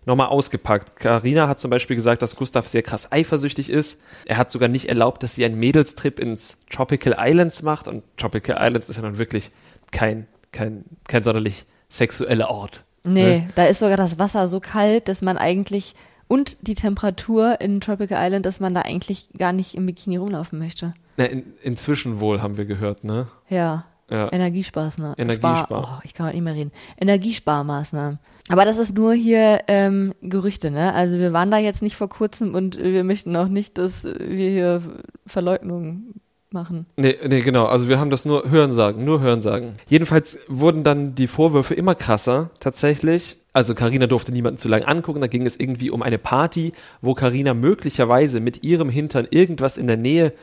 nochmal 0.06 0.28
ausgepackt. 0.28 0.96
Karina 0.96 1.48
hat 1.48 1.60
zum 1.60 1.70
Beispiel 1.70 1.96
gesagt, 1.96 2.22
dass 2.22 2.36
Gustav 2.36 2.68
sehr 2.68 2.82
krass 2.82 3.12
eifersüchtig 3.12 3.70
ist. 3.70 4.02
Er 4.26 4.38
hat 4.38 4.52
sogar 4.52 4.70
nicht 4.70 4.90
erlaubt, 4.90 5.24
dass 5.24 5.36
sie 5.36 5.46
einen 5.46 5.60
Mädelstrip 5.60 6.20
ins 6.20 6.58
Tropical 6.70 7.16
Islands 7.20 7.62
macht. 7.64 7.88
Und 7.88 8.04
Tropical 8.18 8.58
Islands 8.60 8.90
ist 8.90 8.96
ja 8.96 9.04
nun 9.04 9.18
wirklich 9.18 9.52
kein, 9.92 10.28
kein, 10.52 10.86
kein 11.08 11.24
sonderlich 11.24 11.66
sexueller 11.92 12.50
Ort. 12.50 12.84
Nee, 13.04 13.24
Ne? 13.40 13.48
da 13.56 13.66
ist 13.66 13.80
sogar 13.80 13.98
das 13.98 14.20
Wasser 14.20 14.48
so 14.48 14.60
kalt, 14.60 15.08
dass 15.08 15.22
man 15.22 15.38
eigentlich 15.38 15.96
und 16.28 16.66
die 16.68 16.76
Temperatur 16.76 17.60
in 17.60 17.82
Tropical 17.82 18.18
Island, 18.26 18.46
dass 18.46 18.60
man 18.60 18.74
da 18.74 18.82
eigentlich 18.84 19.30
gar 19.38 19.52
nicht 19.52 19.76
im 19.76 19.86
Bikini 19.86 20.18
rumlaufen 20.18 20.60
möchte. 20.60 20.94
Na, 21.18 21.26
in, 21.26 21.44
inzwischen 21.62 22.20
wohl, 22.20 22.42
haben 22.42 22.58
wir 22.58 22.66
gehört, 22.66 23.04
ne? 23.04 23.28
Ja. 23.50 23.86
Ja. 24.10 24.32
Energiesparmaßnahmen. 24.32 25.16
Energiespar- 25.16 25.64
Spar- 25.64 25.98
oh, 25.98 26.02
ich 26.04 26.14
kann 26.14 26.26
heute 26.28 26.36
nicht 26.36 26.44
mehr 26.44 26.54
reden. 26.56 26.72
Energiesparmaßnahmen. 27.00 28.20
Aber 28.50 28.66
das 28.66 28.78
ist 28.78 28.94
nur 28.96 29.14
hier 29.14 29.60
ähm, 29.68 30.14
Gerüchte, 30.22 30.70
ne? 30.72 30.94
Also 30.94 31.18
wir 31.20 31.32
waren 31.34 31.52
da 31.52 31.58
jetzt 31.58 31.82
nicht 31.82 31.96
vor 31.96 32.10
kurzem 32.10 32.54
und 32.56 32.78
wir 32.78 33.04
möchten 33.04 33.36
auch 33.36 33.48
nicht, 33.48 33.78
dass 33.78 34.04
wir 34.04 34.50
hier 34.50 34.82
Verleugnungen 35.26 36.16
machen. 36.54 36.86
Nee, 36.98 37.18
nee, 37.28 37.42
genau. 37.42 37.66
Also 37.66 37.88
wir 37.88 38.00
haben 38.00 38.10
das 38.10 38.26
nur 38.26 38.50
hören 38.50 38.74
sagen, 38.74 39.04
nur 39.06 39.22
hören 39.22 39.42
sagen. 39.42 39.76
Jedenfalls 39.88 40.38
wurden 40.48 40.84
dann 40.84 41.16
die 41.16 41.28
Vorwürfe 41.28 41.74
immer 41.74 41.96
krasser, 41.96 42.50
tatsächlich. 42.60 43.38
Also 43.54 43.76
Karina 43.76 44.08
durfte 44.08 44.32
niemanden 44.32 44.58
zu 44.58 44.68
lange 44.68 44.88
angucken. 44.88 45.22
Da 45.22 45.28
ging 45.28 45.46
es 45.46 45.60
irgendwie 45.60 45.90
um 45.90 46.02
eine 46.02 46.18
Party, 46.18 46.74
wo 47.02 47.14
Karina 47.14 47.54
möglicherweise 47.54 48.40
mit 48.40 48.64
ihrem 48.64 48.90
Hintern 48.90 49.28
irgendwas 49.30 49.78
in 49.78 49.88
der 49.88 49.98
Nähe 49.98 50.34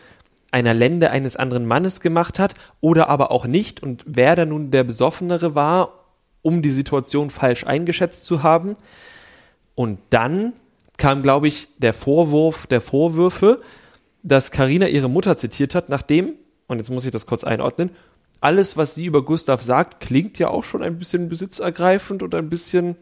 einer 0.50 0.74
Lende 0.74 1.10
eines 1.10 1.36
anderen 1.36 1.66
Mannes 1.66 2.00
gemacht 2.00 2.38
hat 2.38 2.54
oder 2.80 3.08
aber 3.08 3.30
auch 3.30 3.46
nicht 3.46 3.82
und 3.82 4.04
wer 4.06 4.34
da 4.34 4.46
nun 4.46 4.70
der 4.70 4.84
Besoffenere 4.84 5.54
war, 5.54 5.92
um 6.42 6.62
die 6.62 6.70
Situation 6.70 7.30
falsch 7.30 7.66
eingeschätzt 7.66 8.24
zu 8.24 8.42
haben. 8.42 8.76
Und 9.74 9.98
dann 10.10 10.54
kam, 10.96 11.22
glaube 11.22 11.48
ich, 11.48 11.68
der 11.78 11.92
Vorwurf 11.94 12.66
der 12.66 12.80
Vorwürfe, 12.80 13.60
dass 14.22 14.50
Karina 14.50 14.86
ihre 14.88 15.08
Mutter 15.08 15.36
zitiert 15.36 15.74
hat, 15.74 15.88
nachdem, 15.88 16.34
und 16.66 16.78
jetzt 16.78 16.90
muss 16.90 17.04
ich 17.04 17.10
das 17.10 17.26
kurz 17.26 17.44
einordnen, 17.44 17.90
alles, 18.40 18.76
was 18.76 18.94
sie 18.94 19.06
über 19.06 19.24
Gustav 19.24 19.62
sagt, 19.62 20.00
klingt 20.00 20.38
ja 20.38 20.48
auch 20.48 20.64
schon 20.64 20.82
ein 20.82 20.98
bisschen 20.98 21.28
besitzergreifend 21.28 22.22
und 22.22 22.34
ein 22.34 22.48
bisschen 22.48 22.96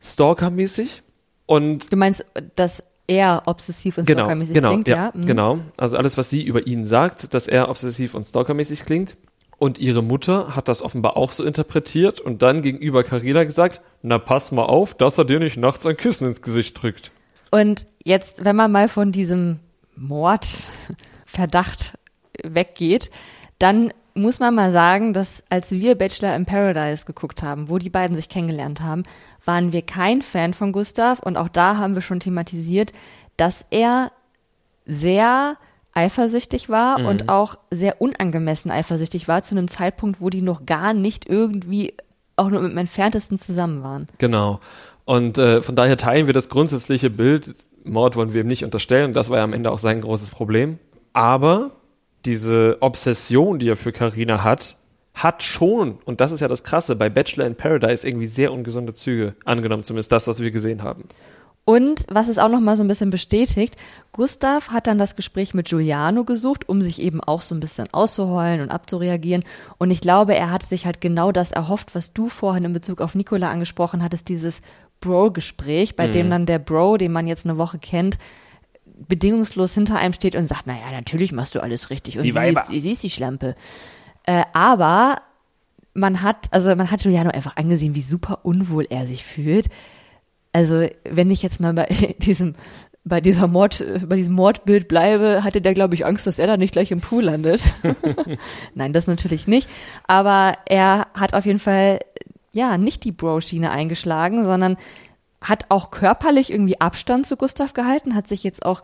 stalkermäßig. 0.00 1.02
Und 1.46 1.92
Du 1.92 1.96
meinst, 1.96 2.24
dass 2.56 2.82
er 3.06 3.42
obsessiv 3.46 3.98
und 3.98 4.06
genau, 4.06 4.20
stalkermäßig 4.20 4.54
genau, 4.54 4.70
klingt, 4.70 4.88
ja? 4.88 5.12
Mhm. 5.14 5.26
Genau. 5.26 5.58
Also 5.76 5.96
alles, 5.96 6.16
was 6.16 6.30
sie 6.30 6.42
über 6.42 6.66
ihn 6.66 6.86
sagt, 6.86 7.34
dass 7.34 7.46
er 7.46 7.68
obsessiv 7.68 8.14
und 8.14 8.26
stalkermäßig 8.26 8.84
klingt. 8.84 9.16
Und 9.58 9.78
ihre 9.78 10.02
Mutter 10.02 10.54
hat 10.54 10.68
das 10.68 10.82
offenbar 10.82 11.16
auch 11.16 11.32
so 11.32 11.44
interpretiert 11.44 12.20
und 12.20 12.42
dann 12.42 12.62
gegenüber 12.62 13.02
Carina 13.02 13.42
gesagt, 13.42 13.80
na 14.02 14.18
pass 14.18 14.52
mal 14.52 14.64
auf, 14.64 14.94
dass 14.94 15.18
er 15.18 15.24
dir 15.24 15.40
nicht 15.40 15.56
nachts 15.56 15.84
ein 15.84 15.96
Kissen 15.96 16.28
ins 16.28 16.42
Gesicht 16.42 16.80
drückt. 16.80 17.10
Und 17.50 17.86
jetzt, 18.04 18.44
wenn 18.44 18.54
man 18.54 18.70
mal 18.70 18.88
von 18.88 19.10
diesem 19.10 19.58
Mordverdacht 19.98 21.98
weggeht, 22.42 23.10
dann 23.58 23.92
muss 24.14 24.40
man 24.40 24.54
mal 24.54 24.72
sagen, 24.72 25.12
dass 25.12 25.44
als 25.48 25.70
wir 25.70 25.94
Bachelor 25.94 26.34
in 26.34 26.46
Paradise 26.46 27.06
geguckt 27.06 27.42
haben, 27.42 27.68
wo 27.68 27.78
die 27.78 27.90
beiden 27.90 28.16
sich 28.16 28.28
kennengelernt 28.28 28.80
haben, 28.80 29.04
waren 29.44 29.72
wir 29.72 29.82
kein 29.82 30.22
Fan 30.22 30.54
von 30.54 30.72
Gustav 30.72 31.20
und 31.20 31.36
auch 31.36 31.48
da 31.48 31.76
haben 31.76 31.94
wir 31.94 32.02
schon 32.02 32.20
thematisiert, 32.20 32.92
dass 33.36 33.64
er 33.70 34.10
sehr 34.84 35.56
eifersüchtig 35.94 36.68
war 36.68 37.04
und 37.04 37.28
auch 37.28 37.56
sehr 37.70 38.00
unangemessen 38.00 38.70
eifersüchtig 38.70 39.26
war 39.26 39.42
zu 39.42 39.56
einem 39.56 39.68
Zeitpunkt, 39.68 40.20
wo 40.20 40.30
die 40.30 40.42
noch 40.42 40.64
gar 40.64 40.94
nicht 40.94 41.28
irgendwie 41.28 41.94
auch 42.36 42.50
nur 42.50 42.62
mit 42.62 42.72
dem 42.72 42.78
entferntesten 42.78 43.36
zusammen 43.36 43.82
waren. 43.82 44.08
Genau. 44.18 44.60
Und 45.04 45.38
äh, 45.38 45.62
von 45.62 45.74
daher 45.74 45.96
teilen 45.96 46.26
wir 46.26 46.34
das 46.34 46.48
grundsätzliche 46.48 47.10
Bild. 47.10 47.54
Mord 47.88 48.16
wollen 48.16 48.32
wir 48.32 48.42
ihm 48.42 48.46
nicht 48.46 48.64
unterstellen. 48.64 49.12
Das 49.12 49.30
war 49.30 49.38
ja 49.38 49.44
am 49.44 49.52
Ende 49.52 49.70
auch 49.70 49.78
sein 49.78 50.00
großes 50.00 50.30
Problem. 50.30 50.78
Aber 51.12 51.72
diese 52.24 52.78
Obsession, 52.80 53.58
die 53.58 53.68
er 53.68 53.76
für 53.76 53.92
Carina 53.92 54.44
hat, 54.44 54.76
hat 55.14 55.42
schon, 55.42 55.98
und 56.04 56.20
das 56.20 56.32
ist 56.32 56.40
ja 56.40 56.48
das 56.48 56.62
Krasse, 56.62 56.94
bei 56.94 57.08
Bachelor 57.08 57.46
in 57.46 57.56
Paradise 57.56 58.06
irgendwie 58.06 58.28
sehr 58.28 58.52
ungesunde 58.52 58.92
Züge 58.92 59.34
angenommen, 59.44 59.82
zumindest 59.82 60.12
das, 60.12 60.28
was 60.28 60.40
wir 60.40 60.50
gesehen 60.50 60.82
haben. 60.82 61.04
Und 61.68 62.06
was 62.08 62.28
es 62.28 62.38
auch 62.38 62.48
noch 62.48 62.60
mal 62.60 62.76
so 62.76 62.82
ein 62.82 62.88
bisschen 62.88 63.10
bestätigt, 63.10 63.76
Gustav 64.12 64.70
hat 64.70 64.86
dann 64.86 64.96
das 64.96 65.16
Gespräch 65.16 65.52
mit 65.52 65.68
Giuliano 65.68 66.24
gesucht, 66.24 66.66
um 66.66 66.80
sich 66.80 67.02
eben 67.02 67.22
auch 67.22 67.42
so 67.42 67.54
ein 67.54 67.60
bisschen 67.60 67.86
auszuheulen 67.92 68.62
und 68.62 68.70
abzureagieren. 68.70 69.44
Und 69.76 69.90
ich 69.90 70.00
glaube, 70.00 70.34
er 70.34 70.50
hat 70.50 70.62
sich 70.62 70.86
halt 70.86 71.02
genau 71.02 71.30
das 71.30 71.52
erhofft, 71.52 71.94
was 71.94 72.14
du 72.14 72.30
vorhin 72.30 72.64
in 72.64 72.72
Bezug 72.72 73.02
auf 73.02 73.14
Nicola 73.14 73.50
angesprochen 73.50 74.02
hattest, 74.02 74.30
dieses 74.30 74.62
Bro-Gespräch, 75.00 75.96
bei 75.96 76.08
Mhm. 76.08 76.12
dem 76.12 76.30
dann 76.30 76.46
der 76.46 76.58
Bro, 76.58 76.96
den 76.98 77.12
man 77.12 77.26
jetzt 77.26 77.44
eine 77.46 77.58
Woche 77.58 77.78
kennt, 77.78 78.18
bedingungslos 78.84 79.74
hinter 79.74 79.96
einem 79.98 80.12
steht 80.12 80.34
und 80.34 80.46
sagt, 80.48 80.66
naja, 80.66 80.90
natürlich 80.92 81.32
machst 81.32 81.54
du 81.54 81.60
alles 81.60 81.90
richtig 81.90 82.16
und 82.16 82.24
Die 82.24 82.30
sie 82.32 82.36
Weiber. 82.36 82.62
ist, 82.62 82.68
sie 82.82 82.90
ist 82.92 83.02
die 83.02 83.10
Schlampe. 83.10 83.54
Äh, 84.24 84.42
aber 84.52 85.16
man 85.94 86.22
hat, 86.22 86.48
also 86.50 86.74
man 86.74 86.90
hat 86.90 87.00
Giuliano 87.02 87.30
einfach 87.30 87.56
angesehen, 87.56 87.94
wie 87.94 88.02
super 88.02 88.40
unwohl 88.42 88.86
er 88.90 89.06
sich 89.06 89.24
fühlt. 89.24 89.68
Also, 90.52 90.86
wenn 91.08 91.30
ich 91.30 91.42
jetzt 91.42 91.60
mal 91.60 91.72
bei 91.74 91.86
diesem, 92.18 92.54
bei 93.04 93.20
dieser 93.20 93.46
Mord, 93.46 93.84
bei 94.06 94.16
diesem 94.16 94.34
Mordbild 94.34 94.88
bleibe, 94.88 95.42
hatte 95.44 95.60
der, 95.60 95.74
glaube 95.74 95.94
ich, 95.94 96.04
Angst, 96.04 96.26
dass 96.26 96.38
er 96.38 96.46
da 96.46 96.56
nicht 96.56 96.72
gleich 96.72 96.90
im 96.90 97.00
Pool 97.00 97.22
landet. 97.24 97.62
Nein, 98.74 98.92
das 98.92 99.06
natürlich 99.06 99.46
nicht. 99.46 99.68
Aber 100.06 100.54
er 100.66 101.06
hat 101.14 101.34
auf 101.34 101.46
jeden 101.46 101.58
Fall, 101.58 102.00
ja, 102.52 102.78
nicht 102.78 103.04
die 103.04 103.12
Bro-Schiene 103.12 103.70
eingeschlagen, 103.70 104.44
sondern 104.44 104.76
hat 105.40 105.66
auch 105.68 105.90
körperlich 105.90 106.52
irgendwie 106.52 106.80
Abstand 106.80 107.26
zu 107.26 107.36
Gustav 107.36 107.72
gehalten, 107.72 108.14
hat 108.14 108.26
sich 108.26 108.42
jetzt 108.42 108.64
auch 108.64 108.82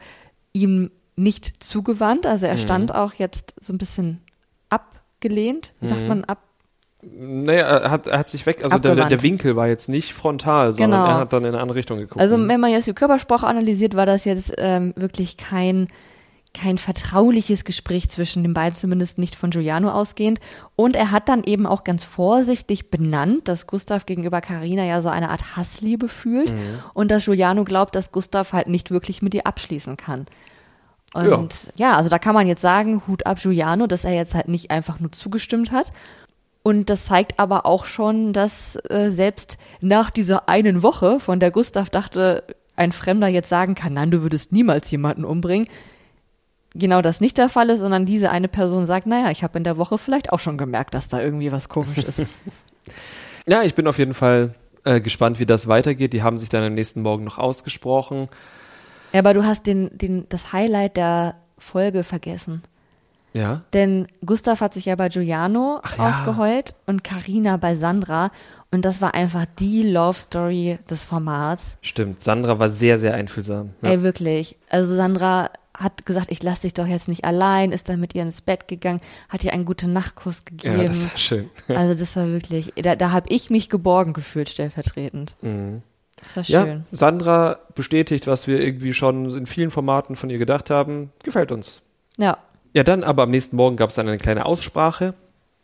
ihm 0.53 0.90
nicht 1.16 1.62
zugewandt. 1.62 2.27
Also 2.27 2.46
er 2.46 2.59
stand 2.59 2.94
auch 2.94 3.14
jetzt 3.14 3.55
so 3.61 3.72
ein 3.72 3.79
bisschen 3.79 4.20
abgelehnt, 4.68 5.72
wie 5.81 5.88
sagt 5.88 6.07
man, 6.07 6.24
ab, 6.24 6.38
Naja, 7.03 7.64
er 7.64 7.90
hat, 7.90 8.07
er 8.07 8.18
hat 8.18 8.29
sich 8.29 8.46
weg, 8.46 8.64
also 8.64 8.79
der, 8.79 8.94
der, 9.09 9.22
Winkel 9.22 9.57
war 9.57 9.66
jetzt 9.68 9.88
nicht 9.88 10.12
frontal, 10.12 10.72
sondern 10.72 11.00
Genau. 11.00 11.12
er 11.12 11.18
hat 11.18 11.33
dann 11.33 11.44
in 11.44 11.48
eine 11.50 11.61
andere 11.61 11.79
Richtung 11.79 11.98
geguckt. 11.98 12.20
Also 12.20 12.37
wenn 12.48 12.61
man 12.61 12.70
jetzt 12.70 12.87
die 12.87 12.94
Körpersprache 12.94 13.46
analysiert, 13.46 13.94
war 13.94 14.07
das 14.07 14.24
jetzt 14.24 14.55
ähm, 14.59 14.92
wirklich 14.96 15.37
kein 15.37 15.88
kein 16.54 16.78
vertrauliches 16.78 17.64
Gespräch 17.64 18.08
zwischen 18.08 18.42
den 18.42 18.54
beiden, 18.54 18.76
zumindest 18.76 19.18
nicht 19.18 19.36
von 19.36 19.50
Giuliano 19.50 19.90
ausgehend. 19.90 20.40
Und 20.76 20.96
er 20.96 21.10
hat 21.10 21.28
dann 21.28 21.44
eben 21.44 21.66
auch 21.66 21.84
ganz 21.84 22.04
vorsichtig 22.04 22.90
benannt, 22.90 23.48
dass 23.48 23.66
Gustav 23.66 24.06
gegenüber 24.06 24.40
Carina 24.40 24.84
ja 24.84 25.02
so 25.02 25.08
eine 25.08 25.30
Art 25.30 25.56
Hassliebe 25.56 26.08
fühlt 26.08 26.54
und 26.94 27.10
dass 27.10 27.24
Giuliano 27.24 27.64
glaubt, 27.64 27.94
dass 27.94 28.12
Gustav 28.12 28.52
halt 28.52 28.68
nicht 28.68 28.90
wirklich 28.90 29.20
mit 29.20 29.34
ihr 29.34 29.46
abschließen 29.46 29.96
kann. 29.96 30.26
Und 31.12 31.72
ja. 31.76 31.96
also 31.96 32.08
da 32.08 32.18
kann 32.18 32.34
man 32.34 32.48
jetzt 32.48 32.60
sagen, 32.60 33.02
Hut 33.06 33.24
ab 33.26 33.38
Giuliano, 33.40 33.86
dass 33.86 34.04
er 34.04 34.14
jetzt 34.14 34.34
halt 34.34 34.48
nicht 34.48 34.70
einfach 34.70 34.98
nur 34.98 35.12
zugestimmt 35.12 35.70
hat. 35.70 35.92
Und 36.64 36.90
das 36.90 37.04
zeigt 37.04 37.38
aber 37.38 37.66
auch 37.66 37.84
schon, 37.84 38.32
dass 38.32 38.76
äh, 38.88 39.10
selbst 39.10 39.58
nach 39.80 40.10
dieser 40.10 40.48
einen 40.48 40.82
Woche, 40.82 41.20
von 41.20 41.38
der 41.38 41.50
Gustav 41.50 41.90
dachte, 41.90 42.42
ein 42.74 42.90
Fremder 42.90 43.28
jetzt 43.28 43.48
sagen 43.48 43.74
kann, 43.74 43.92
nein, 43.92 44.10
du 44.10 44.22
würdest 44.22 44.50
niemals 44.50 44.90
jemanden 44.90 45.24
umbringen, 45.24 45.68
genau 46.74 47.02
das 47.02 47.20
nicht 47.20 47.38
der 47.38 47.48
Fall 47.48 47.70
ist, 47.70 47.80
sondern 47.80 48.06
diese 48.06 48.30
eine 48.30 48.48
Person 48.48 48.87
sagt, 48.87 49.06
naja, 49.06 49.30
ich 49.30 49.42
habe 49.42 49.58
in 49.58 49.64
der 49.64 49.76
Woche 49.76 49.98
vielleicht 49.98 50.32
auch 50.32 50.40
schon 50.40 50.58
gemerkt, 50.58 50.94
dass 50.94 51.08
da 51.08 51.20
irgendwie 51.20 51.52
was 51.52 51.68
komisch 51.68 51.98
ist. 51.98 52.24
Ja, 53.46 53.62
ich 53.62 53.74
bin 53.74 53.87
auf 53.87 53.98
jeden 53.98 54.14
Fall 54.14 54.54
äh, 54.84 55.00
gespannt, 55.00 55.38
wie 55.38 55.46
das 55.46 55.68
weitergeht. 55.68 56.12
Die 56.12 56.22
haben 56.22 56.38
sich 56.38 56.48
dann 56.48 56.64
am 56.64 56.74
nächsten 56.74 57.02
Morgen 57.02 57.24
noch 57.24 57.38
ausgesprochen. 57.38 58.28
ja, 59.12 59.20
aber 59.20 59.34
du 59.34 59.44
hast 59.44 59.66
den, 59.66 59.90
den, 59.96 60.26
das 60.28 60.52
Highlight 60.52 60.96
der 60.96 61.37
Folge 61.58 62.04
vergessen. 62.04 62.62
Ja. 63.34 63.62
Denn 63.72 64.06
Gustav 64.24 64.60
hat 64.60 64.72
sich 64.74 64.84
ja 64.87 64.94
bei 64.94 65.08
Giuliano 65.08 65.80
ja. 65.98 66.08
ausgeheult 66.08 66.74
und 66.87 67.02
Karina 67.02 67.56
bei 67.56 67.74
Sandra. 67.74 68.30
Und 68.70 68.84
das 68.84 69.00
war 69.02 69.14
einfach 69.14 69.44
die 69.58 69.82
Love 69.82 70.18
Story 70.18 70.78
des 70.88 71.04
Formats. 71.04 71.76
Stimmt. 71.82 72.22
Sandra 72.22 72.58
war 72.58 72.68
sehr, 72.68 72.98
sehr 72.98 73.14
einfühlsam. 73.14 73.70
Ja. 73.82 73.90
Ey, 73.90 74.02
wirklich. 74.02 74.56
Also 74.70 74.94
Sandra 74.96 75.50
hat 75.76 76.06
gesagt, 76.06 76.30
ich 76.30 76.42
lasse 76.42 76.62
dich 76.62 76.74
doch 76.74 76.87
jetzt 76.87 77.08
nicht 77.08 77.24
allein, 77.24 77.72
ist 77.72 77.88
dann 77.88 78.00
mit 78.00 78.14
ihr 78.14 78.22
ins 78.22 78.40
Bett 78.40 78.68
gegangen, 78.68 79.00
hat 79.28 79.42
ihr 79.44 79.52
einen 79.52 79.64
guten 79.64 79.92
Nachtkuss 79.92 80.44
ja, 80.62 80.72
gegeben. 80.72 80.88
das 80.88 81.04
war 81.04 81.18
schön. 81.18 81.50
also 81.68 81.98
das 81.98 82.16
war 82.16 82.28
wirklich, 82.28 82.72
da, 82.76 82.96
da 82.96 83.10
habe 83.10 83.26
ich 83.28 83.50
mich 83.50 83.68
geborgen 83.68 84.12
gefühlt, 84.12 84.48
stellvertretend. 84.48 85.37
Das 86.22 86.37
war 86.37 86.42
Ja, 86.44 86.64
schön. 86.64 86.84
Sandra 86.92 87.58
bestätigt, 87.74 88.26
was 88.26 88.46
wir 88.46 88.60
irgendwie 88.60 88.94
schon 88.94 89.30
in 89.30 89.46
vielen 89.46 89.70
Formaten 89.70 90.16
von 90.16 90.30
ihr 90.30 90.38
gedacht 90.38 90.70
haben. 90.70 91.12
Gefällt 91.22 91.50
uns. 91.50 91.82
Ja. 92.18 92.38
Ja, 92.72 92.82
dann 92.82 93.04
aber 93.04 93.24
am 93.24 93.30
nächsten 93.30 93.56
Morgen 93.56 93.76
gab 93.76 93.90
es 93.90 93.96
dann 93.96 94.08
eine 94.08 94.18
kleine 94.18 94.46
Aussprache, 94.46 95.14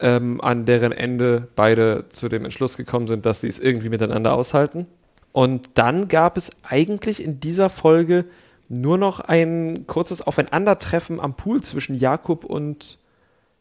ähm, 0.00 0.40
an 0.40 0.64
deren 0.64 0.92
Ende 0.92 1.48
beide 1.54 2.06
zu 2.08 2.28
dem 2.28 2.44
Entschluss 2.44 2.76
gekommen 2.76 3.08
sind, 3.08 3.26
dass 3.26 3.40
sie 3.40 3.48
es 3.48 3.58
irgendwie 3.58 3.88
miteinander 3.88 4.34
aushalten. 4.34 4.86
Und 5.32 5.70
dann 5.74 6.08
gab 6.08 6.36
es 6.36 6.50
eigentlich 6.62 7.22
in 7.22 7.40
dieser 7.40 7.70
Folge 7.70 8.24
nur 8.70 8.96
noch 8.98 9.20
ein 9.20 9.86
kurzes 9.86 10.22
Aufeinandertreffen 10.22 11.20
am 11.20 11.34
Pool 11.34 11.60
zwischen 11.60 11.94
Jakob 11.96 12.44
und 12.44 12.98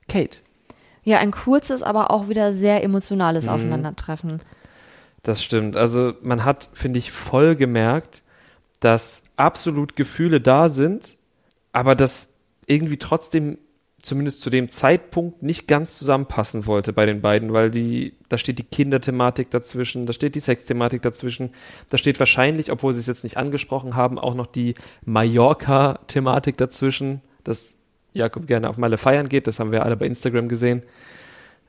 Kate. 0.07 0.37
Ja, 1.03 1.17
ein 1.17 1.31
kurzes, 1.31 1.81
aber 1.81 2.11
auch 2.11 2.29
wieder 2.29 2.53
sehr 2.53 2.83
emotionales 2.83 3.45
Mhm. 3.47 3.51
Aufeinandertreffen. 3.51 4.41
Das 5.23 5.43
stimmt. 5.43 5.75
Also 5.75 6.13
man 6.21 6.45
hat, 6.45 6.69
finde 6.73 6.99
ich, 6.99 7.11
voll 7.11 7.55
gemerkt, 7.55 8.21
dass 8.79 9.23
absolut 9.35 9.95
Gefühle 9.95 10.39
da 10.39 10.69
sind, 10.69 11.15
aber 11.73 11.95
das 11.95 12.35
irgendwie 12.67 12.97
trotzdem 12.97 13.57
zumindest 14.01 14.41
zu 14.41 14.49
dem 14.49 14.69
Zeitpunkt 14.69 15.43
nicht 15.43 15.67
ganz 15.67 15.97
zusammenpassen 15.97 16.65
wollte 16.65 16.93
bei 16.93 17.05
den 17.05 17.21
beiden, 17.21 17.53
weil 17.53 17.69
die, 17.69 18.15
da 18.29 18.37
steht 18.37 18.57
die 18.57 18.63
Kinderthematik 18.63 19.49
dazwischen, 19.51 20.05
da 20.05 20.13
steht 20.13 20.35
die 20.35 20.39
Sexthematik 20.39 21.01
dazwischen, 21.01 21.51
da 21.89 21.97
steht 21.97 22.19
wahrscheinlich, 22.19 22.71
obwohl 22.71 22.93
sie 22.93 22.99
es 22.99 23.07
jetzt 23.07 23.23
nicht 23.23 23.37
angesprochen 23.37 23.95
haben, 23.95 24.17
auch 24.17 24.35
noch 24.35 24.47
die 24.47 24.75
Mallorca-Thematik 25.05 26.57
dazwischen, 26.57 27.21
dass 27.43 27.75
Jakob 28.13 28.47
gerne 28.47 28.69
auf 28.69 28.77
Malle 28.77 28.97
feiern 28.97 29.29
geht, 29.29 29.47
das 29.47 29.59
haben 29.59 29.71
wir 29.71 29.83
alle 29.83 29.97
bei 29.97 30.05
Instagram 30.05 30.47
gesehen. 30.47 30.83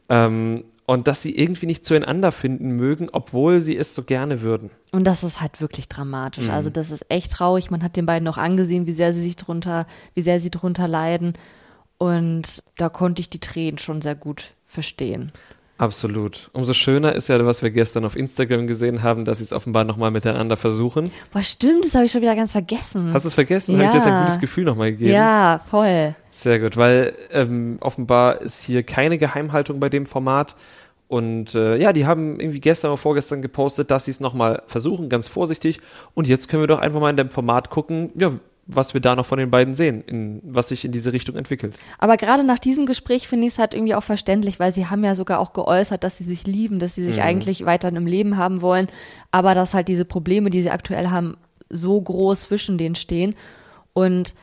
Ähm, 0.09 0.64
und 0.86 1.07
dass 1.07 1.22
sie 1.22 1.36
irgendwie 1.36 1.66
nicht 1.66 1.84
zueinander 1.84 2.32
finden 2.32 2.72
mögen, 2.72 3.09
obwohl 3.12 3.61
sie 3.61 3.76
es 3.76 3.94
so 3.94 4.02
gerne 4.02 4.40
würden. 4.40 4.70
Und 4.90 5.05
das 5.05 5.22
ist 5.22 5.40
halt 5.40 5.61
wirklich 5.61 5.88
dramatisch. 5.88 6.46
Mhm. 6.46 6.50
Also 6.50 6.68
das 6.68 6.90
ist 6.90 7.07
echt 7.09 7.30
traurig. 7.30 7.70
Man 7.70 7.84
hat 7.84 7.94
den 7.94 8.07
beiden 8.07 8.26
auch 8.26 8.38
angesehen, 8.38 8.88
wie 8.88 8.92
sehr 8.92 9.14
sie 9.14 9.22
sich 9.22 9.36
drunter, 9.36 9.86
wie 10.14 10.22
sehr 10.22 10.40
sie 10.40 10.50
drunter 10.50 10.88
leiden. 10.88 11.34
Und 12.03 12.62
da 12.78 12.88
konnte 12.88 13.20
ich 13.20 13.28
die 13.28 13.40
Tränen 13.40 13.76
schon 13.76 14.01
sehr 14.01 14.14
gut 14.14 14.55
verstehen. 14.64 15.32
Absolut. 15.76 16.48
Umso 16.55 16.72
schöner 16.72 17.14
ist 17.14 17.28
ja, 17.28 17.44
was 17.44 17.62
wir 17.62 17.70
gestern 17.70 18.07
auf 18.07 18.16
Instagram 18.16 18.66
gesehen 18.66 19.03
haben, 19.03 19.26
dass 19.26 19.36
sie 19.36 19.44
es 19.44 19.53
offenbar 19.53 19.84
nochmal 19.84 20.11
miteinander 20.11 20.57
versuchen. 20.57 21.11
Boah, 21.30 21.42
stimmt, 21.42 21.84
das 21.84 21.94
habe 21.94 22.07
ich 22.07 22.12
schon 22.12 22.22
wieder 22.22 22.36
ganz 22.36 22.53
vergessen. 22.53 23.12
Hast 23.12 23.26
du 23.26 23.28
es 23.28 23.34
vergessen? 23.34 23.78
Ja. 23.78 23.86
Habe 23.86 23.98
ich 23.98 24.03
dir 24.03 24.11
ein 24.11 24.22
gutes 24.22 24.40
Gefühl 24.40 24.64
nochmal 24.64 24.92
gegeben? 24.92 25.12
Ja, 25.12 25.61
voll. 25.68 26.14
Sehr 26.30 26.59
gut, 26.59 26.78
weil 26.78 27.14
ähm, 27.32 27.76
offenbar 27.80 28.40
ist 28.40 28.64
hier 28.64 28.82
keine 28.82 29.18
Geheimhaltung 29.18 29.78
bei 29.78 29.90
dem 29.90 30.07
Format. 30.07 30.57
Und 31.07 31.55
äh, 31.55 31.76
ja, 31.76 31.92
die 31.92 32.07
haben 32.07 32.40
irgendwie 32.40 32.61
gestern 32.61 32.92
oder 32.92 32.98
vorgestern 32.98 33.42
gepostet, 33.42 33.90
dass 33.90 34.07
sie 34.07 34.12
es 34.12 34.20
nochmal 34.20 34.62
versuchen, 34.68 35.11
ganz 35.11 35.28
vorsichtig. 35.28 35.80
Und 36.14 36.28
jetzt 36.28 36.48
können 36.48 36.62
wir 36.62 36.66
doch 36.66 36.78
einfach 36.78 37.01
mal 37.01 37.11
in 37.11 37.16
dem 37.16 37.30
Format 37.30 37.68
gucken, 37.68 38.11
ja, 38.16 38.30
was 38.74 38.94
wir 38.94 39.00
da 39.00 39.16
noch 39.16 39.26
von 39.26 39.38
den 39.38 39.50
beiden 39.50 39.74
sehen, 39.74 40.02
in, 40.06 40.40
was 40.44 40.68
sich 40.68 40.84
in 40.84 40.92
diese 40.92 41.12
Richtung 41.12 41.36
entwickelt. 41.36 41.76
Aber 41.98 42.16
gerade 42.16 42.44
nach 42.44 42.58
diesem 42.58 42.86
Gespräch 42.86 43.28
finde 43.28 43.46
ich 43.46 43.54
es 43.54 43.58
halt 43.58 43.74
irgendwie 43.74 43.94
auch 43.94 44.02
verständlich, 44.02 44.60
weil 44.60 44.72
sie 44.74 44.86
haben 44.86 45.04
ja 45.04 45.14
sogar 45.14 45.38
auch 45.40 45.52
geäußert, 45.52 46.04
dass 46.04 46.16
sie 46.18 46.24
sich 46.24 46.46
lieben, 46.46 46.78
dass 46.78 46.94
sie 46.94 47.04
sich 47.04 47.16
Mhm. 47.16 47.22
eigentlich 47.22 47.64
weiter 47.66 47.88
im 47.88 48.06
Leben 48.06 48.36
haben 48.36 48.62
wollen, 48.62 48.88
aber 49.30 49.54
dass 49.54 49.74
halt 49.74 49.88
diese 49.88 50.04
Probleme, 50.04 50.50
die 50.50 50.62
sie 50.62 50.70
aktuell 50.70 51.08
haben, 51.10 51.36
so 51.68 52.00
groß 52.00 52.42
zwischen 52.42 52.78
denen 52.78 52.94
stehen. 52.96 53.34
Und 53.92 54.34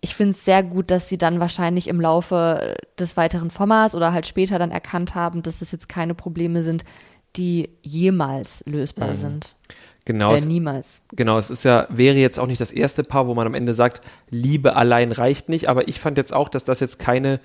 ich 0.00 0.14
finde 0.14 0.30
es 0.30 0.44
sehr 0.44 0.62
gut, 0.62 0.90
dass 0.90 1.08
sie 1.08 1.18
dann 1.18 1.40
wahrscheinlich 1.40 1.88
im 1.88 2.00
Laufe 2.00 2.76
des 2.98 3.16
weiteren 3.16 3.50
Formats 3.50 3.94
oder 3.94 4.12
halt 4.12 4.26
später 4.26 4.58
dann 4.58 4.70
erkannt 4.70 5.14
haben, 5.14 5.42
dass 5.42 5.58
das 5.58 5.72
jetzt 5.72 5.88
keine 5.88 6.14
Probleme 6.14 6.62
sind, 6.62 6.84
die 7.36 7.70
jemals 7.82 8.62
lösbar 8.66 9.14
sind. 9.14 9.56
Genau, 10.06 10.32
Äh, 10.32 10.38
es, 10.38 10.44
niemals. 10.46 11.02
genau, 11.14 11.36
es 11.36 11.50
ist 11.50 11.64
ja, 11.64 11.86
wäre 11.90 12.16
jetzt 12.16 12.40
auch 12.40 12.46
nicht 12.46 12.60
das 12.60 12.72
erste 12.72 13.02
Paar, 13.04 13.26
wo 13.26 13.34
man 13.34 13.46
am 13.46 13.54
Ende 13.54 13.74
sagt, 13.74 14.00
Liebe 14.30 14.74
allein 14.76 15.12
reicht 15.12 15.48
nicht, 15.50 15.68
aber 15.68 15.88
ich 15.88 16.00
fand 16.00 16.16
jetzt 16.16 16.32
auch, 16.32 16.48
dass 16.48 16.64
das 16.64 16.80
jetzt 16.80 16.98
keine, 16.98 17.40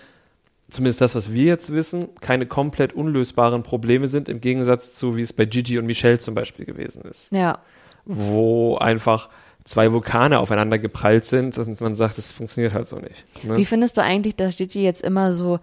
zumindest 0.70 1.02
das, 1.02 1.14
was 1.16 1.34
wir 1.34 1.44
jetzt 1.46 1.74
wissen, 1.74 2.08
keine 2.22 2.46
komplett 2.46 2.94
unlösbaren 2.94 3.64
Probleme 3.64 4.08
sind, 4.08 4.30
im 4.30 4.40
Gegensatz 4.40 4.94
zu, 4.94 5.18
wie 5.18 5.22
es 5.22 5.34
bei 5.34 5.46
Gigi 5.46 5.78
und 5.80 5.86
Michelle 5.86 6.20
zum 6.20 6.34
Beispiel 6.36 6.66
gewesen 6.66 7.02
ist. 7.04 7.32
Ja. 7.32 7.60
wo 8.06 8.78
einfach 8.78 9.30
zwei 9.64 9.92
Vulkane 9.92 10.40
aufeinander 10.40 10.80
geprallt 10.80 11.26
sind 11.26 11.58
und 11.60 11.82
man 11.82 11.94
sagt, 11.94 12.18
es 12.18 12.32
funktioniert 12.32 12.74
halt 12.74 12.88
so 12.88 12.96
nicht. 12.98 13.24
Ne? 13.44 13.58
Wie 13.58 13.66
findest 13.66 13.96
du 13.98 14.02
eigentlich, 14.02 14.36
dass 14.36 14.58
Gigi 14.58 14.82
jetzt 14.84 15.04
immer 15.04 15.34
so 15.34 15.60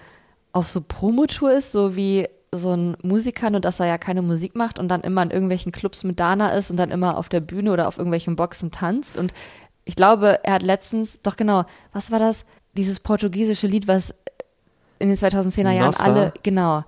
auf 0.52 0.68
so 0.68 0.80
Promotour 0.80 1.52
ist, 1.52 1.72
so 1.72 1.96
wie 1.96 2.28
so 2.52 2.72
ein 2.74 2.96
Musiker, 3.02 3.50
nur 3.50 3.60
dass 3.60 3.80
er 3.80 3.86
ja 3.86 3.98
keine 3.98 4.22
Musik 4.22 4.54
macht 4.54 4.78
und 4.78 4.88
dann 4.88 5.02
immer 5.02 5.22
in 5.22 5.30
irgendwelchen 5.30 5.72
Clubs 5.72 6.04
mit 6.04 6.18
Dana 6.18 6.50
ist 6.50 6.70
und 6.70 6.76
dann 6.78 6.90
immer 6.90 7.18
auf 7.18 7.28
der 7.28 7.40
Bühne 7.40 7.72
oder 7.72 7.88
auf 7.88 7.98
irgendwelchen 7.98 8.36
Boxen 8.36 8.70
tanzt? 8.70 9.16
Und 9.18 9.32
ich 9.84 9.96
glaube, 9.96 10.40
er 10.44 10.54
hat 10.54 10.62
letztens, 10.62 11.20
doch 11.22 11.36
genau, 11.36 11.64
was 11.92 12.10
war 12.10 12.18
das? 12.18 12.44
Dieses 12.74 13.00
portugiesische 13.00 13.66
Lied, 13.66 13.88
was 13.88 14.14
in 14.98 15.08
den 15.08 15.16
2010er 15.16 15.70
Jahren 15.70 15.86
Nossa. 15.86 16.04
alle, 16.04 16.32
genau, 16.42 16.84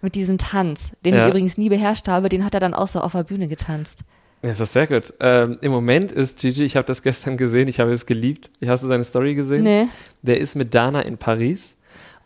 mit 0.00 0.14
diesem 0.14 0.38
Tanz, 0.38 0.92
den 1.04 1.14
Ja. 1.14 1.24
ich 1.24 1.30
übrigens 1.30 1.58
nie 1.58 1.68
beherrscht 1.68 2.06
habe, 2.08 2.28
den 2.28 2.44
hat 2.44 2.54
er 2.54 2.60
dann 2.60 2.74
auch 2.74 2.88
so 2.88 3.00
auf 3.00 3.12
der 3.12 3.24
Bühne 3.24 3.48
getanzt. 3.48 4.00
Ja, 4.42 4.50
ist 4.50 4.60
das 4.60 4.72
sehr 4.72 4.86
gut. 4.86 5.12
Ähm, 5.18 5.58
Im 5.62 5.72
Moment 5.72 6.12
ist 6.12 6.38
Gigi, 6.38 6.64
ich 6.64 6.76
habe 6.76 6.86
das 6.86 7.02
gestern 7.02 7.36
gesehen, 7.36 7.66
ich 7.66 7.80
habe 7.80 7.92
es 7.92 8.06
geliebt. 8.06 8.50
Hast 8.64 8.84
du 8.84 8.86
seine 8.86 9.02
Story 9.02 9.34
gesehen? 9.34 9.64
Nee. 9.64 9.88
Der 10.22 10.38
ist 10.38 10.54
mit 10.54 10.74
Dana 10.74 11.00
in 11.00 11.18
Paris 11.18 11.74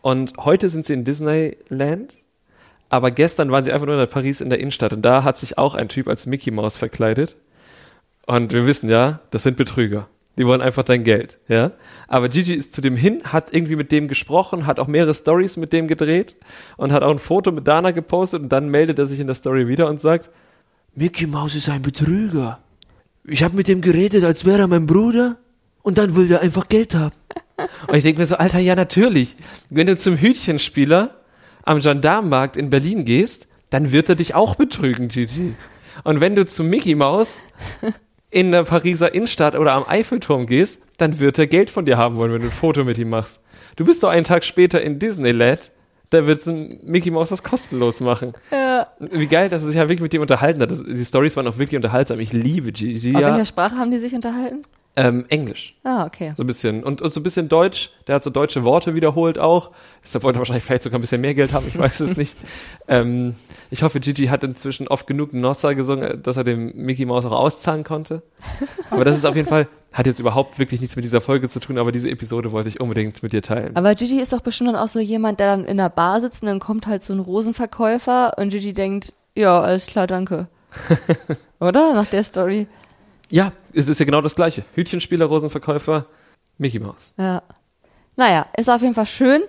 und 0.02 0.34
heute 0.38 0.68
sind 0.68 0.84
sie 0.84 0.92
in 0.92 1.04
Disneyland. 1.04 2.16
Aber 2.92 3.10
gestern 3.10 3.50
waren 3.50 3.64
sie 3.64 3.72
einfach 3.72 3.86
nur 3.86 3.98
in 3.98 4.06
Paris 4.06 4.42
in 4.42 4.50
der 4.50 4.60
Innenstadt 4.60 4.92
und 4.92 5.00
da 5.00 5.24
hat 5.24 5.38
sich 5.38 5.56
auch 5.56 5.74
ein 5.74 5.88
Typ 5.88 6.08
als 6.08 6.26
Mickey 6.26 6.50
Mouse 6.50 6.76
verkleidet. 6.76 7.36
Und 8.26 8.52
wir 8.52 8.66
wissen 8.66 8.90
ja, 8.90 9.20
das 9.30 9.44
sind 9.44 9.56
Betrüger. 9.56 10.08
Die 10.36 10.46
wollen 10.46 10.60
einfach 10.60 10.82
dein 10.82 11.02
Geld, 11.02 11.38
ja. 11.48 11.72
Aber 12.06 12.28
Gigi 12.28 12.52
ist 12.52 12.74
zu 12.74 12.82
dem 12.82 12.94
hin, 12.94 13.22
hat 13.24 13.54
irgendwie 13.54 13.76
mit 13.76 13.92
dem 13.92 14.08
gesprochen, 14.08 14.66
hat 14.66 14.78
auch 14.78 14.88
mehrere 14.88 15.14
Stories 15.14 15.56
mit 15.56 15.72
dem 15.72 15.88
gedreht 15.88 16.36
und 16.76 16.92
hat 16.92 17.02
auch 17.02 17.10
ein 17.10 17.18
Foto 17.18 17.50
mit 17.50 17.66
Dana 17.66 17.92
gepostet 17.92 18.42
und 18.42 18.50
dann 18.50 18.68
meldet 18.68 18.98
er 18.98 19.06
sich 19.06 19.20
in 19.20 19.26
der 19.26 19.36
Story 19.36 19.68
wieder 19.68 19.88
und 19.88 19.98
sagt, 19.98 20.28
Mickey 20.94 21.26
Mouse 21.26 21.54
ist 21.54 21.70
ein 21.70 21.80
Betrüger. 21.80 22.58
Ich 23.24 23.42
habe 23.42 23.56
mit 23.56 23.68
dem 23.68 23.80
geredet, 23.80 24.22
als 24.22 24.44
wäre 24.44 24.58
er 24.58 24.68
mein 24.68 24.86
Bruder. 24.86 25.38
Und 25.80 25.96
dann 25.96 26.14
will 26.14 26.30
er 26.30 26.42
einfach 26.42 26.68
Geld 26.68 26.94
haben. 26.94 27.14
Und 27.88 27.96
ich 27.96 28.02
denke 28.02 28.20
mir 28.20 28.26
so, 28.26 28.36
Alter, 28.36 28.58
ja 28.58 28.76
natürlich. 28.76 29.36
Wenn 29.70 29.86
du 29.86 29.96
zum 29.96 30.18
Hütchenspieler 30.18 31.21
am 31.64 31.80
Gendarmenmarkt 31.80 32.56
in 32.56 32.70
Berlin 32.70 33.04
gehst, 33.04 33.46
dann 33.70 33.92
wird 33.92 34.08
er 34.08 34.16
dich 34.16 34.34
auch 34.34 34.54
betrügen, 34.56 35.08
Gigi. 35.08 35.54
Und 36.04 36.20
wenn 36.20 36.36
du 36.36 36.44
zu 36.44 36.64
Mickey 36.64 36.94
Mouse 36.94 37.38
in 38.30 38.52
der 38.52 38.64
Pariser 38.64 39.14
Innenstadt 39.14 39.54
oder 39.54 39.72
am 39.74 39.84
Eiffelturm 39.86 40.46
gehst, 40.46 40.82
dann 40.98 41.20
wird 41.20 41.38
er 41.38 41.46
Geld 41.46 41.70
von 41.70 41.84
dir 41.84 41.98
haben 41.98 42.16
wollen, 42.16 42.32
wenn 42.32 42.40
du 42.42 42.48
ein 42.48 42.52
Foto 42.52 42.84
mit 42.84 42.98
ihm 42.98 43.10
machst. 43.10 43.40
Du 43.76 43.84
bist 43.84 44.02
doch 44.02 44.10
einen 44.10 44.24
Tag 44.24 44.44
später 44.44 44.80
in 44.80 44.98
Disneyland, 44.98 45.70
da 46.10 46.26
wird 46.26 46.46
Mickey 46.84 47.10
Mouse 47.10 47.30
das 47.30 47.42
kostenlos 47.42 48.00
machen. 48.00 48.34
Ja. 48.50 48.86
Wie 48.98 49.26
geil, 49.26 49.48
dass 49.48 49.62
er 49.62 49.68
sich 49.68 49.76
ja 49.76 49.82
wirklich 49.82 50.00
mit 50.00 50.12
dem 50.12 50.20
unterhalten 50.20 50.60
hat. 50.60 50.70
Das, 50.70 50.82
die 50.82 51.04
Stories 51.04 51.36
waren 51.36 51.46
auch 51.46 51.56
wirklich 51.56 51.76
unterhaltsam. 51.76 52.20
Ich 52.20 52.32
liebe 52.34 52.72
Gigi. 52.72 53.14
Auf 53.14 53.22
welcher 53.22 53.46
Sprache 53.46 53.76
haben 53.76 53.90
die 53.90 53.98
sich 53.98 54.12
unterhalten? 54.14 54.60
Ähm, 54.94 55.24
Englisch. 55.28 55.74
Ah, 55.84 56.04
okay. 56.04 56.32
So 56.36 56.42
ein 56.42 56.46
bisschen. 56.46 56.84
Und, 56.84 57.00
und 57.00 57.12
so 57.12 57.20
ein 57.20 57.22
bisschen 57.22 57.48
Deutsch. 57.48 57.90
Der 58.06 58.16
hat 58.16 58.24
so 58.24 58.30
deutsche 58.30 58.62
Worte 58.62 58.94
wiederholt 58.94 59.38
auch. 59.38 59.70
Deshalb 60.04 60.22
wollte 60.22 60.38
er 60.38 60.40
wahrscheinlich 60.40 60.64
vielleicht 60.64 60.82
sogar 60.82 60.98
ein 60.98 61.00
bisschen 61.00 61.22
mehr 61.22 61.34
Geld 61.34 61.52
haben, 61.52 61.66
ich 61.66 61.78
weiß 61.78 62.00
es 62.00 62.16
nicht. 62.16 62.36
Ähm, 62.88 63.36
ich 63.70 63.82
hoffe, 63.82 64.00
Gigi 64.00 64.26
hat 64.26 64.42
inzwischen 64.42 64.88
oft 64.88 65.06
genug 65.06 65.32
Nossa 65.32 65.72
gesungen, 65.72 66.20
dass 66.22 66.36
er 66.36 66.44
dem 66.44 66.72
Mickey 66.74 67.06
Mouse 67.06 67.24
auch 67.24 67.32
auszahlen 67.32 67.84
konnte. 67.84 68.22
Aber 68.90 69.04
das 69.04 69.16
ist 69.16 69.24
auf 69.24 69.36
jeden 69.36 69.48
Fall, 69.48 69.68
hat 69.92 70.06
jetzt 70.06 70.18
überhaupt 70.18 70.58
wirklich 70.58 70.80
nichts 70.80 70.96
mit 70.96 71.04
dieser 71.04 71.20
Folge 71.20 71.48
zu 71.48 71.60
tun, 71.60 71.78
aber 71.78 71.92
diese 71.92 72.10
Episode 72.10 72.52
wollte 72.52 72.68
ich 72.68 72.80
unbedingt 72.80 73.22
mit 73.22 73.32
dir 73.32 73.40
teilen. 73.40 73.74
Aber 73.76 73.94
Gigi 73.94 74.20
ist 74.20 74.32
doch 74.32 74.40
bestimmt 74.40 74.70
dann 74.70 74.76
auch 74.76 74.88
so 74.88 74.98
jemand, 74.98 75.40
der 75.40 75.46
dann 75.46 75.64
in 75.64 75.76
der 75.76 75.88
Bar 75.88 76.20
sitzt 76.20 76.42
und 76.42 76.48
dann 76.48 76.60
kommt 76.60 76.86
halt 76.86 77.02
so 77.02 77.14
ein 77.14 77.20
Rosenverkäufer 77.20 78.36
und 78.36 78.50
Gigi 78.50 78.72
denkt, 78.74 79.14
ja, 79.34 79.60
alles 79.60 79.86
klar, 79.86 80.06
danke. 80.06 80.48
Oder? 81.60 81.94
Nach 81.94 82.06
der 82.06 82.24
Story. 82.24 82.66
Ja, 83.32 83.52
es 83.72 83.88
ist 83.88 83.98
ja 83.98 84.04
genau 84.04 84.20
das 84.20 84.34
Gleiche. 84.34 84.62
Hütchenspieler, 84.74 85.24
Rosenverkäufer, 85.24 86.04
Mickey 86.58 86.78
Mouse. 86.78 87.14
Ja. 87.16 87.42
Naja, 88.14 88.46
ist 88.58 88.68
auf 88.68 88.82
jeden 88.82 88.92
Fall 88.92 89.06
schön, 89.06 89.40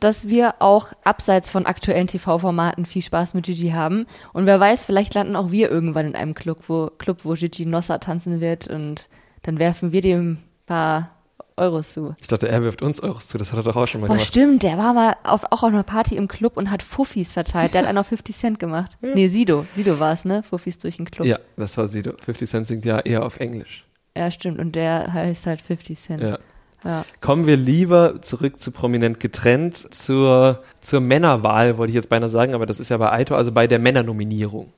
dass 0.00 0.26
wir 0.26 0.56
auch 0.58 0.92
abseits 1.04 1.48
von 1.48 1.64
aktuellen 1.64 2.08
TV-Formaten 2.08 2.84
viel 2.84 3.00
Spaß 3.00 3.34
mit 3.34 3.46
Gigi 3.46 3.70
haben. 3.70 4.06
Und 4.32 4.46
wer 4.46 4.58
weiß, 4.58 4.82
vielleicht 4.82 5.14
landen 5.14 5.36
auch 5.36 5.52
wir 5.52 5.70
irgendwann 5.70 6.06
in 6.06 6.16
einem 6.16 6.34
Club, 6.34 6.62
wo, 6.66 6.88
Club, 6.98 7.20
wo 7.22 7.34
Gigi 7.34 7.64
Nossa 7.64 7.98
tanzen 7.98 8.40
wird 8.40 8.66
und 8.66 9.08
dann 9.42 9.60
werfen 9.60 9.92
wir 9.92 10.00
dem 10.00 10.32
ein 10.32 10.42
paar 10.66 11.17
Euros 11.58 11.92
zu. 11.92 12.14
Ich 12.20 12.26
dachte, 12.26 12.48
er 12.48 12.62
wirft 12.62 12.82
uns 12.82 13.00
Euros 13.00 13.28
zu, 13.28 13.38
das 13.38 13.52
hat 13.52 13.58
er 13.58 13.62
doch 13.64 13.76
auch 13.76 13.86
schon 13.86 14.00
mal 14.00 14.06
Boah, 14.06 14.14
gemacht. 14.14 14.28
stimmt, 14.28 14.62
der 14.62 14.78
war 14.78 14.94
mal 14.94 15.16
auf, 15.24 15.44
auch 15.44 15.62
auf 15.62 15.72
einer 15.72 15.82
Party 15.82 16.16
im 16.16 16.28
Club 16.28 16.56
und 16.56 16.70
hat 16.70 16.82
Fuffis 16.82 17.32
verteilt. 17.32 17.74
Der 17.74 17.82
hat 17.82 17.88
einen 17.88 17.98
auf 17.98 18.06
50 18.06 18.36
Cent 18.36 18.58
gemacht. 18.58 18.92
Nee, 19.00 19.28
Sido. 19.28 19.66
Sido 19.74 20.00
war 20.00 20.12
es, 20.12 20.24
ne? 20.24 20.42
Fuffis 20.42 20.78
durch 20.78 20.96
den 20.96 21.10
Club. 21.10 21.26
Ja, 21.26 21.38
das 21.56 21.76
war 21.76 21.88
Sido. 21.88 22.12
50 22.18 22.48
Cent 22.48 22.66
singt 22.66 22.84
ja 22.84 23.00
eher 23.00 23.24
auf 23.24 23.40
Englisch. 23.40 23.84
Ja, 24.16 24.30
stimmt. 24.30 24.58
Und 24.58 24.72
der 24.74 25.12
heißt 25.12 25.46
halt 25.46 25.60
50 25.60 25.98
Cent. 25.98 26.22
Ja. 26.22 26.38
Ja. 26.84 27.04
Kommen 27.20 27.46
wir 27.46 27.56
lieber 27.56 28.22
zurück 28.22 28.60
zu 28.60 28.70
Prominent 28.70 29.18
getrennt, 29.18 29.92
zur, 29.92 30.62
zur 30.80 31.00
Männerwahl, 31.00 31.76
wollte 31.76 31.90
ich 31.90 31.96
jetzt 31.96 32.08
beinahe 32.08 32.28
sagen, 32.28 32.54
aber 32.54 32.66
das 32.66 32.78
ist 32.78 32.88
ja 32.88 32.96
bei 32.98 33.10
Aito, 33.10 33.34
also 33.34 33.50
bei 33.50 33.66
der 33.66 33.80
Männernominierung. 33.80 34.72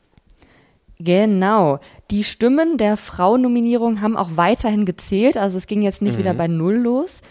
Genau. 1.02 1.80
Die 2.10 2.24
Stimmen 2.24 2.76
der 2.76 2.96
Frauennominierung 2.96 4.00
haben 4.02 4.16
auch 4.16 4.30
weiterhin 4.36 4.84
gezählt. 4.84 5.36
Also 5.38 5.56
es 5.56 5.66
ging 5.66 5.80
jetzt 5.82 6.02
nicht 6.02 6.14
Mhm. 6.14 6.18
wieder 6.18 6.34
bei 6.34 6.46
Null 6.46 6.74
los. 6.76 7.22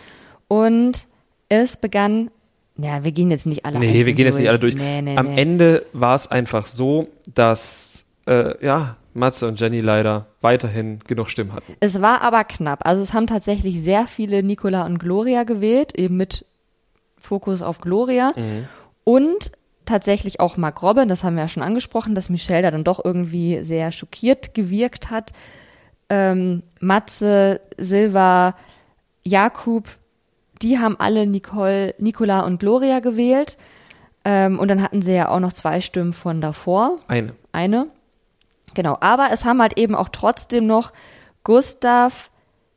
Und 0.47 1.07
es 1.49 1.77
begann, 1.77 2.31
ja, 2.77 3.03
wir 3.03 3.11
gehen 3.11 3.29
jetzt 3.29 3.45
nicht 3.45 3.65
alle 3.65 3.77
Nee, 3.79 3.87
einzeln 3.89 4.05
wir 4.07 4.13
gehen 4.13 4.25
jetzt 4.25 4.39
nicht 4.39 4.49
alle 4.49 4.59
durch. 4.59 4.75
Nee, 4.75 5.01
nee, 5.03 5.15
Am 5.17 5.27
nee. 5.35 5.41
Ende 5.41 5.85
war 5.93 6.15
es 6.15 6.29
einfach 6.31 6.65
so, 6.65 7.07
dass, 7.33 8.05
äh, 8.25 8.65
ja, 8.65 8.95
Matze 9.13 9.47
und 9.47 9.59
Jenny 9.59 9.81
leider 9.81 10.27
weiterhin 10.41 10.99
genug 11.05 11.29
Stimmen 11.29 11.53
hatten. 11.53 11.75
Es 11.79 12.01
war 12.01 12.21
aber 12.21 12.43
knapp. 12.45 12.85
Also 12.87 13.01
es 13.03 13.13
haben 13.13 13.27
tatsächlich 13.27 13.81
sehr 13.81 14.07
viele 14.07 14.43
Nicola 14.43 14.85
und 14.85 14.97
Gloria 14.99 15.43
gewählt, 15.43 15.95
eben 15.97 16.15
mit 16.17 16.45
Fokus 17.17 17.61
auf 17.61 17.81
Gloria. 17.81 18.33
Und 19.03 19.51
tatsächlich 19.89 20.39
auch 20.39 20.55
Mark 20.57 20.81
Robin, 20.81 21.09
das 21.09 21.23
haben 21.23 21.35
wir 21.35 21.43
ja 21.43 21.47
schon 21.47 21.63
angesprochen, 21.63 22.15
dass 22.15 22.29
Michelle 22.29 22.61
da 22.61 22.71
dann 22.71 22.83
doch 22.83 23.03
irgendwie 23.03 23.61
sehr 23.63 23.91
schockiert 23.91 24.53
gewirkt 24.53 25.09
hat. 25.09 25.33
Ähm, 26.09 26.63
Matze, 26.79 27.61
Silva, 27.77 28.55
Jakub, 29.23 29.85
die 30.61 30.79
haben 30.79 30.97
alle 30.99 31.27
Nicole, 31.27 31.93
Nicola 31.99 32.41
und 32.41 32.59
Gloria 32.59 32.99
gewählt. 32.99 33.57
Ähm, 34.25 34.59
und 34.59 34.67
dann 34.67 34.81
hatten 34.81 35.01
sie 35.01 35.13
ja 35.15 35.29
auch 35.29 35.39
noch 35.39 35.53
zwei 35.53 35.81
Stimmen 35.81 36.13
von 36.13 36.41
davor 36.41 36.97
Eine. 37.07 37.33
eine. 37.51 37.87
Genau, 38.73 38.97
aber 38.99 39.29
es 39.31 39.45
haben 39.45 39.61
halt 39.61 39.77
eben 39.79 39.95
auch 39.95 40.09
trotzdem 40.09 40.67
noch 40.67 40.91
Gustav, 41.43 42.29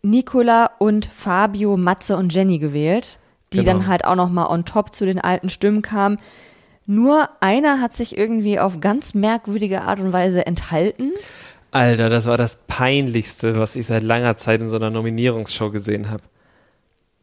Nicola 0.03 0.71
und 0.79 1.07
Fabio, 1.07 1.77
Matze 1.77 2.17
und 2.17 2.33
Jenny 2.35 2.59
gewählt, 2.59 3.19
die 3.53 3.59
Genau. 3.59 3.73
dann 3.73 3.87
halt 3.87 4.05
auch 4.05 4.15
noch 4.15 4.31
mal 4.31 4.47
on 4.47 4.65
top 4.65 4.95
zu 4.95 5.05
den 5.05 5.21
alten 5.21 5.51
Stimmen 5.51 5.83
kamen. 5.83 6.17
Nur 6.87 7.29
einer 7.41 7.81
hat 7.81 7.93
sich 7.93 8.17
irgendwie 8.17 8.59
auf 8.59 8.81
ganz 8.81 9.15
merkwürdige 9.15 9.83
Art 9.83 10.01
und 10.01 10.13
Weise 10.13 10.47
enthalten. 10.47 11.13
Alter, 11.71 12.11
das 12.11 12.27
war 12.27 12.37
das 12.37 12.59
Peinlichste, 12.67 13.59
was 13.59 13.77
ich 13.77 13.87
seit 13.87 14.03
langer 14.03 14.37
Zeit 14.37 14.61
in 14.61 14.69
so 14.69 14.77
einer 14.77 14.91
Nominierungsshow 14.91 15.71
gesehen 15.71 16.11
habe. 16.11 16.23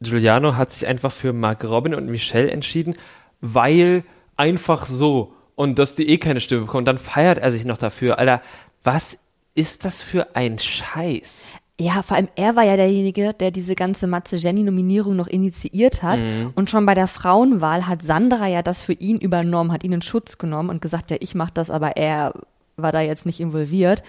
Giuliano 0.02 0.56
hat 0.56 0.72
sich 0.72 0.88
einfach 0.88 1.12
für 1.12 1.34
Mark 1.34 1.64
Robin 1.66 1.94
und 1.94 2.08
Michelle 2.08 2.50
entschieden, 2.50 2.94
weil 3.42 4.04
einfach 4.38 4.86
so. 4.86 5.34
und 5.56 5.78
dass 5.78 5.96
die 5.96 6.08
eh 6.08 6.18
keine 6.18 6.40
Stimme 6.40 6.62
bekommen. 6.62 6.86
Dann 6.86 6.98
feiert 6.98 7.38
er 7.38 7.52
sich 7.52 7.66
noch 7.66 7.78
dafür. 7.78 8.18
Alter, 8.18 8.42
was 8.84 9.20
ist 9.56 9.84
das 9.84 10.02
für 10.02 10.36
ein 10.36 10.58
Scheiß? 10.58 11.50
Ja, 11.82 12.02
vor 12.02 12.18
allem 12.18 12.28
er 12.36 12.58
war 12.58 12.64
ja 12.64 12.76
derjenige, 12.76 13.34
der 13.34 13.52
diese 13.52 13.74
ganze 13.74 14.06
Matze 14.06 14.36
Jenny 14.36 14.64
Nominierung 14.64 15.16
noch 15.16 15.28
initiiert 15.28 16.04
hat. 16.04 16.20
Mhm. 16.20 16.52
Und 16.54 16.70
schon 16.70 16.86
bei 16.86 16.94
der 16.94 17.08
Frauenwahl 17.08 17.88
hat 17.88 18.02
Sandra 18.02 18.48
ja 18.48 18.62
das 18.62 18.82
für 18.82 18.92
ihn 18.92 19.18
übernommen, 19.18 19.72
hat 19.72 19.86
ihn 19.86 19.94
in 19.94 20.02
Schutz 20.02 20.38
genommen 20.38 20.70
und 20.70 20.82
gesagt, 20.82 21.10
ja, 21.10 21.18
ich 21.22 21.36
mach 21.36 21.50
das, 21.50 21.70
aber 21.70 21.96
er 21.96 22.34
war 22.76 22.92
da 22.92 23.00
jetzt 23.00 23.26
nicht 23.26 23.40
involviert. 23.40 24.04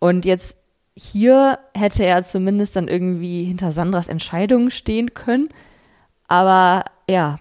Und 0.00 0.24
jetzt 0.24 0.56
hier 0.96 1.58
hätte 1.72 2.04
er 2.04 2.24
zumindest 2.24 2.74
dann 2.74 2.88
irgendwie 2.88 3.44
hinter 3.44 3.70
Sandras 3.70 4.08
Entscheidungen 4.08 4.72
stehen 4.72 5.14
können. 5.14 5.48
Aber 6.26 6.84
ja. 7.08 7.38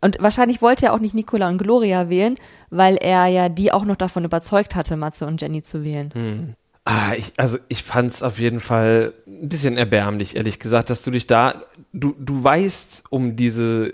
Und 0.00 0.18
wahrscheinlich 0.20 0.62
wollte 0.62 0.86
er 0.86 0.92
auch 0.92 1.00
nicht 1.00 1.14
Nicola 1.14 1.48
und 1.48 1.58
Gloria 1.58 2.08
wählen, 2.08 2.36
weil 2.70 2.96
er 2.96 3.26
ja 3.26 3.48
die 3.48 3.72
auch 3.72 3.84
noch 3.84 3.96
davon 3.96 4.24
überzeugt 4.24 4.76
hatte, 4.76 4.96
Matze 4.96 5.26
und 5.26 5.40
Jenny 5.42 5.62
zu 5.62 5.84
wählen. 5.84 6.54
Ah, 6.90 7.12
ich, 7.14 7.34
also 7.36 7.58
ich 7.68 7.82
fand's 7.82 8.22
auf 8.22 8.38
jeden 8.38 8.60
Fall 8.60 9.12
ein 9.26 9.50
bisschen 9.50 9.76
erbärmlich, 9.76 10.36
ehrlich 10.36 10.58
gesagt, 10.58 10.88
dass 10.88 11.02
du 11.02 11.10
dich 11.10 11.26
da, 11.26 11.52
du, 11.92 12.14
du 12.18 12.42
weißt 12.42 13.04
um 13.10 13.36
diese, 13.36 13.92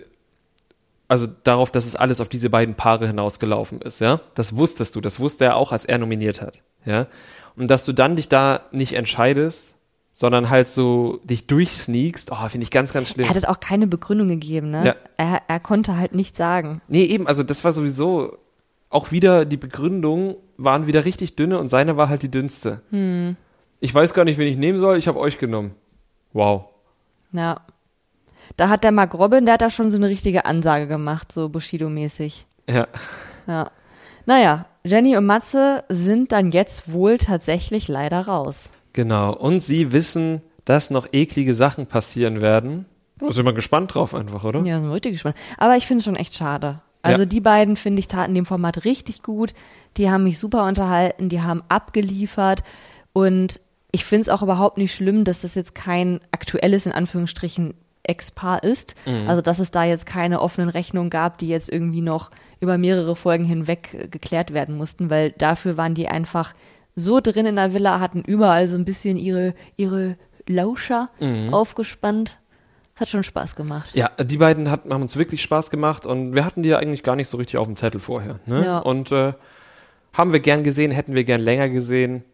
also 1.08 1.26
darauf, 1.42 1.72
dass 1.72 1.86
es 1.86 1.96
alles 1.96 2.20
auf 2.20 2.28
diese 2.28 2.50
beiden 2.50 2.76
Paare 2.76 3.08
hinausgelaufen 3.08 3.80
ist, 3.80 4.00
ja. 4.00 4.20
Das 4.36 4.54
wusstest 4.54 4.94
du, 4.94 5.00
das 5.00 5.18
wusste 5.18 5.44
er 5.44 5.56
auch, 5.56 5.72
als 5.72 5.84
er 5.84 5.98
nominiert 5.98 6.40
hat, 6.40 6.62
ja. 6.84 7.08
Und 7.56 7.68
dass 7.68 7.84
du 7.84 7.92
dann 7.92 8.14
dich 8.14 8.28
da 8.28 8.60
nicht 8.70 8.92
entscheidest, 8.92 9.74
sondern 10.12 10.48
halt 10.48 10.68
so 10.68 11.18
dich 11.24 11.48
durchsneakst, 11.48 12.30
oh, 12.30 12.48
finde 12.48 12.62
ich 12.62 12.70
ganz, 12.70 12.92
ganz 12.92 13.08
schlimm. 13.08 13.26
Er 13.26 13.34
hat 13.34 13.48
auch 13.48 13.58
keine 13.58 13.88
Begründung 13.88 14.28
gegeben, 14.28 14.70
ne? 14.70 14.86
Ja. 14.86 14.94
Er, 15.16 15.42
er 15.48 15.58
konnte 15.58 15.96
halt 15.96 16.14
nichts 16.14 16.38
sagen. 16.38 16.80
Nee, 16.86 17.06
eben, 17.06 17.26
also 17.26 17.42
das 17.42 17.64
war 17.64 17.72
sowieso 17.72 18.38
auch 18.90 19.10
wieder 19.10 19.44
die 19.44 19.56
Begründung 19.56 20.36
waren 20.56 20.86
wieder 20.86 21.04
richtig 21.04 21.36
dünne 21.36 21.58
und 21.58 21.68
seine 21.68 21.96
war 21.96 22.08
halt 22.08 22.22
die 22.22 22.30
dünnste. 22.30 22.82
Ich 23.80 23.94
weiß 23.94 24.14
gar 24.14 24.24
nicht, 24.24 24.38
wen 24.38 24.48
ich 24.48 24.56
nehmen 24.56 24.78
soll, 24.78 24.96
ich 24.96 25.08
habe 25.08 25.18
euch 25.18 25.38
genommen. 25.38 25.74
Wow. 26.32 26.66
Ja. 27.32 27.60
Da 28.56 28.68
hat 28.68 28.84
der 28.84 28.92
Mark 28.92 29.14
Robin, 29.14 29.46
der 29.46 29.54
hat 29.54 29.62
da 29.62 29.70
schon 29.70 29.90
so 29.90 29.96
eine 29.96 30.08
richtige 30.08 30.44
Ansage 30.44 30.86
gemacht, 30.86 31.32
so 31.32 31.48
Bushido-mäßig. 31.48 32.46
Ja. 32.68 32.86
Ja. 33.46 33.70
Naja, 34.26 34.66
Jenny 34.84 35.16
und 35.16 35.26
Matze 35.26 35.84
sind 35.88 36.32
dann 36.32 36.50
jetzt 36.50 36.92
wohl 36.92 37.18
tatsächlich 37.18 37.88
leider 37.88 38.26
raus. 38.26 38.70
Genau. 38.92 39.34
Und 39.34 39.60
sie 39.60 39.92
wissen, 39.92 40.42
dass 40.64 40.90
noch 40.90 41.08
eklige 41.12 41.54
Sachen 41.54 41.86
passieren 41.86 42.40
werden. 42.40 42.86
Da 43.18 43.30
sind 43.30 43.44
wir 43.44 43.52
gespannt 43.52 43.94
drauf 43.94 44.14
einfach, 44.14 44.44
oder? 44.44 44.60
Ja, 44.60 44.78
sind 44.78 44.88
wir 44.88 44.94
richtig 44.94 45.12
gespannt. 45.12 45.36
Aber 45.58 45.76
ich 45.76 45.86
finde 45.86 45.98
es 45.98 46.04
schon 46.04 46.16
echt 46.16 46.34
schade. 46.34 46.80
Also 47.04 47.22
Ja. 47.22 47.26
die 47.26 47.40
beiden, 47.40 47.76
finde 47.76 48.00
ich, 48.00 48.08
taten 48.08 48.34
dem 48.34 48.46
Format 48.46 48.84
richtig 48.84 49.22
gut. 49.22 49.52
Die 49.96 50.10
haben 50.10 50.24
mich 50.24 50.38
super 50.38 50.66
unterhalten, 50.66 51.28
die 51.28 51.42
haben 51.42 51.62
abgeliefert 51.68 52.64
und 53.12 53.60
ich 53.92 54.04
finde 54.04 54.22
es 54.22 54.28
auch 54.28 54.42
überhaupt 54.42 54.76
nicht 54.78 54.92
schlimm, 54.92 55.22
dass 55.22 55.42
das 55.42 55.54
jetzt 55.54 55.74
kein 55.74 56.20
aktuelles, 56.32 56.86
in 56.86 56.92
Anführungsstrichen, 56.92 57.74
Ex-Paar 58.06 58.62
ist. 58.64 58.96
Also 59.28 59.40
dass 59.40 59.58
es 59.58 59.70
da 59.70 59.84
jetzt 59.84 60.04
keine 60.04 60.40
offenen 60.42 60.68
Rechnungen 60.68 61.08
gab, 61.08 61.38
die 61.38 61.48
jetzt 61.48 61.70
irgendwie 61.72 62.02
noch 62.02 62.30
über 62.60 62.76
mehrere 62.76 63.16
Folgen 63.16 63.44
hinweg 63.44 63.94
äh, 63.94 64.08
geklärt 64.08 64.52
werden 64.52 64.76
mussten, 64.76 65.08
weil 65.08 65.30
dafür 65.30 65.76
waren 65.78 65.94
die 65.94 66.08
einfach 66.08 66.52
so 66.94 67.20
drin 67.20 67.46
in 67.46 67.56
der 67.56 67.72
Villa, 67.72 68.00
hatten 68.00 68.20
überall 68.22 68.68
so 68.68 68.76
ein 68.76 68.84
bisschen 68.84 69.16
ihre, 69.16 69.54
ihre 69.76 70.16
Lauscher 70.46 71.08
aufgespannt. 71.52 72.38
Hat 72.96 73.08
schon 73.08 73.24
Spaß 73.24 73.56
gemacht. 73.56 73.90
Ja, 73.94 74.10
die 74.20 74.36
beiden 74.36 74.70
hat, 74.70 74.84
haben 74.88 75.02
uns 75.02 75.16
wirklich 75.16 75.42
Spaß 75.42 75.70
gemacht 75.70 76.06
und 76.06 76.34
wir 76.34 76.44
hatten 76.44 76.62
die 76.62 76.68
ja 76.68 76.78
eigentlich 76.78 77.02
gar 77.02 77.16
nicht 77.16 77.28
so 77.28 77.36
richtig 77.36 77.58
auf 77.58 77.66
dem 77.66 77.76
Zettel 77.76 78.00
vorher. 78.00 78.38
Ne? 78.46 78.64
Ja. 78.64 78.78
Und 78.78 79.10
äh, 79.10 79.32
haben 80.12 80.32
wir 80.32 80.40
gern 80.40 80.62
gesehen, 80.62 80.92
hätten 80.92 81.14
wir 81.14 81.24
gern 81.24 81.40
länger 81.40 81.68
gesehen, 81.68 82.24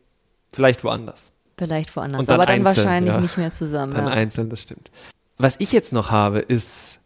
vielleicht 0.53 0.85
woanders. 0.85 1.31
Vielleicht 1.57 1.97
woanders, 1.97 2.27
dann 2.27 2.35
aber 2.35 2.47
dann 2.47 2.67
einzeln, 2.67 2.77
wahrscheinlich 2.77 3.15
ja. 3.15 3.21
nicht 3.21 3.39
mehr 3.39 3.53
zusammen. 3.53 3.95
Dann 3.95 4.07
ja. 4.07 4.13
einzeln, 4.13 4.51
das 4.51 4.63
stimmt. 4.63 4.91
Was 5.39 5.57
ich 5.59 5.73
jetzt 5.73 5.93
noch 5.95 6.11
habe, 6.11 6.41
ist, 6.41 6.99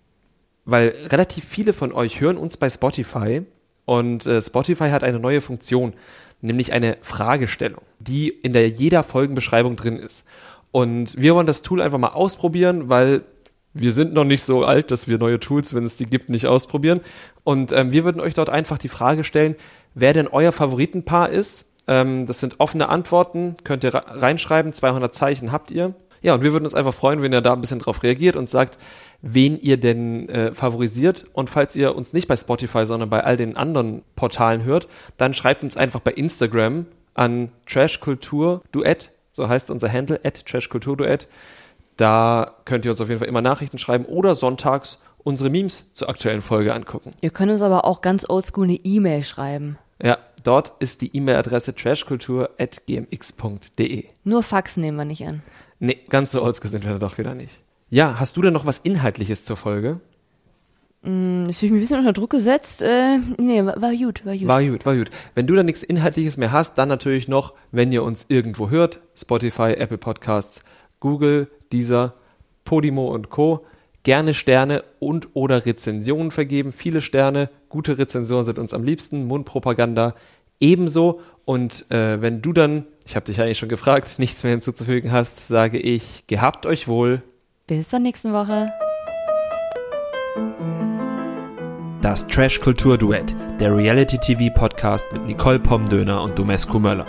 weil 0.65 0.93
relativ 1.07 1.45
viele 1.45 1.73
von 1.73 1.93
euch 1.93 2.21
hören 2.21 2.37
uns 2.37 2.57
bei 2.57 2.69
Spotify 2.69 3.43
und 3.85 4.27
äh, 4.27 4.41
Spotify 4.43 4.91
hat 4.91 5.05
eine 5.05 5.21
neue 5.21 5.41
Funktion, 5.41 5.93
nämlich 6.41 6.73
eine 6.73 6.97
Fragestellung, 7.03 7.83
die 8.01 8.29
in 8.29 8.53
der 8.53 8.69
jeder 8.69 9.05
Folgenbeschreibung 9.05 9.77
drin 9.77 9.97
ist. 9.97 10.25
Und 10.73 11.17
wir 11.17 11.37
wollen 11.37 11.47
das 11.47 11.63
Tool 11.63 11.81
einfach 11.81 11.99
mal 11.99 12.09
ausprobieren, 12.09 12.89
weil 12.89 13.23
wir 13.75 13.93
sind 13.93 14.15
noch 14.15 14.25
nicht 14.25 14.43
so 14.43 14.65
alt, 14.65 14.91
dass 14.91 15.09
wir 15.09 15.19
neue 15.19 15.41
Tools, 15.41 15.75
wenn 15.75 15.85
es 15.85 15.97
die 15.97 16.07
gibt, 16.07 16.29
nicht 16.31 16.47
ausprobieren. 16.47 17.01
Und 17.43 17.73
ähm, 17.73 17.93
wir 17.93 18.05
würden 18.05 18.21
euch 18.21 18.35
dort 18.35 18.49
einfach 18.49 18.79
die 18.79 18.89
Frage 18.89 19.25
stellen, 19.25 19.57
wer 19.95 20.13
denn 20.13 20.29
euer 20.29 20.53
Favoritenpaar 20.53 21.29
ist. 21.31 21.67
Ähm, 21.87 22.25
das 22.27 22.41
sind 22.41 22.61
offene 22.61 22.89
Antworten, 22.89 23.57
könnt 23.65 23.85
ihr 23.85 23.93
re- 23.93 24.05
reinschreiben, 24.07 24.73
200 24.73 25.13
Zeichen 25.15 25.53
habt 25.53 25.71
ihr. 25.71 25.95
Ja, 26.23 26.35
und 26.35 26.43
wir 26.43 26.53
würden 26.55 26.65
uns 26.65 26.75
einfach 26.75 26.95
freuen, 26.95 27.21
wenn 27.21 27.33
ihr 27.35 27.43
da 27.43 27.53
ein 27.53 27.61
bisschen 27.61 27.81
drauf 27.81 28.03
reagiert 28.03 28.37
und 28.37 28.49
sagt, 28.49 28.79
wen 29.21 29.61
ihr 29.61 29.77
denn 29.77 30.29
äh, 30.31 30.55
favorisiert. 30.55 31.25
Und 31.35 31.51
falls 31.51 31.77
ihr 31.77 31.95
uns 31.95 32.15
nicht 32.15 32.29
bei 32.29 32.37
Spotify, 32.37 32.87
sondern 32.87 33.11
bei 33.11 33.23
all 33.25 33.37
den 33.37 33.57
anderen 33.59 34.03
Portalen 34.17 34.65
hört, 34.65 34.89
dann 35.19 35.35
schreibt 35.35 35.63
uns 35.65 35.77
einfach 35.77 36.01
bei 36.01 36.13
Instagram 36.13 36.87
an 37.13 37.51
Trashkulturduett, 37.67 39.11
so 39.33 39.49
heißt 39.49 39.71
unser 39.71 39.93
Handle, 39.93 40.21
at 40.25 40.47
Trashkulturduett. 40.47 41.29
Da 41.97 42.55
könnt 42.65 42.85
ihr 42.85 42.91
uns 42.91 43.01
auf 43.01 43.09
jeden 43.09 43.21
Fall 43.21 43.29
immer 43.29 43.43
Nachrichten 43.43 43.79
schreiben 43.79 44.05
oder 44.05 44.35
sonntags 44.35 45.01
unsere 45.23 45.51
Memes 45.51 45.93
zur 45.95 46.09
aktuellen 46.09 46.43
Folge 46.43 46.75
angucken. 46.75 47.11
Ihr 47.21 47.31
könnt 47.31 47.51
uns 47.51 47.63
aber 47.63 47.85
auch 47.85 48.01
ganz 48.01 48.29
oldschool 48.29 48.65
eine 48.65 48.79
E-Mail 48.85 49.23
schreiben. 49.23 49.79
Ja, 50.03 50.19
dort 50.43 50.73
ist 50.81 51.03
die 51.03 51.17
E-Mail-Adresse 51.17 51.75
trashkultur.gmx.de. 51.75 54.05
Nur 54.25 54.43
Fax 54.43 54.77
nehmen 54.77 54.99
wir 54.99 55.05
nicht 55.05 55.27
an. 55.27 55.43
Nee, 55.79 55.99
ganz 56.09 56.33
so 56.33 56.43
oldschool 56.43 56.71
sind 56.71 56.85
wir 56.85 56.99
doch 56.99 57.19
wieder 57.19 57.35
nicht. 57.35 57.55
Ja, 57.91 58.19
hast 58.19 58.37
du 58.37 58.43
denn 58.43 58.53
noch 58.53 58.67
was 58.67 58.79
Inhaltliches 58.79 59.45
zur 59.45 59.57
Folge? 59.57 60.01
Hm, 61.05 61.47
Jetzt 61.47 61.59
fühle 61.61 61.69
ich 61.69 61.73
mich 61.73 61.81
ein 61.81 61.85
bisschen 61.85 61.99
unter 62.01 62.13
Druck 62.13 62.31
gesetzt. 62.31 62.83
Äh, 62.83 63.19
nee, 63.39 63.65
war, 63.65 63.81
war 63.81 63.93
gut, 63.95 64.27
war 64.27 64.37
gut. 64.37 64.47
War 64.49 64.63
gut, 64.65 64.85
war 64.87 64.97
gut. 64.97 65.11
Wenn 65.35 65.47
du 65.47 65.55
da 65.55 65.63
nichts 65.63 65.83
Inhaltliches 65.83 66.37
mehr 66.37 66.53
hast, 66.53 66.77
dann 66.79 66.89
natürlich 66.89 67.29
noch, 67.29 67.55
wenn 67.73 67.93
ihr 67.93 68.03
uns 68.03 68.27
irgendwo 68.29 68.71
hört, 68.71 69.01
Spotify, 69.15 69.73
Apple 69.75 69.99
Podcasts, 69.99 70.63
Google, 71.01 71.51
Deezer, 71.75 72.15
Podimo 72.65 73.09
und 73.09 73.29
Co. 73.29 73.67
Gerne 74.05 74.35
Sterne 74.35 74.85
und 75.01 75.29
oder 75.35 75.67
Rezensionen 75.67 76.31
vergeben. 76.31 76.73
Viele 76.73 77.01
Sterne, 77.01 77.51
gute 77.69 77.99
Rezensionen 77.99 78.45
sind 78.45 78.59
uns 78.59 78.73
am 78.73 78.85
liebsten, 78.85 79.27
Mundpropaganda 79.27 80.15
ebenso. 80.61 81.21
Und 81.45 81.91
äh, 81.91 82.21
wenn 82.23 82.41
du 82.41 82.53
dann, 82.53 82.87
ich 83.05 83.17
habe 83.17 83.27
dich 83.27 83.41
eigentlich 83.41 83.59
schon 83.59 83.69
gefragt, 83.69 84.15
nichts 84.19 84.43
mehr 84.45 84.53
hinzuzufügen 84.53 85.11
hast, 85.11 85.49
sage 85.49 85.79
ich, 85.79 86.27
gehabt 86.27 86.65
euch 86.65 86.87
wohl. 86.87 87.23
Bis 87.67 87.89
zur 87.89 87.99
nächsten 87.99 88.33
Woche. 88.33 88.71
Das 92.03 92.27
Trash 92.29 92.61
Kultur 92.61 92.99
Duett, 92.99 93.35
der 93.59 93.75
Reality 93.75 94.19
TV 94.19 94.55
Podcast 94.55 95.07
mit 95.13 95.27
Nicole 95.27 95.59
Pomdöner 95.59 96.23
und 96.23 96.39
Domescu 96.39 96.79
Möller. 96.79 97.07